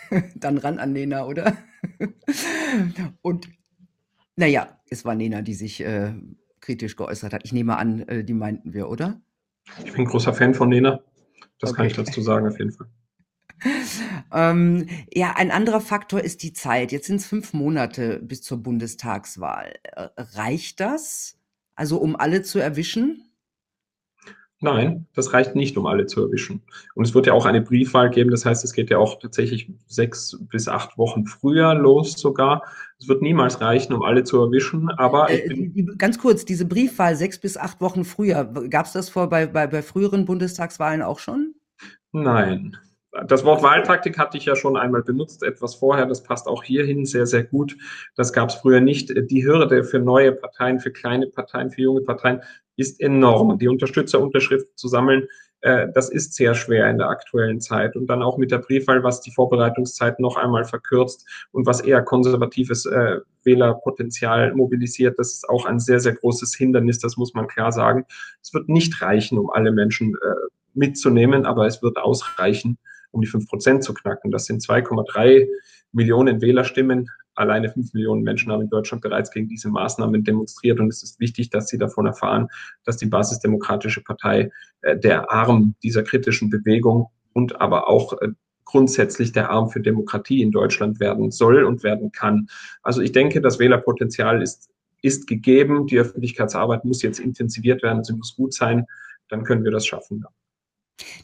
Dann 0.36 0.58
ran 0.58 0.80
an 0.80 0.93
Nena, 0.93 1.26
oder? 1.26 1.58
Und 3.22 3.50
naja, 4.38 4.80
es 4.89 5.04
war 5.04 5.15
Nena, 5.15 5.41
die 5.41 5.54
sich 5.54 5.84
äh, 5.84 6.13
kritisch 6.62 6.96
geäußert 6.96 7.34
hat. 7.34 7.41
Ich 7.43 7.52
nehme 7.52 7.78
an, 7.78 8.08
äh, 8.08 8.24
die 8.24 8.34
meinten 8.34 8.74
wir, 8.74 8.88
oder? 8.88 9.22
Ich 9.84 9.91
bin 9.91 10.06
großer 10.06 10.34
Fan 10.34 10.54
von 10.54 10.69
Nena. 10.69 11.02
Das 11.60 11.72
okay. 11.72 11.78
kann 11.78 11.86
ich 11.88 11.93
dazu 11.93 12.22
sagen, 12.22 12.48
auf 12.48 12.58
jeden 12.58 12.72
Fall. 12.72 12.88
Ähm, 14.32 14.88
ja, 15.13 15.34
ein 15.36 15.52
anderer 15.52 15.82
Faktor 15.82 16.22
ist 16.22 16.44
die 16.44 16.54
Zeit. 16.54 16.92
Jetzt 16.92 17.08
sind 17.08 17.18
es 17.18 17.26
fünf 17.26 17.54
Monate 17.54 18.20
bis 18.22 18.42
zur 18.42 18.58
Bundestagswahl. 18.58 19.74
Äh, 19.84 20.10
reicht 20.18 20.80
das? 20.80 21.38
Also 21.76 21.98
um 21.98 22.16
alle 22.16 22.44
zu 22.44 22.60
erwischen? 22.60 23.24
Nein, 24.63 25.08
das 25.13 25.34
reicht 25.34 25.56
nicht, 25.56 25.78
um 25.78 25.86
alle 25.86 26.06
zu 26.06 26.22
erwischen. 26.22 26.62
Und 26.96 27.06
es 27.06 27.13
wird 27.13 27.28
ja 27.28 27.34
auch 27.34 27.46
eine 27.46 27.62
Briefwahl 27.62 28.10
geben. 28.10 28.32
Das 28.32 28.46
heißt, 28.46 28.63
es 28.63 28.72
geht 28.72 28.89
ja 28.89 28.98
auch 28.98 29.20
tatsächlich 29.20 29.70
sechs 29.88 30.38
bis 30.50 30.70
acht 30.70 30.98
Wochen 30.98 31.26
früher 31.26 31.74
los 31.74 32.13
sogar. 32.13 32.63
Es 32.98 33.10
wird 33.10 33.22
niemals 33.22 33.60
reichen, 33.60 33.92
um 33.92 34.04
alle 34.04 34.24
zu 34.24 34.39
erwischen. 34.39 34.89
Aber 34.92 35.30
äh, 35.30 35.50
die, 35.50 35.86
ganz 35.98 36.18
kurz, 36.18 36.46
diese 36.46 36.63
Briefwahl 36.63 37.18
sechs 37.18 37.39
bis 37.39 37.58
acht 37.58 37.82
Wochen 37.82 38.06
früher, 38.06 38.46
gab 38.70 38.86
es 38.86 38.94
das 38.94 39.10
vor 39.10 39.28
bei, 39.28 39.48
bei, 39.48 39.68
bei 39.68 39.82
früheren 39.82 40.24
Bundestagswahlen 40.24 41.02
auch 41.02 41.20
schon? 41.20 41.56
Nein, 42.13 42.78
das 43.28 43.45
Wort 43.45 43.62
Wahltaktik 43.62 44.17
hatte 44.17 44.38
ich 44.38 44.45
ja 44.45 44.56
schon 44.56 44.76
einmal 44.76 45.04
benutzt, 45.04 45.43
etwas 45.43 45.76
vorher. 45.76 46.06
Das 46.06 46.23
passt 46.23 46.47
auch 46.47 46.63
hierhin 46.63 47.06
sehr, 47.06 47.28
sehr 47.28 47.43
gut. 47.43 47.78
Das 48.15 48.34
gab 48.34 48.49
es 48.49 48.56
früher 48.56 48.82
nicht. 48.82 49.13
Die 49.30 49.45
Hürde 49.45 49.84
für 49.84 49.99
neue 49.99 50.32
Parteien, 50.32 50.80
für 50.80 50.91
kleine 50.91 51.28
Parteien, 51.28 51.69
für 51.69 51.82
junge 51.82 52.02
Parteien 52.02 52.41
ist 52.76 52.99
enorm. 52.99 53.60
Die 53.60 53.67
Unterstützerunterschriften 53.67 54.76
zu 54.76 54.88
sammeln, 54.88 55.28
äh, 55.62 55.89
das 55.93 56.10
ist 56.10 56.34
sehr 56.34 56.56
schwer 56.56 56.89
in 56.89 56.97
der 56.97 57.10
aktuellen 57.10 57.62
Zeit. 57.62 57.95
Und 57.95 58.08
dann 58.08 58.23
auch 58.23 58.38
mit 58.38 58.49
der 58.49 58.58
Briefwahl, 58.58 59.04
was 59.04 59.21
die 59.21 59.32
Vorbereitungszeit 59.32 60.19
noch 60.19 60.36
einmal 60.36 60.65
verkürzt 60.65 61.28
und 61.52 61.67
was 61.67 61.82
eher 61.82 62.02
konservatives 62.02 62.88
äh, 62.88 63.19
Wählerpotenzial 63.43 64.56
mobilisiert, 64.56 65.19
das 65.19 65.34
ist 65.34 65.49
auch 65.49 65.65
ein 65.65 65.80
sehr, 65.80 65.99
sehr 65.99 66.13
großes 66.13 66.56
Hindernis. 66.56 66.97
Das 66.97 67.15
muss 67.15 67.36
man 67.36 67.47
klar 67.47 67.71
sagen. 67.71 68.06
Es 68.41 68.56
wird 68.56 68.69
nicht 68.69 69.04
reichen, 69.04 69.38
um 69.38 69.52
alle 69.52 69.71
Menschen 69.71 70.15
äh, 70.15 70.34
mitzunehmen, 70.73 71.45
aber 71.45 71.67
es 71.67 71.84
wird 71.84 71.97
ausreichen, 71.97 72.80
um 73.13 73.21
die 73.21 73.28
5 73.28 73.47
Prozent 73.47 73.84
zu 73.84 73.93
knacken. 73.93 74.32
Das 74.32 74.45
sind 74.45 74.62
2,3 74.62 75.47
Millionen 75.91 76.41
Wählerstimmen. 76.41 77.10
Alleine 77.36 77.69
5 77.69 77.93
Millionen 77.93 78.23
Menschen 78.23 78.52
haben 78.52 78.63
in 78.63 78.69
Deutschland 78.69 79.02
bereits 79.02 79.32
gegen 79.32 79.47
diese 79.47 79.69
Maßnahmen 79.69 80.23
demonstriert. 80.23 80.80
Und 80.80 80.89
es 80.89 81.04
ist 81.04 81.19
wichtig, 81.19 81.49
dass 81.49 81.67
sie 81.67 81.78
davon 81.78 82.06
erfahren, 82.06 82.47
dass 82.84 82.97
die 82.97 83.06
Basisdemokratische 83.06 84.04
Partei 84.04 84.52
äh, 84.82 84.97
der 84.97 85.32
Arm 85.32 85.76
dieser 85.84 86.04
kritischen 86.04 86.49
Bewegung 86.49 87.08
und 87.34 87.62
aber 87.62 87.88
auch 87.88 88.19
äh, 88.21 88.30
grundsätzlich 88.65 89.32
der 89.32 89.49
Arm 89.49 89.69
für 89.69 89.80
Demokratie 89.80 90.41
in 90.41 90.52
Deutschland 90.52 90.99
werden 90.99 91.32
soll 91.32 91.63
und 91.63 91.84
werden 91.84 92.12
kann. 92.12 92.47
Also 92.82 93.02
ich 93.02 93.12
denke, 93.12 93.41
das 93.41 93.60
Wählerpotenzial 93.60 94.41
ist, 94.41 94.69
ist 95.02 95.28
gegeben. 95.28 95.86
Die 95.86 95.99
Öffentlichkeitsarbeit 95.99 96.86
muss 96.86 97.04
jetzt 97.04 97.19
intensiviert 97.19 97.84
werden. 97.84 98.04
Sie 98.04 98.13
muss 98.13 98.36
gut 98.36 98.54
sein. 98.54 98.86
Dann 99.30 99.43
können 99.43 99.63
wir 99.63 99.71
das 99.71 99.86
schaffen. 99.86 100.26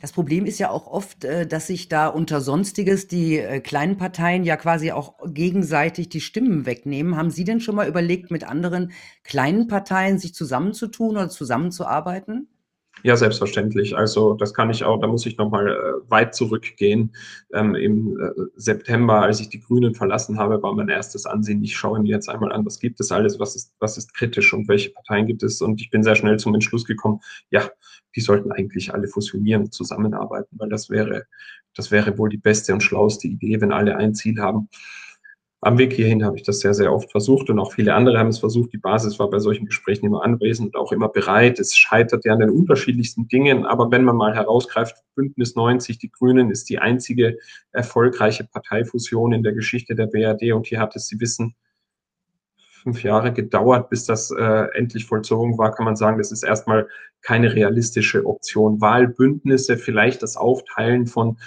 Das 0.02 0.12
Problem 0.12 0.46
ist 0.46 0.60
ja 0.60 0.70
auch 0.70 0.88
oft, 0.88 1.24
äh, 1.26 1.46
dass 1.46 1.68
sich 1.68 1.90
da 1.90 2.08
unter 2.08 2.42
Sonstiges 2.42 3.08
die 3.08 3.38
äh, 3.38 3.60
kleinen 3.60 3.98
Parteien 3.98 4.44
ja 4.44 4.58
quasi 4.58 4.92
auch 4.92 5.16
gegenseitig 5.26 6.10
die 6.10 6.22
Stimmen 6.22 6.66
wegnehmen. 6.66 7.16
Haben 7.16 7.30
Sie 7.30 7.44
denn 7.44 7.60
schon 7.60 7.76
mal 7.76 7.88
überlegt, 7.88 8.32
mit 8.32 8.44
anderen 8.44 8.92
kleinen 9.24 9.68
Parteien 9.68 10.18
sich 10.18 10.34
zusammenzutun 10.34 11.12
oder 11.12 11.30
zusammenzuarbeiten? 11.30 12.48
Ja, 13.04 13.16
selbstverständlich. 13.16 13.96
Also 13.96 14.34
das 14.34 14.54
kann 14.54 14.70
ich 14.72 14.84
auch, 14.84 15.00
da 15.00 15.08
muss 15.08 15.26
ich 15.26 15.38
nochmal 15.38 15.70
äh, 15.70 16.12
weit 16.12 16.36
zurückgehen. 16.36 17.16
Ähm, 17.54 17.74
Im 17.76 18.18
September, 18.56 19.22
als 19.22 19.40
ich 19.40 19.48
die 19.48 19.62
Grünen 19.62 19.96
verlassen 19.96 20.38
habe, 20.38 20.62
war 20.62 20.74
mein 20.74 20.90
erstes 20.90 21.26
Ansehen, 21.26 21.64
ich 21.64 21.78
schaue 21.78 22.02
mir 22.02 22.10
jetzt 22.10 22.28
einmal 22.28 22.52
an, 22.52 22.66
was 22.66 22.80
gibt 22.80 23.00
es 23.00 23.12
alles, 23.12 23.40
was 23.40 23.56
ist, 23.56 23.74
was 23.80 23.98
ist 23.98 24.14
kritisch 24.14 24.54
und 24.54 24.68
welche 24.68 24.90
Parteien 24.90 25.28
gibt 25.28 25.44
es. 25.44 25.62
Und 25.62 25.80
ich 25.80 25.92
bin 25.92 26.04
sehr 26.04 26.16
schnell 26.16 26.38
zum 26.40 26.54
Entschluss 26.56 26.84
gekommen, 26.84 27.22
ja, 27.52 27.70
die 28.16 28.22
sollten 28.22 28.52
eigentlich 28.52 28.94
alle 28.94 29.08
fusionieren 29.08 29.64
und 29.64 29.74
zusammenarbeiten, 29.74 30.58
weil 30.58 30.70
das 30.70 30.90
wäre, 30.90 31.26
das 31.76 31.92
wäre 31.92 32.18
wohl 32.18 32.30
die 32.30 32.38
beste 32.38 32.74
und 32.74 32.82
schlauste 32.82 33.28
Idee, 33.28 33.62
wenn 33.62 33.72
alle 33.72 33.98
ein 33.98 34.16
Ziel 34.16 34.40
haben. 34.40 34.70
Am 35.62 35.78
Weg 35.78 35.92
hierhin 35.92 36.24
habe 36.24 36.38
ich 36.38 36.44
das 36.44 36.62
sehr, 36.62 36.74
sehr 36.74 36.94
oft 36.94 37.12
versucht 37.12 37.50
und 37.50 37.60
auch 37.60 37.74
viele 37.74 37.94
andere 37.94 38.18
haben 38.18 38.30
es 38.30 38.40
versucht. 38.40 38.72
Die 38.72 38.78
Basis 38.78 39.20
war 39.20 39.30
bei 39.30 39.40
solchen 39.40 39.66
Gesprächen 39.66 40.06
immer 40.06 40.24
anwesend 40.24 40.74
und 40.74 40.82
auch 40.82 40.94
immer 40.94 41.10
bereit. 41.10 41.60
Es 41.60 41.76
scheitert 41.76 42.24
ja 42.24 42.32
an 42.32 42.40
den 42.40 42.50
unterschiedlichsten 42.50 43.28
Dingen, 43.28 43.66
aber 43.66 43.92
wenn 43.92 44.06
man 44.06 44.16
mal 44.16 44.34
herausgreift, 44.34 44.96
Bündnis 45.16 45.56
90, 45.56 46.00
die 46.00 46.12
Grünen, 46.12 46.50
ist 46.50 46.70
die 46.70 46.80
einzige 46.80 47.38
erfolgreiche 47.74 48.46
Parteifusion 48.46 49.34
in 49.34 49.44
der 49.44 49.52
Geschichte 49.52 49.96
der 49.96 50.08
BRD 50.08 50.54
und 50.54 50.66
hier 50.66 50.80
hat 50.80 50.96
es, 50.96 51.08
Sie 51.08 51.20
wissen, 51.20 51.56
fünf 52.90 53.04
Jahre 53.04 53.32
gedauert, 53.32 53.90
bis 53.92 54.06
das 54.06 54.32
äh, 54.32 54.68
endlich 54.74 55.06
vollzogen 55.06 55.60
war, 55.60 55.72
kann 55.72 55.86
man 55.86 55.96
sagen, 55.96 56.18
das 56.18 56.32
ist 56.32 56.42
erstmal 56.42 56.88
keine 57.22 57.54
realistische 57.54 58.26
Option. 58.26 58.82
Wahlbündnisse, 58.82 59.78
vielleicht 59.78 60.24
das 60.24 60.38
Aufteilen 60.38 61.06
von 61.06 61.38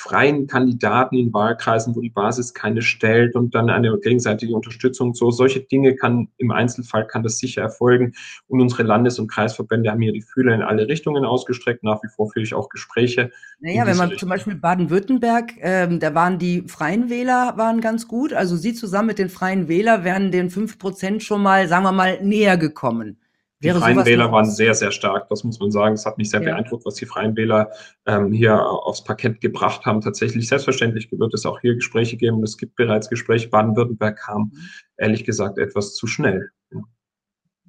freien 0.00 0.46
Kandidaten 0.46 1.14
in 1.16 1.32
Wahlkreisen, 1.34 1.94
wo 1.94 2.00
die 2.00 2.08
Basis 2.08 2.54
keine 2.54 2.80
stellt 2.80 3.36
und 3.36 3.54
dann 3.54 3.68
eine 3.68 3.98
gegenseitige 4.00 4.54
Unterstützung. 4.54 5.12
So 5.12 5.30
solche 5.30 5.60
Dinge 5.60 5.94
kann 5.94 6.28
im 6.38 6.50
Einzelfall 6.50 7.06
kann 7.06 7.22
das 7.22 7.36
sicher 7.36 7.60
erfolgen. 7.60 8.14
Und 8.48 8.62
unsere 8.62 8.82
Landes- 8.82 9.18
und 9.18 9.30
Kreisverbände 9.30 9.90
haben 9.90 10.00
hier 10.00 10.14
die 10.14 10.22
Fühler 10.22 10.54
in 10.54 10.62
alle 10.62 10.88
Richtungen 10.88 11.26
ausgestreckt. 11.26 11.84
Nach 11.84 12.02
wie 12.02 12.08
vor 12.08 12.30
führe 12.30 12.44
ich 12.44 12.54
auch 12.54 12.70
Gespräche. 12.70 13.30
Naja, 13.60 13.84
wenn 13.84 13.98
man 13.98 14.08
Richtung. 14.08 14.20
zum 14.20 14.28
Beispiel 14.30 14.54
Baden-Württemberg, 14.54 15.52
ähm, 15.60 16.00
da 16.00 16.14
waren 16.14 16.38
die 16.38 16.62
Freien 16.66 17.10
Wähler 17.10 17.58
waren 17.58 17.82
ganz 17.82 18.08
gut. 18.08 18.32
Also 18.32 18.56
Sie 18.56 18.72
zusammen 18.72 19.08
mit 19.08 19.18
den 19.18 19.28
Freien 19.28 19.68
Wähler 19.68 20.02
wären 20.02 20.32
den 20.32 20.48
fünf 20.48 20.78
Prozent 20.78 21.22
schon 21.22 21.42
mal, 21.42 21.68
sagen 21.68 21.84
wir 21.84 21.92
mal, 21.92 22.22
näher 22.22 22.56
gekommen. 22.56 23.18
Die 23.62 23.70
Freien 23.70 24.06
Wähler 24.06 24.32
waren 24.32 24.50
sehr, 24.50 24.74
sehr 24.74 24.90
stark, 24.90 25.28
das 25.28 25.44
muss 25.44 25.60
man 25.60 25.70
sagen. 25.70 25.94
Es 25.94 26.06
hat 26.06 26.16
mich 26.16 26.30
sehr 26.30 26.40
ja. 26.42 26.52
beeindruckt, 26.52 26.86
was 26.86 26.94
die 26.94 27.04
Freien 27.04 27.36
Wähler 27.36 27.70
ähm, 28.06 28.32
hier 28.32 28.58
aufs 28.58 29.04
Parkett 29.04 29.42
gebracht 29.42 29.84
haben. 29.84 30.00
Tatsächlich, 30.00 30.48
selbstverständlich 30.48 31.10
wird 31.12 31.34
es 31.34 31.44
auch 31.44 31.60
hier 31.60 31.74
Gespräche 31.74 32.16
geben. 32.16 32.42
Es 32.42 32.56
gibt 32.56 32.76
bereits 32.76 33.10
Gespräche. 33.10 33.48
Baden-Württemberg 33.48 34.18
kam, 34.18 34.52
ehrlich 34.96 35.24
gesagt, 35.24 35.58
etwas 35.58 35.94
zu 35.94 36.06
schnell. 36.06 36.50
Ja. 36.72 36.80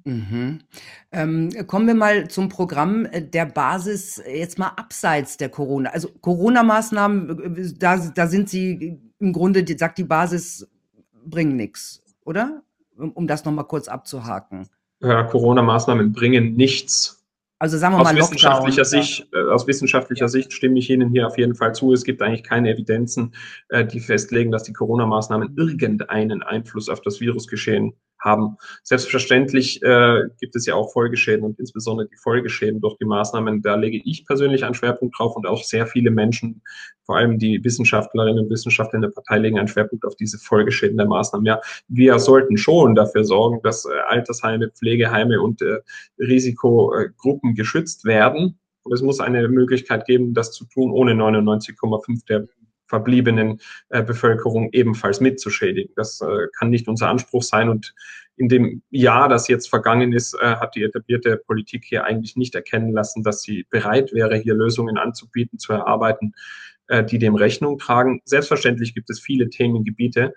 Mhm. 0.04 0.60
Ähm, 1.12 1.50
kommen 1.66 1.86
wir 1.86 1.94
mal 1.94 2.26
zum 2.28 2.48
Programm 2.48 3.06
der 3.12 3.44
Basis 3.44 4.20
jetzt 4.26 4.58
mal 4.58 4.68
abseits 4.68 5.36
der 5.36 5.50
Corona. 5.50 5.90
Also 5.90 6.08
Corona-Maßnahmen, 6.22 7.76
da, 7.78 7.98
da 7.98 8.26
sind 8.26 8.48
Sie 8.48 8.98
im 9.18 9.32
Grunde, 9.34 9.62
sagt 9.76 9.98
die 9.98 10.04
Basis, 10.04 10.66
bringen 11.26 11.56
nichts, 11.56 12.02
oder? 12.24 12.62
Um, 12.96 13.12
um 13.12 13.26
das 13.26 13.44
nochmal 13.44 13.66
kurz 13.66 13.88
abzuhaken 13.88 14.68
äh, 15.02 15.24
Corona-Maßnahmen 15.24 16.12
bringen 16.12 16.54
nichts. 16.54 17.18
Also 17.58 17.78
sagen 17.78 17.94
wir 17.94 18.00
aus 18.00 18.04
mal 18.04 18.16
wissenschaftlicher 18.16 18.82
Lockdown, 18.82 19.02
Sicht, 19.02 19.28
ja. 19.32 19.38
äh, 19.38 19.52
aus 19.52 19.66
wissenschaftlicher 19.68 20.24
ja. 20.24 20.28
Sicht 20.28 20.52
stimme 20.52 20.80
ich 20.80 20.90
Ihnen 20.90 21.10
hier 21.10 21.28
auf 21.28 21.38
jeden 21.38 21.54
Fall 21.54 21.74
zu. 21.74 21.92
Es 21.92 22.02
gibt 22.02 22.20
eigentlich 22.20 22.42
keine 22.42 22.72
Evidenzen, 22.72 23.34
äh, 23.68 23.84
die 23.84 24.00
festlegen, 24.00 24.50
dass 24.50 24.64
die 24.64 24.72
Corona-Maßnahmen 24.72 25.54
irgendeinen 25.56 26.42
Einfluss 26.42 26.88
auf 26.88 27.00
das 27.02 27.20
Virusgeschehen 27.20 27.92
haben. 28.22 28.56
Selbstverständlich 28.82 29.82
äh, 29.82 30.22
gibt 30.40 30.56
es 30.56 30.66
ja 30.66 30.74
auch 30.74 30.92
Folgeschäden 30.92 31.44
und 31.44 31.58
insbesondere 31.58 32.08
die 32.08 32.16
Folgeschäden 32.16 32.80
durch 32.80 32.96
die 32.98 33.04
Maßnahmen. 33.04 33.62
Da 33.62 33.74
lege 33.74 34.00
ich 34.04 34.26
persönlich 34.26 34.64
einen 34.64 34.74
Schwerpunkt 34.74 35.18
drauf 35.18 35.36
und 35.36 35.46
auch 35.46 35.62
sehr 35.62 35.86
viele 35.86 36.10
Menschen, 36.10 36.62
vor 37.04 37.16
allem 37.16 37.38
die 37.38 37.62
Wissenschaftlerinnen 37.62 38.44
und 38.44 38.50
Wissenschaftler 38.50 38.96
in 38.96 39.02
der 39.02 39.10
Partei, 39.10 39.38
legen 39.38 39.58
einen 39.58 39.68
Schwerpunkt 39.68 40.04
auf 40.04 40.16
diese 40.16 40.38
Folgeschäden 40.38 40.96
der 40.96 41.06
Maßnahmen. 41.06 41.46
Ja, 41.46 41.60
wir 41.88 42.18
sollten 42.18 42.56
schon 42.56 42.94
dafür 42.94 43.24
sorgen, 43.24 43.60
dass 43.62 43.84
äh, 43.84 43.90
Altersheime, 44.08 44.70
Pflegeheime 44.70 45.40
und 45.40 45.62
äh, 45.62 45.78
Risikogruppen 46.18 47.54
geschützt 47.54 48.04
werden. 48.04 48.58
Und 48.84 48.92
es 48.92 49.02
muss 49.02 49.20
eine 49.20 49.48
Möglichkeit 49.48 50.06
geben, 50.06 50.34
das 50.34 50.52
zu 50.52 50.64
tun, 50.64 50.90
ohne 50.90 51.12
99,5 51.12 52.26
der 52.26 52.46
verbliebenen 52.92 53.58
äh, 53.88 54.02
Bevölkerung 54.02 54.68
ebenfalls 54.72 55.22
mitzuschädigen. 55.22 55.94
Das 55.96 56.20
äh, 56.20 56.48
kann 56.58 56.68
nicht 56.68 56.88
unser 56.88 57.08
Anspruch 57.08 57.42
sein. 57.42 57.70
Und 57.70 57.94
in 58.36 58.50
dem 58.50 58.82
Jahr, 58.90 59.30
das 59.30 59.48
jetzt 59.48 59.70
vergangen 59.70 60.12
ist, 60.12 60.34
äh, 60.34 60.56
hat 60.56 60.74
die 60.74 60.82
etablierte 60.82 61.38
Politik 61.38 61.86
hier 61.86 62.04
eigentlich 62.04 62.36
nicht 62.36 62.54
erkennen 62.54 62.92
lassen, 62.92 63.22
dass 63.22 63.40
sie 63.40 63.64
bereit 63.70 64.12
wäre, 64.12 64.36
hier 64.36 64.54
Lösungen 64.54 64.98
anzubieten, 64.98 65.58
zu 65.58 65.72
erarbeiten, 65.72 66.34
äh, 66.88 67.02
die 67.02 67.18
dem 67.18 67.34
Rechnung 67.34 67.78
tragen. 67.78 68.20
Selbstverständlich 68.26 68.94
gibt 68.94 69.08
es 69.08 69.20
viele 69.20 69.48
Themengebiete, 69.48 70.34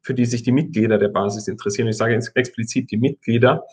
für 0.00 0.14
die 0.14 0.24
sich 0.24 0.42
die 0.42 0.52
Mitglieder 0.52 0.96
der 0.96 1.08
Basis 1.08 1.46
interessieren. 1.46 1.88
Ich 1.88 1.98
sage 1.98 2.14
jetzt 2.14 2.34
explizit 2.34 2.90
die 2.90 2.96
Mitglieder, 2.96 3.64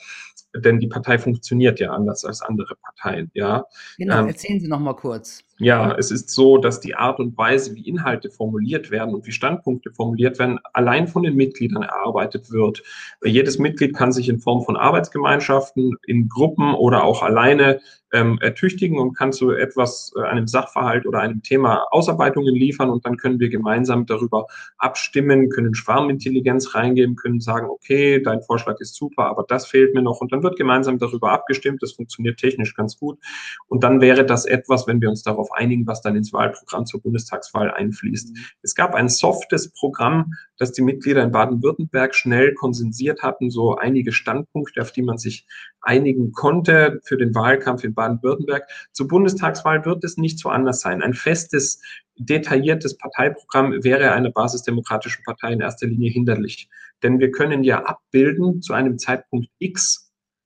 denn 0.55 0.79
die 0.79 0.87
Partei 0.87 1.17
funktioniert 1.17 1.79
ja 1.79 1.91
anders 1.91 2.25
als 2.25 2.41
andere 2.41 2.75
Parteien. 2.75 3.31
Ja. 3.33 3.65
Genau, 3.97 4.19
ähm, 4.19 4.27
erzählen 4.27 4.59
Sie 4.59 4.67
noch 4.67 4.79
mal 4.79 4.95
kurz. 4.95 5.43
Ja, 5.57 5.95
es 5.95 6.11
ist 6.11 6.31
so, 6.31 6.57
dass 6.57 6.81
die 6.81 6.95
Art 6.95 7.19
und 7.19 7.37
Weise, 7.37 7.75
wie 7.75 7.87
Inhalte 7.87 8.29
formuliert 8.29 8.91
werden 8.91 9.15
und 9.15 9.25
wie 9.25 9.31
Standpunkte 9.31 9.91
formuliert 9.91 10.37
werden, 10.37 10.59
allein 10.73 11.07
von 11.07 11.23
den 11.23 11.35
Mitgliedern 11.35 11.83
erarbeitet 11.83 12.51
wird. 12.51 12.83
Jedes 13.23 13.57
Mitglied 13.57 13.95
kann 13.95 14.11
sich 14.11 14.27
in 14.27 14.39
Form 14.39 14.63
von 14.63 14.75
Arbeitsgemeinschaften, 14.75 15.95
in 16.05 16.27
Gruppen 16.27 16.73
oder 16.73 17.05
auch 17.05 17.23
alleine 17.23 17.79
ähm, 18.15 18.37
ertüchtigen 18.41 18.97
und 18.97 19.13
kann 19.13 19.33
zu 19.33 19.51
etwas, 19.51 20.13
äh, 20.17 20.21
einem 20.23 20.47
Sachverhalt 20.47 21.05
oder 21.05 21.19
einem 21.19 21.41
Thema 21.41 21.85
Ausarbeitungen 21.91 22.55
liefern 22.55 22.89
und 22.89 23.05
dann 23.05 23.17
können 23.17 23.39
wir 23.39 23.49
gemeinsam 23.49 24.05
darüber 24.05 24.47
abstimmen, 24.77 25.49
können 25.49 25.73
Schwarmintelligenz 25.73 26.75
reingeben, 26.75 27.15
können 27.15 27.41
sagen, 27.41 27.67
okay, 27.69 28.21
dein 28.21 28.41
Vorschlag 28.41 28.79
ist 28.79 28.95
super, 28.95 29.25
aber 29.25 29.45
das 29.47 29.67
fehlt 29.67 29.93
mir 29.93 30.01
noch 30.01 30.21
und 30.25 30.33
dann 30.33 30.43
wird 30.43 30.57
gemeinsam 30.57 30.97
darüber 30.97 31.31
abgestimmt. 31.31 31.81
Das 31.81 31.93
funktioniert 31.93 32.39
technisch 32.39 32.73
ganz 32.75 32.97
gut 32.97 33.19
und 33.67 33.83
dann 33.83 34.01
wäre 34.01 34.25
das 34.25 34.45
etwas, 34.45 34.87
wenn 34.87 34.99
wir 35.01 35.09
uns 35.09 35.23
darauf 35.23 35.51
einigen, 35.53 35.85
was 35.87 36.01
dann 36.01 36.15
ins 36.15 36.33
Wahlprogramm 36.33 36.85
zur 36.85 37.01
Bundestagswahl 37.01 37.71
einfließt. 37.71 38.31
Mhm. 38.31 38.39
Es 38.61 38.75
gab 38.75 38.95
ein 38.95 39.07
softes 39.07 39.71
Programm, 39.71 40.33
das 40.57 40.71
die 40.71 40.81
Mitglieder 40.81 41.23
in 41.23 41.31
Baden-Württemberg 41.31 42.15
schnell 42.15 42.53
konsensiert 42.53 43.21
hatten, 43.21 43.49
so 43.49 43.75
einige 43.75 44.11
Standpunkte, 44.11 44.81
auf 44.81 44.91
die 44.91 45.03
man 45.03 45.17
sich 45.17 45.45
einigen 45.81 46.31
konnte 46.31 46.99
für 47.03 47.17
den 47.17 47.35
Wahlkampf 47.35 47.83
in 47.83 47.93
Baden-Württemberg. 47.93 48.67
Zur 48.91 49.07
Bundestagswahl 49.07 49.85
wird 49.85 50.03
es 50.03 50.17
nicht 50.17 50.39
so 50.39 50.49
anders 50.49 50.81
sein. 50.81 51.03
Ein 51.03 51.13
festes, 51.13 51.81
detailliertes 52.17 52.97
Parteiprogramm 52.97 53.83
wäre 53.83 54.11
einer 54.11 54.31
basisdemokratischen 54.31 55.23
Partei 55.23 55.53
in 55.53 55.61
erster 55.61 55.87
Linie 55.87 56.11
hinderlich. 56.11 56.69
Denn 57.03 57.19
wir 57.19 57.31
können 57.31 57.63
ja 57.63 57.83
abbilden 57.83 58.61
zu 58.61 58.73
einem 58.73 58.97
Zeitpunkt 58.97 59.49
X, 59.59 60.04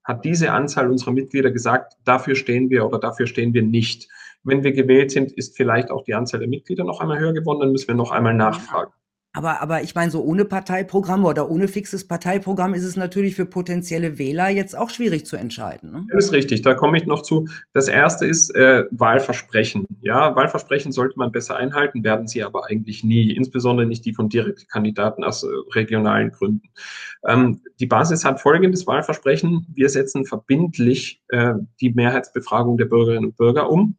hat 0.09 0.25
diese 0.25 0.51
Anzahl 0.51 0.89
unserer 0.89 1.11
Mitglieder 1.11 1.51
gesagt, 1.51 1.93
dafür 2.03 2.33
stehen 2.33 2.71
wir 2.71 2.83
oder 2.83 2.97
dafür 2.97 3.27
stehen 3.27 3.53
wir 3.53 3.61
nicht. 3.61 4.09
Wenn 4.43 4.63
wir 4.63 4.71
gewählt 4.71 5.11
sind, 5.11 5.31
ist 5.31 5.55
vielleicht 5.55 5.91
auch 5.91 6.03
die 6.03 6.15
Anzahl 6.15 6.39
der 6.39 6.49
Mitglieder 6.49 6.83
noch 6.83 6.99
einmal 6.99 7.19
höher 7.19 7.33
geworden, 7.33 7.59
dann 7.59 7.71
müssen 7.71 7.89
wir 7.89 7.95
noch 7.95 8.09
einmal 8.09 8.33
nachfragen. 8.33 8.91
Aber, 9.39 9.61
aber 9.61 9.83
ich 9.83 9.95
meine, 9.95 10.11
so 10.11 10.21
ohne 10.21 10.43
Parteiprogramm 10.43 11.23
oder 11.23 11.49
ohne 11.49 11.69
fixes 11.69 12.05
Parteiprogramm 12.05 12.73
ist 12.73 12.83
es 12.83 12.97
natürlich 12.97 13.35
für 13.35 13.45
potenzielle 13.45 14.17
Wähler 14.17 14.49
jetzt 14.49 14.77
auch 14.77 14.89
schwierig 14.89 15.25
zu 15.25 15.37
entscheiden. 15.37 15.93
Ne? 15.93 16.05
Das 16.11 16.25
ist 16.25 16.33
richtig, 16.33 16.61
da 16.61 16.73
komme 16.73 16.97
ich 16.97 17.05
noch 17.05 17.21
zu. 17.21 17.47
Das 17.71 17.87
erste 17.87 18.25
ist 18.25 18.53
äh, 18.53 18.83
Wahlversprechen. 18.91 19.87
Ja, 20.01 20.35
Wahlversprechen 20.35 20.91
sollte 20.91 21.17
man 21.17 21.31
besser 21.31 21.55
einhalten, 21.55 22.03
werden 22.03 22.27
sie 22.27 22.43
aber 22.43 22.65
eigentlich 22.69 23.05
nie, 23.05 23.31
insbesondere 23.31 23.87
nicht 23.87 24.03
die 24.03 24.13
von 24.13 24.27
Direktkandidaten 24.27 25.23
aus 25.23 25.43
äh, 25.43 25.47
regionalen 25.73 26.31
Gründen. 26.31 26.67
Ähm, 27.25 27.61
die 27.79 27.87
Basis 27.87 28.25
hat 28.25 28.41
folgendes 28.41 28.87
Wahlversprechen. 28.87 29.67
Wir 29.73 29.87
setzen 29.87 30.25
verbindlich 30.25 31.21
äh, 31.29 31.53
die 31.79 31.93
Mehrheitsbefragung 31.93 32.77
der 32.77 32.87
Bürgerinnen 32.87 33.27
und 33.27 33.37
Bürger 33.37 33.69
um. 33.71 33.95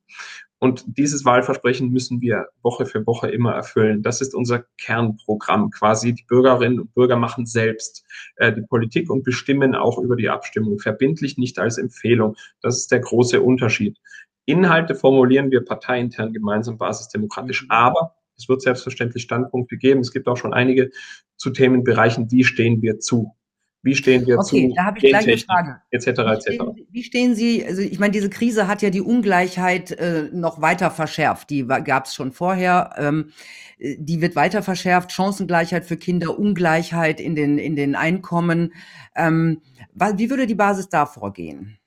Und 0.63 0.85
dieses 0.99 1.25
Wahlversprechen 1.25 1.91
müssen 1.91 2.21
wir 2.21 2.49
Woche 2.63 2.85
für 2.85 3.07
Woche 3.07 3.31
immer 3.31 3.53
erfüllen. 3.55 4.03
Das 4.03 4.21
ist 4.21 4.35
unser 4.35 4.67
Kernprogramm 4.77 5.71
quasi. 5.71 6.13
Die 6.13 6.25
Bürgerinnen 6.25 6.81
und 6.81 6.95
Bürger 6.95 7.17
machen 7.17 7.47
selbst 7.47 8.05
äh, 8.37 8.53
die 8.53 8.61
Politik 8.61 9.09
und 9.09 9.25
bestimmen 9.25 9.75
auch 9.75 9.99
über 9.99 10.17
die 10.17 10.29
Abstimmung. 10.29 10.79
Verbindlich 10.79 11.39
nicht 11.39 11.59
als 11.59 11.79
Empfehlung. 11.79 12.37
Das 12.61 12.77
ist 12.77 12.93
der 12.93 13.01
große 13.01 13.41
Unterschied. 13.41 13.97
Inhalte 14.45 14.95
formulieren 14.95 15.51
wir 15.51 15.65
parteiintern 15.65 16.35
gemeinsam 16.35 16.77
basisdemokratisch. 16.77 17.63
Mhm. 17.63 17.71
Aber 17.71 18.15
es 18.37 18.47
wird 18.47 18.61
selbstverständlich 18.61 19.23
Standpunkte 19.23 19.79
geben. 19.79 20.01
Es 20.01 20.13
gibt 20.13 20.29
auch 20.29 20.37
schon 20.37 20.53
einige 20.53 20.91
zu 21.39 21.51
Themenbereichen, 21.51 22.31
wie 22.31 22.45
stehen 22.45 22.83
wir 22.83 23.01
zu. 23.01 23.35
Wie 23.83 23.95
stehen 23.95 24.27
wir 24.27 24.39
okay, 24.39 24.69
zu 24.69 24.75
da 24.75 24.85
habe 24.85 24.99
ich 24.99 25.05
gleich 25.05 25.27
eine 25.27 25.39
Frage. 25.39 25.81
etc. 25.91 26.07
etc. 26.07 26.47
Wie 26.47 26.53
stehen, 26.53 26.87
wie 26.91 27.03
stehen 27.03 27.35
Sie, 27.35 27.65
also 27.65 27.81
ich 27.81 27.99
meine, 27.99 28.13
diese 28.13 28.29
Krise 28.29 28.69
hat 28.69 28.83
ja 28.83 28.91
die 28.91 29.01
Ungleichheit 29.01 29.93
äh, 29.93 30.29
noch 30.33 30.61
weiter 30.61 30.91
verschärft. 30.91 31.49
Die 31.49 31.67
gab 31.67 32.05
es 32.05 32.15
schon 32.15 32.33
vorher. 32.33 32.95
Ähm, 32.99 33.33
die 33.79 34.21
wird 34.21 34.37
weiter 34.37 34.63
verschärft. 34.63 35.13
Chancengleichheit 35.13 35.87
für 35.87 35.97
Kinder, 35.97 36.39
Ungleichheit 36.39 37.21
in 37.21 37.35
den, 37.35 37.57
in 37.57 37.75
den 37.75 37.95
Einkommen. 37.95 38.75
Ähm, 39.17 39.63
wie 39.95 40.29
würde 40.29 40.47
die 40.47 40.55
Basis 40.55 40.91
da 40.91 41.07
vorgehen? 41.07 41.80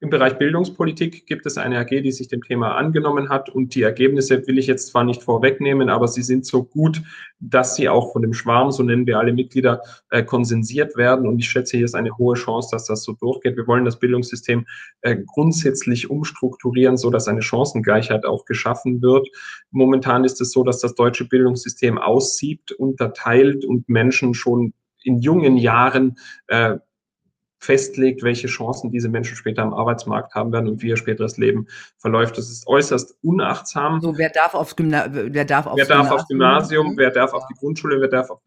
Im 0.00 0.10
Bereich 0.10 0.36
Bildungspolitik 0.38 1.26
gibt 1.26 1.46
es 1.46 1.56
eine 1.56 1.78
AG, 1.78 1.88
die 1.88 2.12
sich 2.12 2.28
dem 2.28 2.42
Thema 2.42 2.76
angenommen 2.76 3.28
hat 3.28 3.48
und 3.48 3.74
die 3.74 3.82
Ergebnisse 3.82 4.46
will 4.46 4.58
ich 4.58 4.66
jetzt 4.66 4.88
zwar 4.88 5.04
nicht 5.04 5.22
vorwegnehmen, 5.22 5.88
aber 5.88 6.06
sie 6.06 6.22
sind 6.22 6.44
so 6.44 6.64
gut, 6.64 7.02
dass 7.40 7.76
sie 7.76 7.88
auch 7.88 8.12
von 8.12 8.22
dem 8.22 8.34
Schwarm, 8.34 8.70
so 8.70 8.82
nennen 8.82 9.06
wir 9.06 9.18
alle 9.18 9.32
Mitglieder, 9.32 9.80
äh, 10.10 10.22
konsensiert 10.22 10.96
werden 10.96 11.26
und 11.26 11.38
ich 11.38 11.48
schätze, 11.48 11.78
hier 11.78 11.86
ist 11.86 11.94
eine 11.94 12.16
hohe 12.18 12.34
Chance, 12.34 12.68
dass 12.72 12.86
das 12.86 13.02
so 13.04 13.12
durchgeht. 13.12 13.56
Wir 13.56 13.66
wollen 13.66 13.84
das 13.84 13.98
Bildungssystem 13.98 14.66
äh, 15.00 15.16
grundsätzlich 15.24 16.10
umstrukturieren, 16.10 16.96
so 16.96 17.10
dass 17.10 17.28
eine 17.28 17.42
Chancengleichheit 17.42 18.26
auch 18.26 18.44
geschaffen 18.44 19.00
wird. 19.00 19.28
Momentan 19.70 20.24
ist 20.24 20.40
es 20.40 20.52
so, 20.52 20.62
dass 20.62 20.80
das 20.80 20.94
deutsche 20.94 21.26
Bildungssystem 21.26 21.98
aussiebt, 21.98 22.72
unterteilt 22.72 23.64
und 23.64 23.88
Menschen 23.88 24.34
schon 24.34 24.74
in 25.06 25.20
jungen 25.20 25.56
Jahren 25.56 26.18
äh, 26.48 26.78
festlegt, 27.58 28.22
welche 28.22 28.46
Chancen 28.46 28.90
diese 28.90 29.08
Menschen 29.08 29.36
später 29.36 29.62
am 29.62 29.74
Arbeitsmarkt 29.74 30.34
haben 30.34 30.52
werden 30.52 30.68
und 30.68 30.82
wie 30.82 30.88
ihr 30.88 30.96
späteres 30.96 31.36
Leben 31.36 31.66
verläuft. 31.98 32.36
Das 32.38 32.50
ist 32.50 32.66
äußerst 32.66 33.16
unachtsam. 33.22 34.00
So, 34.00 34.16
wer 34.16 34.30
darf 34.30 34.54
aufs, 34.54 34.76
Gymna 34.76 35.06
wer 35.10 35.44
darf 35.44 35.66
aufs 35.66 35.76
wer 35.76 35.86
darf 35.86 35.96
Gymnasium, 35.98 36.18
aufs 36.18 36.28
Gymnasium, 36.28 36.94
wer 36.96 37.10
darf 37.10 37.32
auf 37.32 37.46
die 37.48 37.54
Grundschule, 37.54 38.00
wer 38.00 38.08
darf 38.08 38.30
auf, 38.30 38.40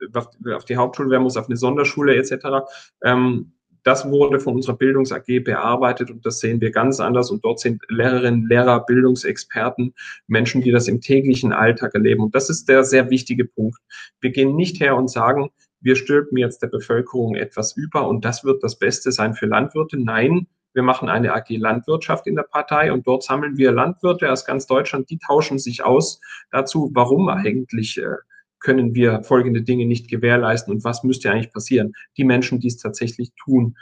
auf, 0.55 0.65
die 0.65 0.77
Hauptschule, 0.77 1.09
wer 1.09 1.19
muss 1.19 1.37
auf 1.37 1.47
eine 1.47 1.57
Sonderschule 1.57 2.15
etc. 2.15 2.67
Ähm, 3.03 3.51
das 3.83 4.09
wurde 4.09 4.39
von 4.39 4.55
unserer 4.55 4.75
Bildungs 4.75 5.11
AG 5.11 5.43
bearbeitet 5.43 6.11
und 6.11 6.25
das 6.25 6.39
sehen 6.39 6.59
wir 6.61 6.71
ganz 6.71 6.99
anders. 6.99 7.31
Und 7.31 7.43
dort 7.45 7.59
sind 7.59 7.81
Lehrerinnen, 7.87 8.47
Lehrer, 8.47 8.85
Bildungsexperten, 8.85 9.93
Menschen, 10.27 10.61
die 10.61 10.71
das 10.71 10.87
im 10.87 11.01
täglichen 11.01 11.53
Alltag 11.53 11.93
erleben. 11.93 12.23
Und 12.23 12.35
das 12.35 12.49
ist 12.49 12.67
der 12.67 12.83
sehr 12.83 13.09
wichtige 13.09 13.45
Punkt. 13.45 13.77
Wir 14.19 14.31
gehen 14.31 14.55
nicht 14.55 14.79
her 14.79 14.95
und 14.95 15.09
sagen, 15.09 15.49
wir 15.81 15.95
stülpen 15.95 16.37
jetzt 16.37 16.61
der 16.61 16.67
Bevölkerung 16.67 17.35
etwas 17.35 17.75
über 17.75 18.07
und 18.07 18.25
das 18.25 18.43
wird 18.43 18.63
das 18.63 18.77
Beste 18.77 19.11
sein 19.11 19.33
für 19.33 19.45
Landwirte. 19.45 19.97
Nein, 19.97 20.47
wir 20.73 20.83
machen 20.83 21.09
eine 21.09 21.33
AG 21.33 21.49
Landwirtschaft 21.49 22.27
in 22.27 22.35
der 22.35 22.43
Partei 22.43 22.91
und 22.91 23.07
dort 23.07 23.23
sammeln 23.23 23.57
wir 23.57 23.71
Landwirte 23.71 24.31
aus 24.31 24.45
ganz 24.45 24.67
Deutschland, 24.67 25.09
die 25.09 25.17
tauschen 25.17 25.59
sich 25.59 25.83
aus 25.83 26.21
dazu, 26.51 26.91
warum 26.93 27.29
eigentlich 27.29 27.97
äh, 27.97 28.15
können 28.59 28.93
wir 28.93 29.23
folgende 29.23 29.61
Dinge 29.61 29.85
nicht 29.85 30.09
gewährleisten 30.09 30.73
und 30.73 30.83
was 30.83 31.03
müsste 31.03 31.31
eigentlich 31.31 31.53
passieren. 31.53 31.93
Die 32.17 32.23
Menschen, 32.23 32.59
die 32.59 32.67
es 32.67 32.77
tatsächlich 32.77 33.31
tun, 33.41 33.75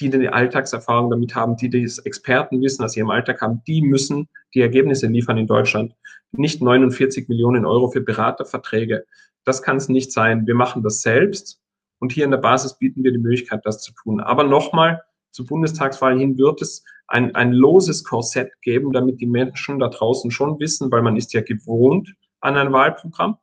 die 0.00 0.12
eine 0.12 0.32
Alltagserfahrung 0.32 1.10
damit 1.10 1.34
haben, 1.34 1.56
die 1.56 1.68
das 1.68 1.98
Expertenwissen 1.98 2.84
aus 2.84 2.96
ihrem 2.96 3.10
Alltag 3.10 3.40
haben, 3.42 3.62
die 3.66 3.82
müssen 3.82 4.28
die 4.54 4.62
Ergebnisse 4.62 5.06
liefern 5.06 5.38
in 5.38 5.46
Deutschland. 5.46 5.94
Nicht 6.32 6.62
49 6.62 7.28
Millionen 7.28 7.66
Euro 7.66 7.90
für 7.90 8.00
Beraterverträge. 8.00 9.04
Das 9.44 9.62
kann 9.62 9.76
es 9.76 9.88
nicht 9.88 10.12
sein. 10.12 10.46
Wir 10.46 10.54
machen 10.54 10.82
das 10.82 11.02
selbst 11.02 11.60
und 11.98 12.12
hier 12.12 12.24
in 12.24 12.30
der 12.30 12.38
Basis 12.38 12.78
bieten 12.78 13.04
wir 13.04 13.12
die 13.12 13.18
Möglichkeit, 13.18 13.60
das 13.64 13.82
zu 13.82 13.92
tun. 13.92 14.20
Aber 14.20 14.44
nochmal, 14.44 15.02
zur 15.30 15.46
Bundestagswahl 15.46 16.18
hin 16.18 16.36
wird 16.36 16.60
es 16.60 16.84
ein, 17.06 17.34
ein 17.34 17.52
loses 17.52 18.04
Korsett 18.04 18.52
geben, 18.60 18.92
damit 18.92 19.20
die 19.20 19.26
Menschen 19.26 19.78
da 19.78 19.88
draußen 19.88 20.30
schon 20.30 20.58
wissen, 20.60 20.90
weil 20.90 21.02
man 21.02 21.16
ist 21.16 21.32
ja 21.32 21.42
gewohnt 21.42 22.14
an 22.40 22.56
ein 22.56 22.72
Wahlprogramm. 22.72 23.38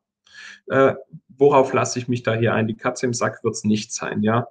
Äh, 0.68 0.96
worauf 1.30 1.74
lasse 1.74 2.00
ich 2.00 2.08
mich 2.08 2.24
da 2.24 2.36
hier 2.36 2.54
ein? 2.54 2.68
Die 2.68 2.76
Katze 2.76 3.06
im 3.06 3.14
Sack 3.14 3.44
wird 3.44 3.56
es 3.56 3.64
nicht 3.64 3.94
sein, 3.94 4.24
ja. 4.24 4.48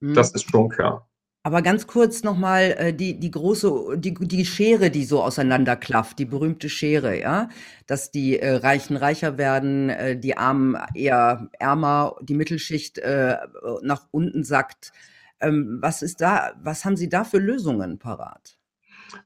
Mhm. 0.00 0.14
Das 0.14 0.32
ist 0.32 0.50
schon 0.50 0.68
klar. 0.68 1.08
Aber 1.46 1.62
ganz 1.62 1.86
kurz 1.86 2.24
nochmal 2.24 2.74
äh, 2.76 2.92
die, 2.92 3.20
die 3.20 3.30
große, 3.30 3.98
die, 3.98 4.14
die 4.14 4.44
Schere, 4.44 4.90
die 4.90 5.04
so 5.04 5.22
auseinanderklafft, 5.22 6.18
die 6.18 6.24
berühmte 6.24 6.68
Schere, 6.68 7.20
ja, 7.20 7.50
dass 7.86 8.10
die 8.10 8.40
äh, 8.40 8.56
Reichen 8.56 8.96
reicher 8.96 9.38
werden, 9.38 9.88
äh, 9.88 10.18
die 10.18 10.36
Armen 10.36 10.76
eher 10.92 11.48
ärmer, 11.60 12.16
die 12.20 12.34
Mittelschicht 12.34 12.98
äh, 12.98 13.36
nach 13.82 14.08
unten 14.10 14.42
sackt. 14.42 14.90
Ähm, 15.38 15.78
was 15.80 16.02
ist 16.02 16.20
da, 16.20 16.50
was 16.64 16.84
haben 16.84 16.96
Sie 16.96 17.08
da 17.08 17.22
für 17.22 17.38
Lösungen 17.38 18.00
parat? 18.00 18.58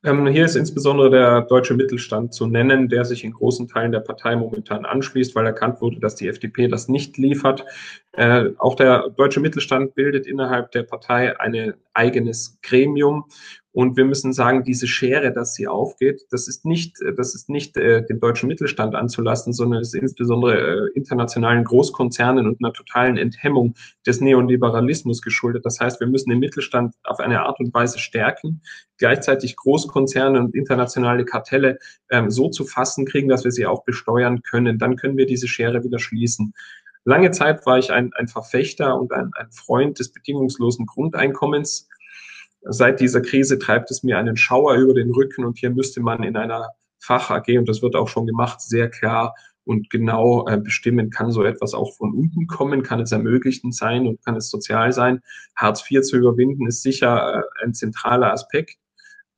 Ähm, 0.05 0.27
hier 0.27 0.45
ist 0.45 0.57
insbesondere 0.57 1.11
der 1.11 1.41
deutsche 1.43 1.75
Mittelstand 1.75 2.35
zu 2.35 2.47
nennen, 2.47 2.89
der 2.89 3.05
sich 3.05 3.25
in 3.25 3.33
großen 3.33 3.69
Teilen 3.69 3.93
der 3.93 4.01
Partei 4.01 4.37
momentan 4.37 4.85
anschließt, 4.85 5.35
weil 5.35 5.47
erkannt 5.47 5.81
wurde, 5.81 6.01
dass 6.01 6.17
die 6.17 6.29
FDP 6.29 6.69
das 6.69 6.89
nicht 6.89 7.17
liefert. 7.17 7.65
Äh, 8.13 8.51
auch 8.59 8.75
der 8.75 9.11
deutsche 9.11 9.41
Mittelstand 9.41 9.95
bildet 9.95 10.27
innerhalb 10.27 10.73
der 10.73 10.83
Partei 10.83 11.39
ein 11.39 11.75
eigenes 11.95 12.59
Gremium 12.63 13.27
und 13.73 13.97
wir 13.97 14.05
müssen 14.05 14.33
sagen, 14.33 14.65
diese 14.65 14.89
Schere, 14.89 15.33
dass 15.33 15.55
sie 15.55 15.69
aufgeht, 15.69 16.27
das 16.31 16.49
ist 16.49 16.65
nicht, 16.65 16.97
das 17.17 17.37
ist 17.37 17.49
nicht 17.49 17.77
äh, 17.77 18.05
dem 18.05 18.19
deutschen 18.19 18.49
Mittelstand 18.49 18.97
anzulassen, 18.97 19.53
sondern 19.53 19.81
es 19.81 19.95
ist 19.95 20.01
insbesondere 20.01 20.89
äh, 20.89 20.91
internationalen 20.97 21.63
Großkonzernen 21.63 22.49
und 22.49 22.59
einer 22.61 22.73
totalen 22.73 23.17
Enthemmung 23.17 23.75
des 24.05 24.21
Neoliberalismus 24.21 25.23
geschuldet. 25.23 25.65
Das 25.65 25.79
heißt, 25.79 26.01
wir 26.01 26.09
müssen 26.09 26.31
den 26.31 26.41
Mittelstand 26.41 26.97
auf 27.05 27.21
eine 27.21 27.43
Art 27.43 27.61
und 27.61 27.73
Weise 27.73 28.01
stärken, 28.01 28.61
gleichzeitig 28.99 29.55
Großkonzerne 29.55 30.41
und 30.41 30.57
internationale 30.57 31.25
Kartelle 31.25 31.79
ähm, 32.11 32.29
so 32.29 32.49
zu 32.49 32.65
fassen 32.65 33.07
kriegen, 33.07 33.29
dass 33.29 33.45
wir 33.45 33.53
sie 33.53 33.67
auch 33.67 33.85
besteuern 33.85 34.43
können. 34.43 34.81
Dann 34.81 34.97
können 34.97 35.17
wir 35.17 35.27
diese 35.27 35.47
Schere 35.47 35.85
wieder 35.85 36.01
schließen. 36.01 36.55
Lange 37.05 37.31
Zeit 37.31 37.65
war 37.67 37.79
ich 37.79 37.91
ein, 37.93 38.11
ein 38.15 38.29
Verfechter 38.29 38.99
und 38.99 39.13
ein, 39.13 39.31
ein 39.35 39.51
Freund 39.51 39.99
des 39.99 40.13
bedingungslosen 40.13 40.87
Grundeinkommens. 40.87 41.89
Seit 42.63 43.01
dieser 43.01 43.23
Krise 43.23 43.59
treibt 43.59 43.91
es 43.91 44.03
mir 44.03 44.19
einen 44.19 44.37
Schauer 44.37 44.75
über 44.75 44.93
den 44.93 45.11
Rücken 45.11 45.45
und 45.45 45.59
hier 45.59 45.71
müsste 45.71 46.01
man 46.01 46.23
in 46.23 46.37
einer 46.37 46.69
Fach-AG, 46.99 47.59
und 47.59 47.69
das 47.69 47.81
wird 47.81 47.97
auch 47.97 48.09
schon 48.09 48.27
gemacht, 48.27 48.61
sehr 48.61 48.91
klar 48.91 49.35
und 49.65 49.89
genau 49.89 50.47
äh, 50.49 50.59
bestimmen, 50.59 51.11
kann 51.11 51.31
so 51.31 51.45
etwas 51.45 51.75
auch 51.75 51.97
von 51.97 52.13
unten 52.13 52.47
kommen, 52.47 52.83
kann 52.83 53.01
es 53.01 53.13
ermöglichend 53.13 53.75
sein 53.75 54.07
und 54.07 54.23
kann 54.25 54.37
es 54.37 54.51
sozial 54.51 54.93
sein. 54.93 55.21
Hartz 55.57 55.89
IV 55.91 56.03
zu 56.03 56.17
überwinden 56.19 56.67
ist 56.67 56.83
sicher 56.83 57.39
äh, 57.39 57.65
ein 57.65 57.73
zentraler 57.73 58.33
Aspekt. 58.33 58.77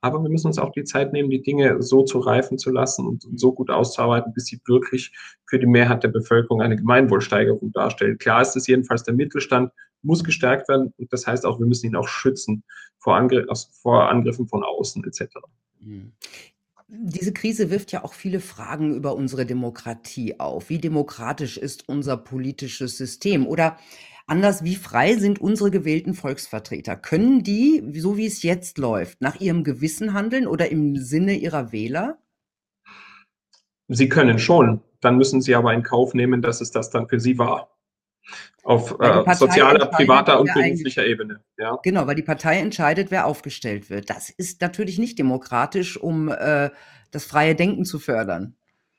Aber 0.03 0.21
wir 0.21 0.29
müssen 0.29 0.49
uns 0.49 0.59
auch 0.59 0.73
die 0.73 0.83
Zeit 0.83 1.13
nehmen, 1.13 1.31
die 1.31 1.43
Dinge 1.43 1.81
so 1.81 2.03
zu 2.03 2.19
reifen 2.19 2.59
zu 2.59 2.71
lassen 2.71 3.07
und 3.07 3.25
so 3.37 3.53
gut 3.53 3.71
auszuarbeiten, 3.71 4.35
bis 4.35 4.47
sie 4.47 4.61
wirklich 4.67 5.13
für 5.47 5.61
die 5.61 5.67
Mehrheit 5.67 6.03
der 6.03 6.09
Bevölkerung 6.09 6.61
eine 6.61 6.77
Gemeinwohlsteigerung 6.77 7.73
darstellen. 7.73 8.19
Klar 8.19 8.43
ist 8.43 8.57
es 8.57 8.67
jedenfalls, 8.67 9.05
der 9.05 9.15
Mittelstand 9.15 9.71
muss 10.03 10.25
gestärkt 10.25 10.69
werden 10.69 10.93
und 10.99 11.13
das 11.13 11.27
heißt 11.29 11.47
auch, 11.47 11.61
wir 11.61 11.67
müssen 11.67 11.87
ihn 11.87 11.95
auch 11.95 12.09
schützen 12.09 12.65
vor, 12.99 13.17
Angr 13.17 13.47
vor 13.81 14.11
Angriffen 14.11 14.49
von 14.49 14.65
außen 14.65 15.05
etc. 15.05 15.37
Mhm. 15.79 16.13
Diese 16.89 17.33
Krise 17.33 17.71
wirft 17.71 17.93
ja 17.93 18.05
auch 18.05 18.13
viele 18.13 18.41
Fragen 18.41 18.95
über 18.95 19.15
unsere 19.15 19.47
Demokratie 19.47 20.39
auf. 20.41 20.69
Wie 20.69 20.79
demokratisch 20.79 21.57
ist 21.57 21.89
unser 21.89 22.17
politisches 22.17 22.99
System? 22.99 23.47
Oder 23.47 23.79
Anders, 24.27 24.65
wie 24.65 24.77
frei 24.77 25.17
sind 25.17 25.41
unsere 25.41 25.71
gewählten 25.71 26.15
Volksvertreter? 26.15 26.97
Können 26.97 27.43
die, 27.43 27.83
so 27.95 28.17
wie 28.17 28.27
es 28.27 28.43
jetzt 28.43 28.79
läuft, 28.79 29.21
nach 29.21 29.41
ihrem 29.41 29.65
Gewissen 29.65 30.13
handeln 30.15 30.47
oder 30.47 30.71
im 30.71 30.97
Sinne 30.97 31.35
ihrer 31.35 31.73
Wähler? 31.73 32.19
Sie 33.89 34.09
können 34.09 34.39
schon. 34.39 34.81
Dann 35.01 35.17
müssen 35.17 35.41
sie 35.41 35.55
aber 35.55 35.75
in 35.75 35.83
Kauf 35.83 36.15
nehmen, 36.15 36.43
dass 36.43 36.61
es 36.61 36.71
das 36.71 36.91
dann 36.91 37.09
für 37.09 37.21
sie 37.21 37.39
war. 37.39 37.77
Auf 38.63 38.97
äh, 39.01 39.35
sozialer, 39.35 39.87
privater 39.87 40.41
und 40.41 40.53
beruflicher 40.55 41.05
Ebene. 41.05 41.41
Ja. 41.59 41.79
Genau, 41.83 42.07
weil 42.07 42.15
die 42.15 42.23
Partei 42.23 42.59
entscheidet, 42.59 43.11
wer 43.11 43.27
aufgestellt 43.27 43.91
wird. 43.91 44.09
Das 44.09 44.31
ist 44.31 44.61
natürlich 44.61 44.99
nicht 44.99 45.19
demokratisch, 45.19 45.97
um 45.97 46.29
äh, 46.29 46.71
das 47.11 47.25
freie 47.25 47.57
Denken 47.57 47.85
zu 47.85 47.99
fördern. 47.99 48.55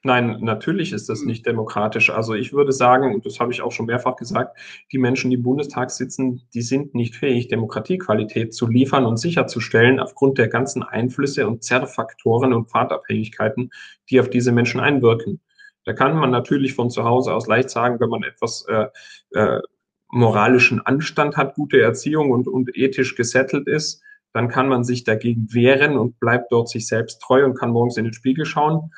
Nein, 0.06 0.40
natürlich 0.42 0.92
ist 0.92 1.08
das 1.08 1.22
hm. 1.22 1.28
nicht 1.28 1.46
demokratisch. 1.46 2.10
Also 2.10 2.34
ich 2.34 2.52
würde 2.52 2.74
sagen, 2.74 3.16
und 3.16 3.26
das 3.26 3.40
habe 3.40 3.54
ich 3.54 3.62
auch 3.62 3.72
schon 3.72 3.86
mehrfach 3.86 4.18
gesagt, 4.18 4.58
die 4.92 4.98
Menschen, 4.98 5.30
die 5.30 5.38
im 5.38 5.44
Bundestag 5.44 5.92
sitzen, 5.92 6.42
die 6.54 6.62
sind 6.62 6.94
nicht 6.94 7.16
fähig, 7.16 7.48
Demokratiequalität 7.48 8.54
zu 8.54 8.68
liefern 8.68 9.06
und 9.06 9.16
sicherzustellen 9.18 10.02
aufgrund 10.02 10.38
der 10.38 10.50
ganzen 10.50 10.84
Einflüsse 10.84 11.48
und 11.48 11.64
Zerrfaktoren 11.64 12.52
und 12.52 12.70
Pfadabhängigkeiten, 12.70 13.72
die 14.10 14.20
auf 14.20 14.30
diese 14.30 14.52
Menschen 14.52 14.82
einwirken. 14.82 15.40
Da 15.86 15.94
kann 15.94 16.18
man 16.18 16.32
natürlich 16.32 16.74
von 16.74 16.90
zu 16.90 17.06
Hause 17.06 17.34
aus 17.34 17.48
leicht 17.48 17.70
sagen, 17.70 18.00
wenn 18.02 18.10
man 18.10 18.24
etwas 18.24 18.66
äh, 18.68 18.88
äh, 19.32 19.62
moralischen 20.10 20.86
Anstand 20.86 21.38
hat, 21.38 21.56
gute 21.56 21.82
Erziehung 21.82 22.32
und, 22.32 22.48
und 22.50 22.76
ethisch 22.76 23.16
gesettelt 23.16 23.68
ist, 23.68 24.02
dann 24.34 24.50
kann 24.50 24.68
man 24.68 24.84
sich 24.84 25.04
dagegen 25.04 25.48
wehren 25.54 25.98
und 25.98 26.20
bleibt 26.20 26.52
dort 26.52 26.68
sich 26.68 26.88
selbst 26.88 27.22
treu 27.22 27.46
und 27.46 27.58
kann 27.58 27.72
morgens 27.72 27.98
in 27.98 28.06
den 28.06 28.14
Spiegel 28.14 28.46
schauen. 28.46 28.92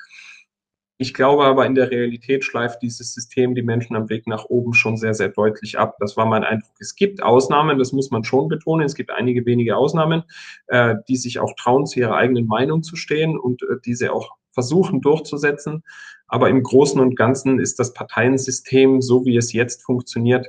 Ich 0.97 1.13
glaube 1.13 1.43
aber, 1.43 1.65
in 1.65 1.75
der 1.75 1.91
Realität 1.91 2.45
schleift 2.45 2.81
dieses 2.81 3.13
System 3.13 3.53
die 3.53 3.63
Menschen 3.63 3.97
am 3.97 4.09
Weg 4.09 4.27
nach 4.27 4.45
oben 4.45 4.73
schon 4.73 4.95
sehr, 4.95 5.13
sehr 5.13 5.27
deutlich 5.27 5.77
ab. 5.77 5.97
Das 5.99 6.15
war 6.15 6.25
mein 6.25 6.45
Eindruck. 6.45 6.71
Es 6.79 6.95
gibt 6.95 7.21
Ausnahmen, 7.21 7.77
das 7.77 7.91
muss 7.91 8.11
man 8.11 8.23
schon 8.23 8.47
betonen. 8.47 8.85
Es 8.85 8.95
gibt 8.95 9.11
einige 9.11 9.45
wenige 9.45 9.75
Ausnahmen, 9.75 10.23
äh, 10.67 10.95
die 11.09 11.17
sich 11.17 11.39
auch 11.39 11.53
trauen, 11.57 11.85
zu 11.85 11.99
ihrer 11.99 12.15
eigenen 12.15 12.47
Meinung 12.47 12.81
zu 12.81 12.95
stehen 12.95 13.37
und 13.37 13.61
äh, 13.63 13.75
diese 13.83 14.13
auch 14.13 14.35
versuchen 14.51 15.01
durchzusetzen. 15.01 15.83
Aber 16.27 16.49
im 16.49 16.63
Großen 16.63 16.99
und 17.01 17.17
Ganzen 17.17 17.59
ist 17.59 17.77
das 17.77 17.93
Parteiensystem, 17.93 19.01
so 19.01 19.25
wie 19.25 19.35
es 19.35 19.51
jetzt 19.51 19.83
funktioniert, 19.83 20.47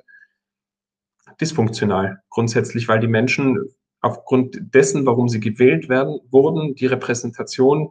dysfunktional. 1.40 2.22
Grundsätzlich, 2.30 2.86
weil 2.86 3.00
die 3.00 3.08
Menschen 3.08 3.74
aufgrund 4.00 4.58
dessen, 4.74 5.06
warum 5.06 5.28
sie 5.28 5.40
gewählt 5.40 5.88
werden, 5.88 6.20
wurden, 6.30 6.76
die 6.76 6.86
Repräsentation 6.86 7.90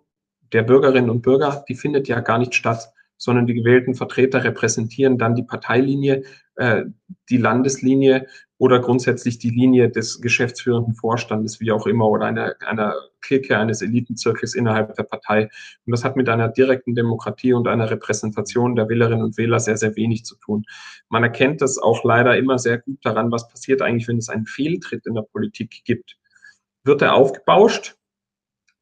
der 0.53 0.63
Bürgerinnen 0.63 1.09
und 1.09 1.21
Bürger, 1.21 1.63
die 1.67 1.75
findet 1.75 2.07
ja 2.07 2.19
gar 2.19 2.37
nicht 2.37 2.55
statt, 2.55 2.91
sondern 3.17 3.47
die 3.47 3.53
gewählten 3.53 3.95
Vertreter 3.95 4.43
repräsentieren 4.43 5.17
dann 5.17 5.35
die 5.35 5.43
Parteilinie, 5.43 6.23
äh, 6.55 6.83
die 7.29 7.37
Landeslinie 7.37 8.27
oder 8.57 8.79
grundsätzlich 8.79 9.37
die 9.39 9.49
Linie 9.49 9.89
des 9.89 10.21
geschäftsführenden 10.21 10.95
Vorstandes, 10.95 11.59
wie 11.59 11.71
auch 11.71 11.87
immer, 11.87 12.07
oder 12.09 12.25
einer, 12.25 12.55
einer 12.65 12.93
Clique, 13.19 13.57
eines 13.57 13.81
Elitenzirkels 13.81 14.55
innerhalb 14.55 14.95
der 14.95 15.03
Partei. 15.03 15.49
Und 15.85 15.91
das 15.91 16.05
hat 16.05 16.15
mit 16.15 16.29
einer 16.29 16.47
direkten 16.47 16.95
Demokratie 16.95 17.53
und 17.53 17.67
einer 17.67 17.89
Repräsentation 17.89 18.75
der 18.75 18.87
Wählerinnen 18.87 19.25
und 19.25 19.37
Wähler 19.37 19.59
sehr, 19.59 19.77
sehr 19.77 19.95
wenig 19.95 20.23
zu 20.23 20.37
tun. 20.37 20.63
Man 21.09 21.23
erkennt 21.23 21.61
das 21.61 21.77
auch 21.77 22.03
leider 22.03 22.37
immer 22.37 22.57
sehr 22.57 22.77
gut 22.77 22.99
daran, 23.03 23.31
was 23.31 23.49
passiert 23.49 23.81
eigentlich, 23.81 24.07
wenn 24.07 24.17
es 24.17 24.29
einen 24.29 24.45
Fehltritt 24.45 25.05
in 25.05 25.15
der 25.15 25.23
Politik 25.23 25.81
gibt. 25.83 26.15
Wird 26.83 27.01
er 27.01 27.15
aufgebauscht? 27.15 27.97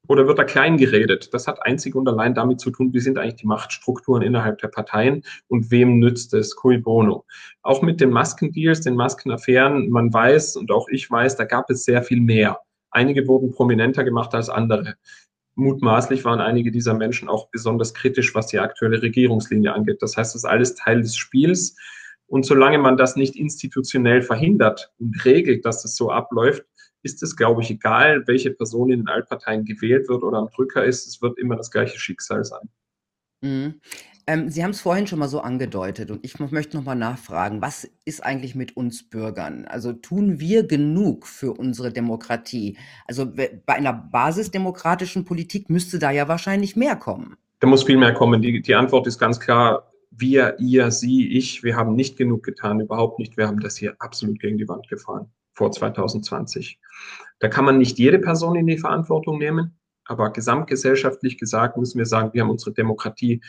Oder 0.07 0.27
wird 0.27 0.37
da 0.37 0.43
klein 0.43 0.77
geredet? 0.77 1.33
Das 1.33 1.47
hat 1.47 1.65
einzig 1.65 1.95
und 1.95 2.07
allein 2.07 2.33
damit 2.33 2.59
zu 2.59 2.71
tun, 2.71 2.93
wie 2.93 2.99
sind 2.99 3.17
eigentlich 3.17 3.35
die 3.35 3.47
Machtstrukturen 3.47 4.21
innerhalb 4.21 4.59
der 4.59 4.67
Parteien 4.67 5.23
und 5.47 5.71
wem 5.71 5.99
nützt 5.99 6.33
es? 6.33 6.55
Cui 6.55 6.77
bono. 6.77 7.25
Auch 7.61 7.81
mit 7.81 8.01
den 8.01 8.09
Maskendeals, 8.09 8.81
den 8.81 8.95
Maskenaffären, 8.95 9.89
man 9.89 10.13
weiß 10.13 10.57
und 10.57 10.71
auch 10.71 10.87
ich 10.89 11.09
weiß, 11.09 11.37
da 11.37 11.45
gab 11.45 11.69
es 11.69 11.85
sehr 11.85 12.03
viel 12.03 12.19
mehr. 12.19 12.59
Einige 12.91 13.27
wurden 13.27 13.51
prominenter 13.51 14.03
gemacht 14.03 14.35
als 14.35 14.49
andere. 14.49 14.95
Mutmaßlich 15.55 16.25
waren 16.25 16.41
einige 16.41 16.71
dieser 16.71 16.95
Menschen 16.95 17.29
auch 17.29 17.49
besonders 17.49 17.93
kritisch, 17.93 18.35
was 18.35 18.47
die 18.47 18.59
aktuelle 18.59 19.01
Regierungslinie 19.01 19.73
angeht. 19.73 20.01
Das 20.01 20.17
heißt, 20.17 20.33
das 20.33 20.43
ist 20.43 20.49
alles 20.49 20.75
Teil 20.75 21.01
des 21.01 21.15
Spiels. 21.15 21.75
Und 22.27 22.45
solange 22.45 22.79
man 22.79 22.97
das 22.97 23.15
nicht 23.15 23.35
institutionell 23.35 24.23
verhindert 24.23 24.91
und 24.99 25.23
regelt, 25.23 25.65
dass 25.65 25.85
es 25.85 25.95
so 25.95 26.09
abläuft, 26.09 26.65
ist 27.03 27.21
es, 27.21 27.35
glaube 27.35 27.61
ich, 27.61 27.69
egal, 27.69 28.23
welche 28.27 28.51
Person 28.51 28.89
in 28.89 29.01
den 29.01 29.09
Altparteien 29.09 29.65
gewählt 29.65 30.07
wird 30.07 30.23
oder 30.23 30.37
am 30.37 30.49
Drücker 30.49 30.83
ist, 30.83 31.05
es 31.05 31.21
wird 31.21 31.37
immer 31.37 31.55
das 31.55 31.69
gleiche 31.69 31.99
Schicksal 31.99 32.43
sein. 32.43 32.69
Mhm. 33.41 33.81
Ähm, 34.25 34.49
Sie 34.49 34.63
haben 34.63 34.71
es 34.71 34.79
vorhin 34.79 35.05
schon 35.05 35.19
mal 35.19 35.27
so 35.27 35.41
angedeutet 35.41 36.09
und 36.09 36.23
ich 36.23 36.39
möchte 36.39 36.77
noch 36.77 36.85
mal 36.85 36.95
nachfragen, 36.95 37.61
was 37.61 37.89
ist 38.05 38.23
eigentlich 38.23 38.55
mit 38.55 38.77
uns 38.77 39.09
Bürgern? 39.09 39.65
Also 39.65 39.91
tun 39.91 40.39
wir 40.39 40.65
genug 40.65 41.27
für 41.27 41.51
unsere 41.51 41.91
Demokratie? 41.91 42.77
Also 43.05 43.25
bei 43.25 43.51
einer 43.67 43.91
basisdemokratischen 43.91 45.25
Politik 45.25 45.69
müsste 45.69 45.99
da 45.99 46.09
ja 46.11 46.29
wahrscheinlich 46.29 46.77
mehr 46.77 46.95
kommen. 46.95 47.35
Da 47.59 47.67
muss 47.67 47.83
viel 47.83 47.97
mehr 47.97 48.13
kommen. 48.13 48.41
Die, 48.41 48.61
die 48.61 48.75
Antwort 48.75 49.07
ist 49.07 49.19
ganz 49.19 49.41
klar, 49.41 49.91
wir, 50.11 50.57
ihr, 50.59 50.91
sie, 50.91 51.27
ich, 51.37 51.63
wir 51.63 51.75
haben 51.75 51.95
nicht 51.95 52.15
genug 52.17 52.43
getan, 52.43 52.79
überhaupt 52.79 53.19
nicht. 53.19 53.35
Wir 53.35 53.47
haben 53.47 53.59
das 53.59 53.75
hier 53.75 53.95
absolut 53.99 54.39
gegen 54.39 54.57
die 54.57 54.69
Wand 54.69 54.87
gefahren 54.87 55.29
vor 55.53 55.71
2020. 55.71 56.79
Da 57.39 57.47
kann 57.47 57.65
man 57.65 57.77
nicht 57.77 57.97
jede 57.97 58.19
Person 58.19 58.55
in 58.55 58.67
die 58.67 58.77
Verantwortung 58.77 59.37
nehmen, 59.37 59.77
aber 60.05 60.31
gesamtgesellschaftlich 60.31 61.37
gesagt 61.37 61.77
müssen 61.77 61.97
wir 61.97 62.05
sagen, 62.05 62.33
wir 62.33 62.41
haben 62.41 62.49
unsere 62.49 62.73
Demokratie 62.73 63.41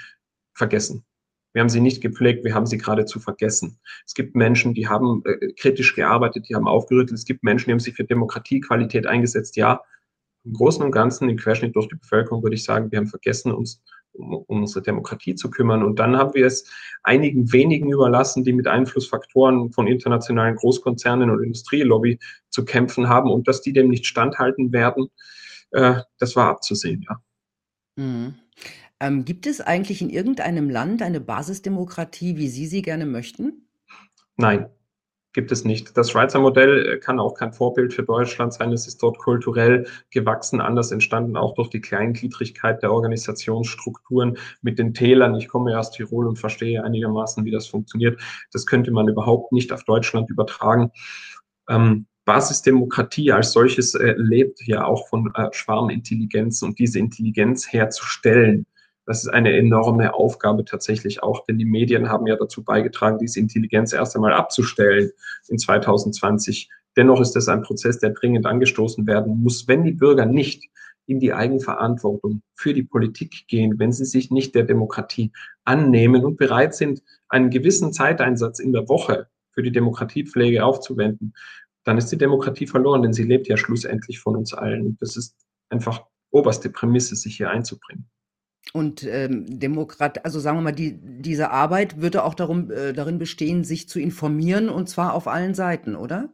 vergessen. 0.55 1.05
Wir 1.53 1.61
haben 1.61 1.69
sie 1.69 1.81
nicht 1.81 2.01
gepflegt, 2.01 2.45
wir 2.45 2.55
haben 2.55 2.67
sie 2.67 2.79
geradezu 2.79 3.21
vergessen. 3.21 3.79
Es 4.05 4.15
gibt 4.15 4.35
Menschen, 4.35 4.75
die 4.75 4.89
haben 4.89 5.23
äh, 5.25 5.53
kritisch 5.53 5.95
gearbeitet, 5.95 6.49
die 6.49 6.57
haben 6.57 6.67
aufgerüttelt. 6.67 7.17
Es 7.17 7.25
gibt 7.25 7.45
Menschen, 7.45 7.67
die 7.67 7.73
haben 7.73 7.81
sich 7.81 7.95
für 7.95 8.05
Demokratiequalität 8.05 9.07
eingesetzt. 9.07 9.57
Ja, 9.57 9.81
im 10.45 10.53
Großen 10.53 10.85
und 10.85 10.91
Ganzen, 10.91 11.29
im 11.29 11.37
Querschnitt 11.37 11.77
durch 11.77 11.89
die 11.89 11.95
Bevölkerung 11.95 12.43
würde 12.43 12.57
ich 12.57 12.65
sagen, 12.65 12.91
wir 12.91 12.99
haben 12.99 13.07
vergessen, 13.07 13.53
uns 13.53 13.83
um, 14.15 14.35
um 14.35 14.61
unsere 14.63 14.83
Demokratie 14.83 15.35
zu 15.35 15.51
kümmern. 15.51 15.83
Und 15.83 15.99
dann 15.99 16.17
haben 16.17 16.35
wir 16.35 16.47
es 16.47 16.71
einigen 17.03 17.53
wenigen 17.53 17.93
überlassen, 17.93 18.45
die 18.45 18.53
mit 18.53 18.67
Einflussfaktoren 18.67 19.73
von 19.73 19.87
internationalen 19.87 20.57
Großkonzernen 20.57 21.31
und 21.31 21.43
Industrielobby 21.43 22.19
zu 22.51 22.65
kämpfen 22.65 23.09
haben 23.09 23.31
und 23.31 23.49
dass 23.49 23.61
die 23.61 23.73
dem 23.73 23.89
nicht 23.89 24.07
standhalten 24.07 24.73
werden, 24.73 25.09
äh, 25.73 25.97
das 26.19 26.37
war 26.37 26.49
abzusehen, 26.49 27.05
ja. 27.09 27.21
Mhm. 27.97 28.35
Ähm, 29.01 29.25
gibt 29.25 29.47
es 29.47 29.61
eigentlich 29.61 30.01
in 30.03 30.11
irgendeinem 30.11 30.71
Land 30.71 31.03
eine 31.03 31.21
Basisdemokratie, 31.21 32.37
wie 32.37 32.49
Sie 32.49 32.67
sie 32.67 32.83
gerne 32.83 33.07
möchten? 33.07 33.69
Nein, 34.37 34.69
gibt 35.35 35.53
es 35.53 35.65
nicht. 35.65 35.97
Das 35.99 36.11
Schweizer 36.11 36.41
Modell 36.41 36.87
äh, 36.87 36.99
kann 36.99 37.21
auch 37.21 37.35
kein 37.35 37.53
Vorbild 37.53 37.93
für 37.93 38.05
Deutschland 38.05 38.55
sein. 38.55 38.73
Es 38.73 38.87
ist 38.87 39.03
dort 39.03 39.19
kulturell 39.19 39.87
gewachsen, 40.11 40.61
anders 40.63 40.91
entstanden, 40.93 41.37
auch 41.37 41.55
durch 41.55 41.69
die 41.69 41.81
Kleingliedrigkeit 41.81 42.83
der 42.83 42.93
Organisationsstrukturen 42.93 44.39
mit 44.63 44.79
den 44.79 44.95
Tälern. 44.95 45.35
Ich 45.35 45.49
komme 45.49 45.73
ja 45.73 45.81
aus 45.81 45.91
Tirol 45.91 46.27
und 46.27 46.39
verstehe 46.39 46.83
einigermaßen, 46.83 47.45
wie 47.45 47.51
das 47.51 47.67
funktioniert. 47.67 48.19
Das 48.53 48.65
könnte 48.65 48.93
man 48.93 49.09
überhaupt 49.09 49.53
nicht 49.53 49.73
auf 49.73 49.85
Deutschland 49.85 50.31
übertragen. 50.31 50.91
Ähm, 51.69 52.07
Basisdemokratie 52.25 53.33
als 53.33 53.53
solches 53.53 53.95
äh, 53.95 54.15
lebt 54.17 54.67
ja 54.67 54.87
auch 54.87 55.09
von 55.09 55.31
äh, 55.35 55.49
Schwarmintelligenz 55.53 56.63
und 56.63 56.79
diese 56.79 56.99
Intelligenz 56.99 57.71
herzustellen 57.71 58.67
das 59.07 59.25
ist 59.25 59.29
eine 59.29 59.57
enorme 59.57 60.15
Aufgabe 60.15 60.65
tatsächlich 60.65 61.23
auch, 61.23 61.45
denn 61.45 61.59
die 61.59 61.65
Medien 61.65 62.09
haben 62.09 62.27
ja 62.27 62.37
dazu 62.37 62.65
beigetragen, 62.65 63.19
diese 63.19 63.41
Intelligenz 63.41 63.93
erst 63.93 64.17
einmal 64.17 64.33
abzustellen 64.33 65.11
in 65.49 65.59
2020. 65.59 66.71
Dennoch 66.97 67.21
ist 67.21 67.37
es 67.37 67.49
ein 67.49 67.63
Prozess, 67.63 67.99
der 67.99 68.11
dringend 68.11 68.47
angestoßen 68.47 69.07
werden 69.07 69.43
muss, 69.43 69.69
wenn 69.69 69.85
die 69.85 69.93
Bürger 69.93 70.27
nicht 70.27 70.65
in 71.07 71.21
die 71.21 71.35
Eigenverantwortung 71.35 72.41
für 72.55 72.73
die 72.73 72.83
Politik 72.83 73.47
gehen, 73.47 73.79
wenn 73.79 73.93
sie 73.93 74.07
sich 74.07 74.31
nicht 74.31 74.55
der 74.55 74.63
Demokratie 74.63 75.33
annehmen 75.65 76.25
und 76.25 76.39
bereit 76.39 76.75
sind, 76.75 77.03
einen 77.29 77.51
gewissen 77.51 77.93
Zeiteinsatz 77.93 78.59
in 78.59 78.73
der 78.73 78.89
Woche 78.89 79.29
für 79.51 79.63
die 79.63 79.73
Demokratiepflege 79.73 80.65
aufzuwenden, 80.65 81.35
dann 81.85 81.99
ist 81.99 82.09
die 82.09 82.19
Demokratie 82.19 82.67
verloren, 82.67 83.03
denn 83.03 83.13
sie 83.13 83.25
lebt 83.25 83.47
ja 83.49 83.59
schlussendlich 83.59 84.19
von 84.19 84.37
uns 84.37 84.55
allen. 84.55 84.97
Das 84.99 85.17
ist 85.17 85.37
einfach 85.69 86.05
oberste 86.31 86.71
Prämisse, 86.71 87.15
sich 87.17 87.37
hier 87.37 87.51
einzubringen. 87.51 88.09
Und 88.73 89.05
ähm, 89.05 89.61
Demokrat, 89.61 90.25
also 90.25 90.41
sagen 90.41 90.59
wir 90.59 90.63
mal, 90.63 90.73
die, 90.73 90.99
diese 91.01 91.51
Arbeit 91.51 92.01
würde 92.01 92.25
auch 92.25 92.35
darum, 92.35 92.71
äh, 92.71 92.93
darin 92.93 93.19
bestehen, 93.19 93.63
sich 93.63 93.89
zu 93.89 94.01
informieren 94.01 94.69
und 94.69 94.89
zwar 94.89 95.15
auf 95.15 95.29
allen 95.29 95.55
Seiten, 95.55 95.95
oder? 95.95 96.31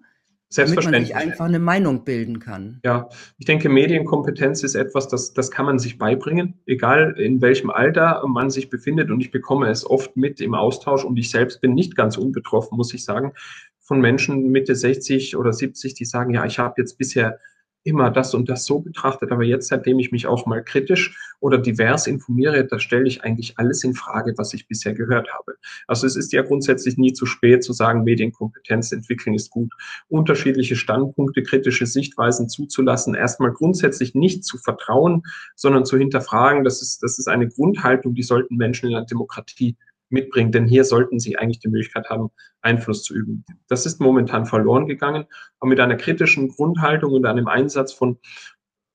Damit 0.56 0.84
man 0.84 1.04
sich 1.04 1.14
einfach 1.14 1.44
eine 1.44 1.60
Meinung 1.60 2.04
bilden 2.04 2.40
kann. 2.40 2.80
Ja, 2.84 3.08
ich 3.38 3.46
denke, 3.46 3.68
Medienkompetenz 3.68 4.64
ist 4.64 4.74
etwas, 4.74 5.06
das, 5.06 5.32
das 5.32 5.52
kann 5.52 5.64
man 5.64 5.78
sich 5.78 5.96
beibringen, 5.96 6.54
egal 6.66 7.14
in 7.18 7.40
welchem 7.40 7.70
Alter 7.70 8.26
man 8.26 8.50
sich 8.50 8.68
befindet. 8.68 9.12
Und 9.12 9.20
ich 9.20 9.30
bekomme 9.30 9.68
es 9.68 9.88
oft 9.88 10.16
mit 10.16 10.40
im 10.40 10.54
Austausch 10.54 11.04
und 11.04 11.16
ich 11.18 11.30
selbst 11.30 11.60
bin 11.60 11.74
nicht 11.74 11.94
ganz 11.94 12.16
unbetroffen, 12.16 12.76
muss 12.76 12.92
ich 12.92 13.04
sagen, 13.04 13.32
von 13.78 14.00
Menschen 14.00 14.50
Mitte 14.50 14.74
60 14.74 15.36
oder 15.36 15.52
70, 15.52 15.94
die 15.94 16.04
sagen, 16.04 16.34
ja, 16.34 16.44
ich 16.44 16.58
habe 16.58 16.74
jetzt 16.78 16.98
bisher 16.98 17.38
immer 17.84 18.10
das 18.10 18.34
und 18.34 18.48
das 18.48 18.66
so 18.66 18.80
betrachtet, 18.80 19.32
aber 19.32 19.44
jetzt, 19.44 19.68
seitdem 19.68 19.98
ich 19.98 20.12
mich 20.12 20.26
auch 20.26 20.46
mal 20.46 20.62
kritisch 20.62 21.18
oder 21.40 21.58
divers 21.58 22.06
informiere, 22.06 22.66
da 22.66 22.78
stelle 22.78 23.06
ich 23.06 23.24
eigentlich 23.24 23.58
alles 23.58 23.82
in 23.84 23.94
Frage, 23.94 24.34
was 24.36 24.52
ich 24.52 24.68
bisher 24.68 24.92
gehört 24.92 25.28
habe. 25.32 25.56
Also 25.86 26.06
es 26.06 26.16
ist 26.16 26.32
ja 26.32 26.42
grundsätzlich 26.42 26.98
nie 26.98 27.12
zu 27.12 27.24
spät 27.24 27.64
zu 27.64 27.72
sagen, 27.72 28.04
Medienkompetenz 28.04 28.92
entwickeln 28.92 29.34
ist 29.34 29.50
gut. 29.50 29.72
Unterschiedliche 30.08 30.76
Standpunkte, 30.76 31.42
kritische 31.42 31.86
Sichtweisen 31.86 32.48
zuzulassen, 32.48 33.14
erstmal 33.14 33.52
grundsätzlich 33.52 34.14
nicht 34.14 34.44
zu 34.44 34.58
vertrauen, 34.58 35.22
sondern 35.56 35.86
zu 35.86 35.96
hinterfragen, 35.96 36.64
das 36.64 36.82
ist, 36.82 37.02
das 37.02 37.18
ist 37.18 37.28
eine 37.28 37.48
Grundhaltung, 37.48 38.14
die 38.14 38.22
sollten 38.22 38.56
Menschen 38.56 38.90
in 38.90 38.96
einer 38.96 39.06
Demokratie 39.06 39.76
mitbringen, 40.10 40.52
denn 40.52 40.66
hier 40.66 40.84
sollten 40.84 41.18
sie 41.18 41.36
eigentlich 41.36 41.60
die 41.60 41.68
Möglichkeit 41.68 42.10
haben, 42.10 42.30
Einfluss 42.60 43.02
zu 43.04 43.14
üben. 43.14 43.44
Das 43.68 43.86
ist 43.86 44.00
momentan 44.00 44.46
verloren 44.46 44.86
gegangen, 44.86 45.24
aber 45.58 45.68
mit 45.68 45.80
einer 45.80 45.96
kritischen 45.96 46.48
Grundhaltung 46.48 47.12
und 47.12 47.26
einem 47.26 47.48
Einsatz 47.48 47.92
von 47.92 48.18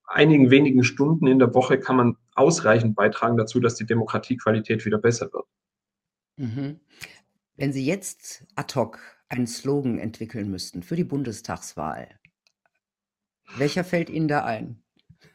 einigen 0.07 0.51
wenigen 0.51 0.83
Stunden 0.83 1.27
in 1.27 1.39
der 1.39 1.53
Woche 1.53 1.79
kann 1.79 1.95
man 1.95 2.17
ausreichend 2.35 2.95
beitragen 2.95 3.37
dazu, 3.37 3.59
dass 3.59 3.75
die 3.75 3.85
Demokratiequalität 3.85 4.85
wieder 4.85 4.97
besser 4.97 5.31
wird. 5.33 5.45
Mhm. 6.37 6.79
Wenn 7.55 7.73
Sie 7.73 7.85
jetzt 7.85 8.45
ad 8.55 8.75
hoc 8.75 8.99
einen 9.29 9.47
Slogan 9.47 9.97
entwickeln 9.97 10.51
müssten 10.51 10.83
für 10.83 10.95
die 10.95 11.05
Bundestagswahl, 11.05 12.19
welcher 13.57 13.83
fällt 13.83 14.09
Ihnen 14.09 14.27
da 14.27 14.43
ein? 14.43 14.83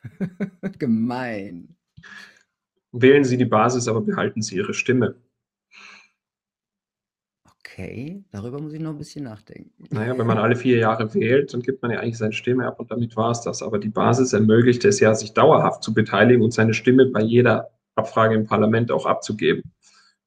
Gemein. 0.78 1.76
Wählen 2.93 3.24
Sie 3.24 3.37
die 3.37 3.47
Basis, 3.47 3.89
aber 3.89 4.01
behalten 4.01 4.43
Sie 4.43 4.57
Ihre 4.57 4.74
Stimme. 4.74 5.16
Okay, 7.81 8.22
darüber 8.31 8.61
muss 8.61 8.74
ich 8.74 8.81
noch 8.81 8.91
ein 8.91 8.99
bisschen 8.99 9.24
nachdenken. 9.24 9.70
Naja, 9.91 10.16
wenn 10.18 10.26
man 10.26 10.37
alle 10.37 10.55
vier 10.55 10.76
Jahre 10.76 11.14
wählt, 11.14 11.55
dann 11.55 11.62
gibt 11.62 11.81
man 11.81 11.91
ja 11.91 12.01
eigentlich 12.01 12.18
seine 12.18 12.35
Stimme 12.35 12.66
ab 12.66 12.78
und 12.78 12.91
damit 12.91 13.16
war 13.16 13.31
es 13.31 13.41
das. 13.41 13.62
Aber 13.62 13.78
die 13.78 13.89
Basis 13.89 14.35
ermöglicht 14.35 14.85
es 14.85 15.01
ja, 15.01 15.14
sich 15.14 15.33
dauerhaft 15.33 15.83
zu 15.83 15.95
beteiligen 15.95 16.43
und 16.43 16.53
seine 16.53 16.74
Stimme 16.74 17.07
bei 17.07 17.22
jeder 17.22 17.70
Abfrage 17.95 18.35
im 18.35 18.45
Parlament 18.45 18.91
auch 18.93 19.07
abzugeben. 19.07 19.62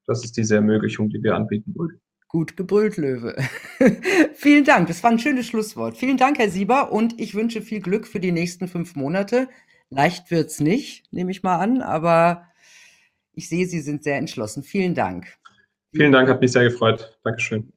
Das 0.04 0.24
ist 0.24 0.36
diese 0.36 0.56
Ermöglichung, 0.56 1.10
die 1.10 1.22
wir 1.22 1.36
anbieten 1.36 1.72
wollen. 1.76 2.00
Gut 2.26 2.56
gebrüllt, 2.56 2.96
Löwe. 2.96 3.36
Vielen 4.34 4.64
Dank, 4.64 4.88
das 4.88 5.04
war 5.04 5.12
ein 5.12 5.20
schönes 5.20 5.46
Schlusswort. 5.46 5.96
Vielen 5.96 6.16
Dank, 6.16 6.38
Herr 6.38 6.50
Sieber, 6.50 6.90
und 6.90 7.20
ich 7.20 7.36
wünsche 7.36 7.62
viel 7.62 7.80
Glück 7.80 8.08
für 8.08 8.18
die 8.18 8.32
nächsten 8.32 8.66
fünf 8.66 8.96
Monate. 8.96 9.48
Leicht 9.90 10.32
wird 10.32 10.50
es 10.50 10.58
nicht, 10.58 11.12
nehme 11.12 11.30
ich 11.30 11.44
mal 11.44 11.58
an, 11.58 11.82
aber 11.82 12.48
ich 13.32 13.48
sehe, 13.48 13.66
Sie 13.66 13.80
sind 13.80 14.02
sehr 14.02 14.16
entschlossen. 14.16 14.64
Vielen 14.64 14.96
Dank. 14.96 15.38
Vielen 15.94 16.12
Dank, 16.12 16.28
hat 16.28 16.40
mich 16.40 16.52
sehr 16.52 16.64
gefreut. 16.64 17.16
Dankeschön. 17.22 17.72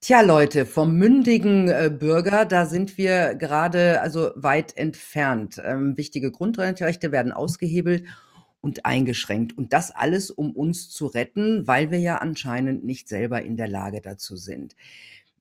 Tja, 0.00 0.22
Leute, 0.22 0.64
vom 0.64 0.96
mündigen 0.96 1.68
äh, 1.68 1.90
Bürger, 1.94 2.46
da 2.46 2.64
sind 2.64 2.96
wir 2.96 3.34
gerade 3.34 4.00
also 4.00 4.30
weit 4.34 4.74
entfernt. 4.78 5.60
Ähm, 5.62 5.98
wichtige 5.98 6.30
Grundrechte 6.30 7.12
werden 7.12 7.32
ausgehebelt 7.32 8.04
und 8.62 8.86
eingeschränkt. 8.86 9.58
Und 9.58 9.74
das 9.74 9.90
alles, 9.90 10.30
um 10.30 10.52
uns 10.52 10.88
zu 10.88 11.06
retten, 11.06 11.66
weil 11.66 11.90
wir 11.90 11.98
ja 11.98 12.16
anscheinend 12.16 12.84
nicht 12.84 13.08
selber 13.10 13.42
in 13.42 13.58
der 13.58 13.68
Lage 13.68 14.00
dazu 14.00 14.36
sind. 14.36 14.74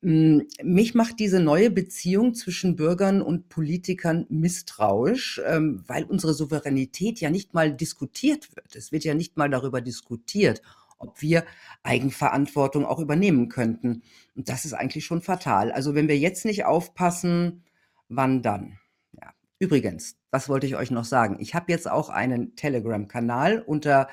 Hm, 0.01 0.47
mich 0.61 0.95
macht 0.95 1.19
diese 1.19 1.39
neue 1.39 1.71
Beziehung 1.71 2.34
zwischen 2.34 2.75
Bürgern 2.75 3.21
und 3.21 3.47
Politikern 3.47 4.25
misstrauisch, 4.27 5.39
ähm, 5.45 5.86
weil 5.88 6.03
unsere 6.03 6.34
Souveränität 6.34 7.21
ja 7.21 7.30
nicht 7.30 7.53
mal 7.53 7.73
diskutiert 7.73 8.53
wird. 8.57 8.75
Es 8.75 8.91
wird 8.91 9.05
ja 9.05 9.13
nicht 9.13 9.38
mal 9.38 9.49
darüber 9.49 9.80
diskutiert, 9.80 10.61
ob 11.00 11.22
wir 11.22 11.45
Eigenverantwortung 11.84 12.86
auch 12.86 13.00
übernehmen 13.00 13.50
könnten. 13.50 14.04
Und 14.36 14.50
das 14.50 14.66
ist 14.66 14.74
eigentlich 14.74 15.06
schon 15.06 15.22
fatal. 15.22 15.72
Also 15.72 15.95
wenn 15.95 16.08
wir 16.08 16.18
jetzt 16.18 16.45
nicht 16.45 16.66
aufpassen, 16.66 17.64
wann 18.10 18.41
dann? 18.41 18.78
Ja. 19.14 19.34
Übrigens, 19.58 20.18
was 20.30 20.50
wollte 20.50 20.68
ich 20.68 20.76
euch 20.76 20.91
noch 20.91 21.06
sagen? 21.06 21.38
Ich 21.39 21.56
habe 21.56 21.72
jetzt 21.72 21.89
auch 21.89 22.10
einen 22.10 22.56
Telegram-Kanal 22.56 23.62
unter 23.62 24.08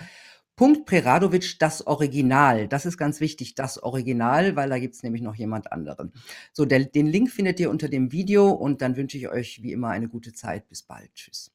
Punkt 0.56 0.86
Preradovic, 0.86 1.58
das 1.58 1.86
Original. 1.86 2.66
Das 2.66 2.86
ist 2.86 2.96
ganz 2.96 3.20
wichtig, 3.20 3.54
das 3.56 3.82
Original, 3.82 4.56
weil 4.56 4.70
da 4.70 4.78
gibt's 4.78 5.02
nämlich 5.02 5.20
noch 5.20 5.34
jemand 5.34 5.70
anderen. 5.70 6.14
So, 6.54 6.64
der, 6.64 6.86
den 6.86 7.06
Link 7.06 7.30
findet 7.30 7.60
ihr 7.60 7.68
unter 7.68 7.90
dem 7.90 8.10
Video 8.10 8.50
und 8.50 8.80
dann 8.80 8.96
wünsche 8.96 9.18
ich 9.18 9.28
euch 9.28 9.62
wie 9.62 9.72
immer 9.72 9.90
eine 9.90 10.08
gute 10.08 10.32
Zeit. 10.32 10.66
Bis 10.68 10.82
bald. 10.82 11.12
Tschüss. 11.14 11.52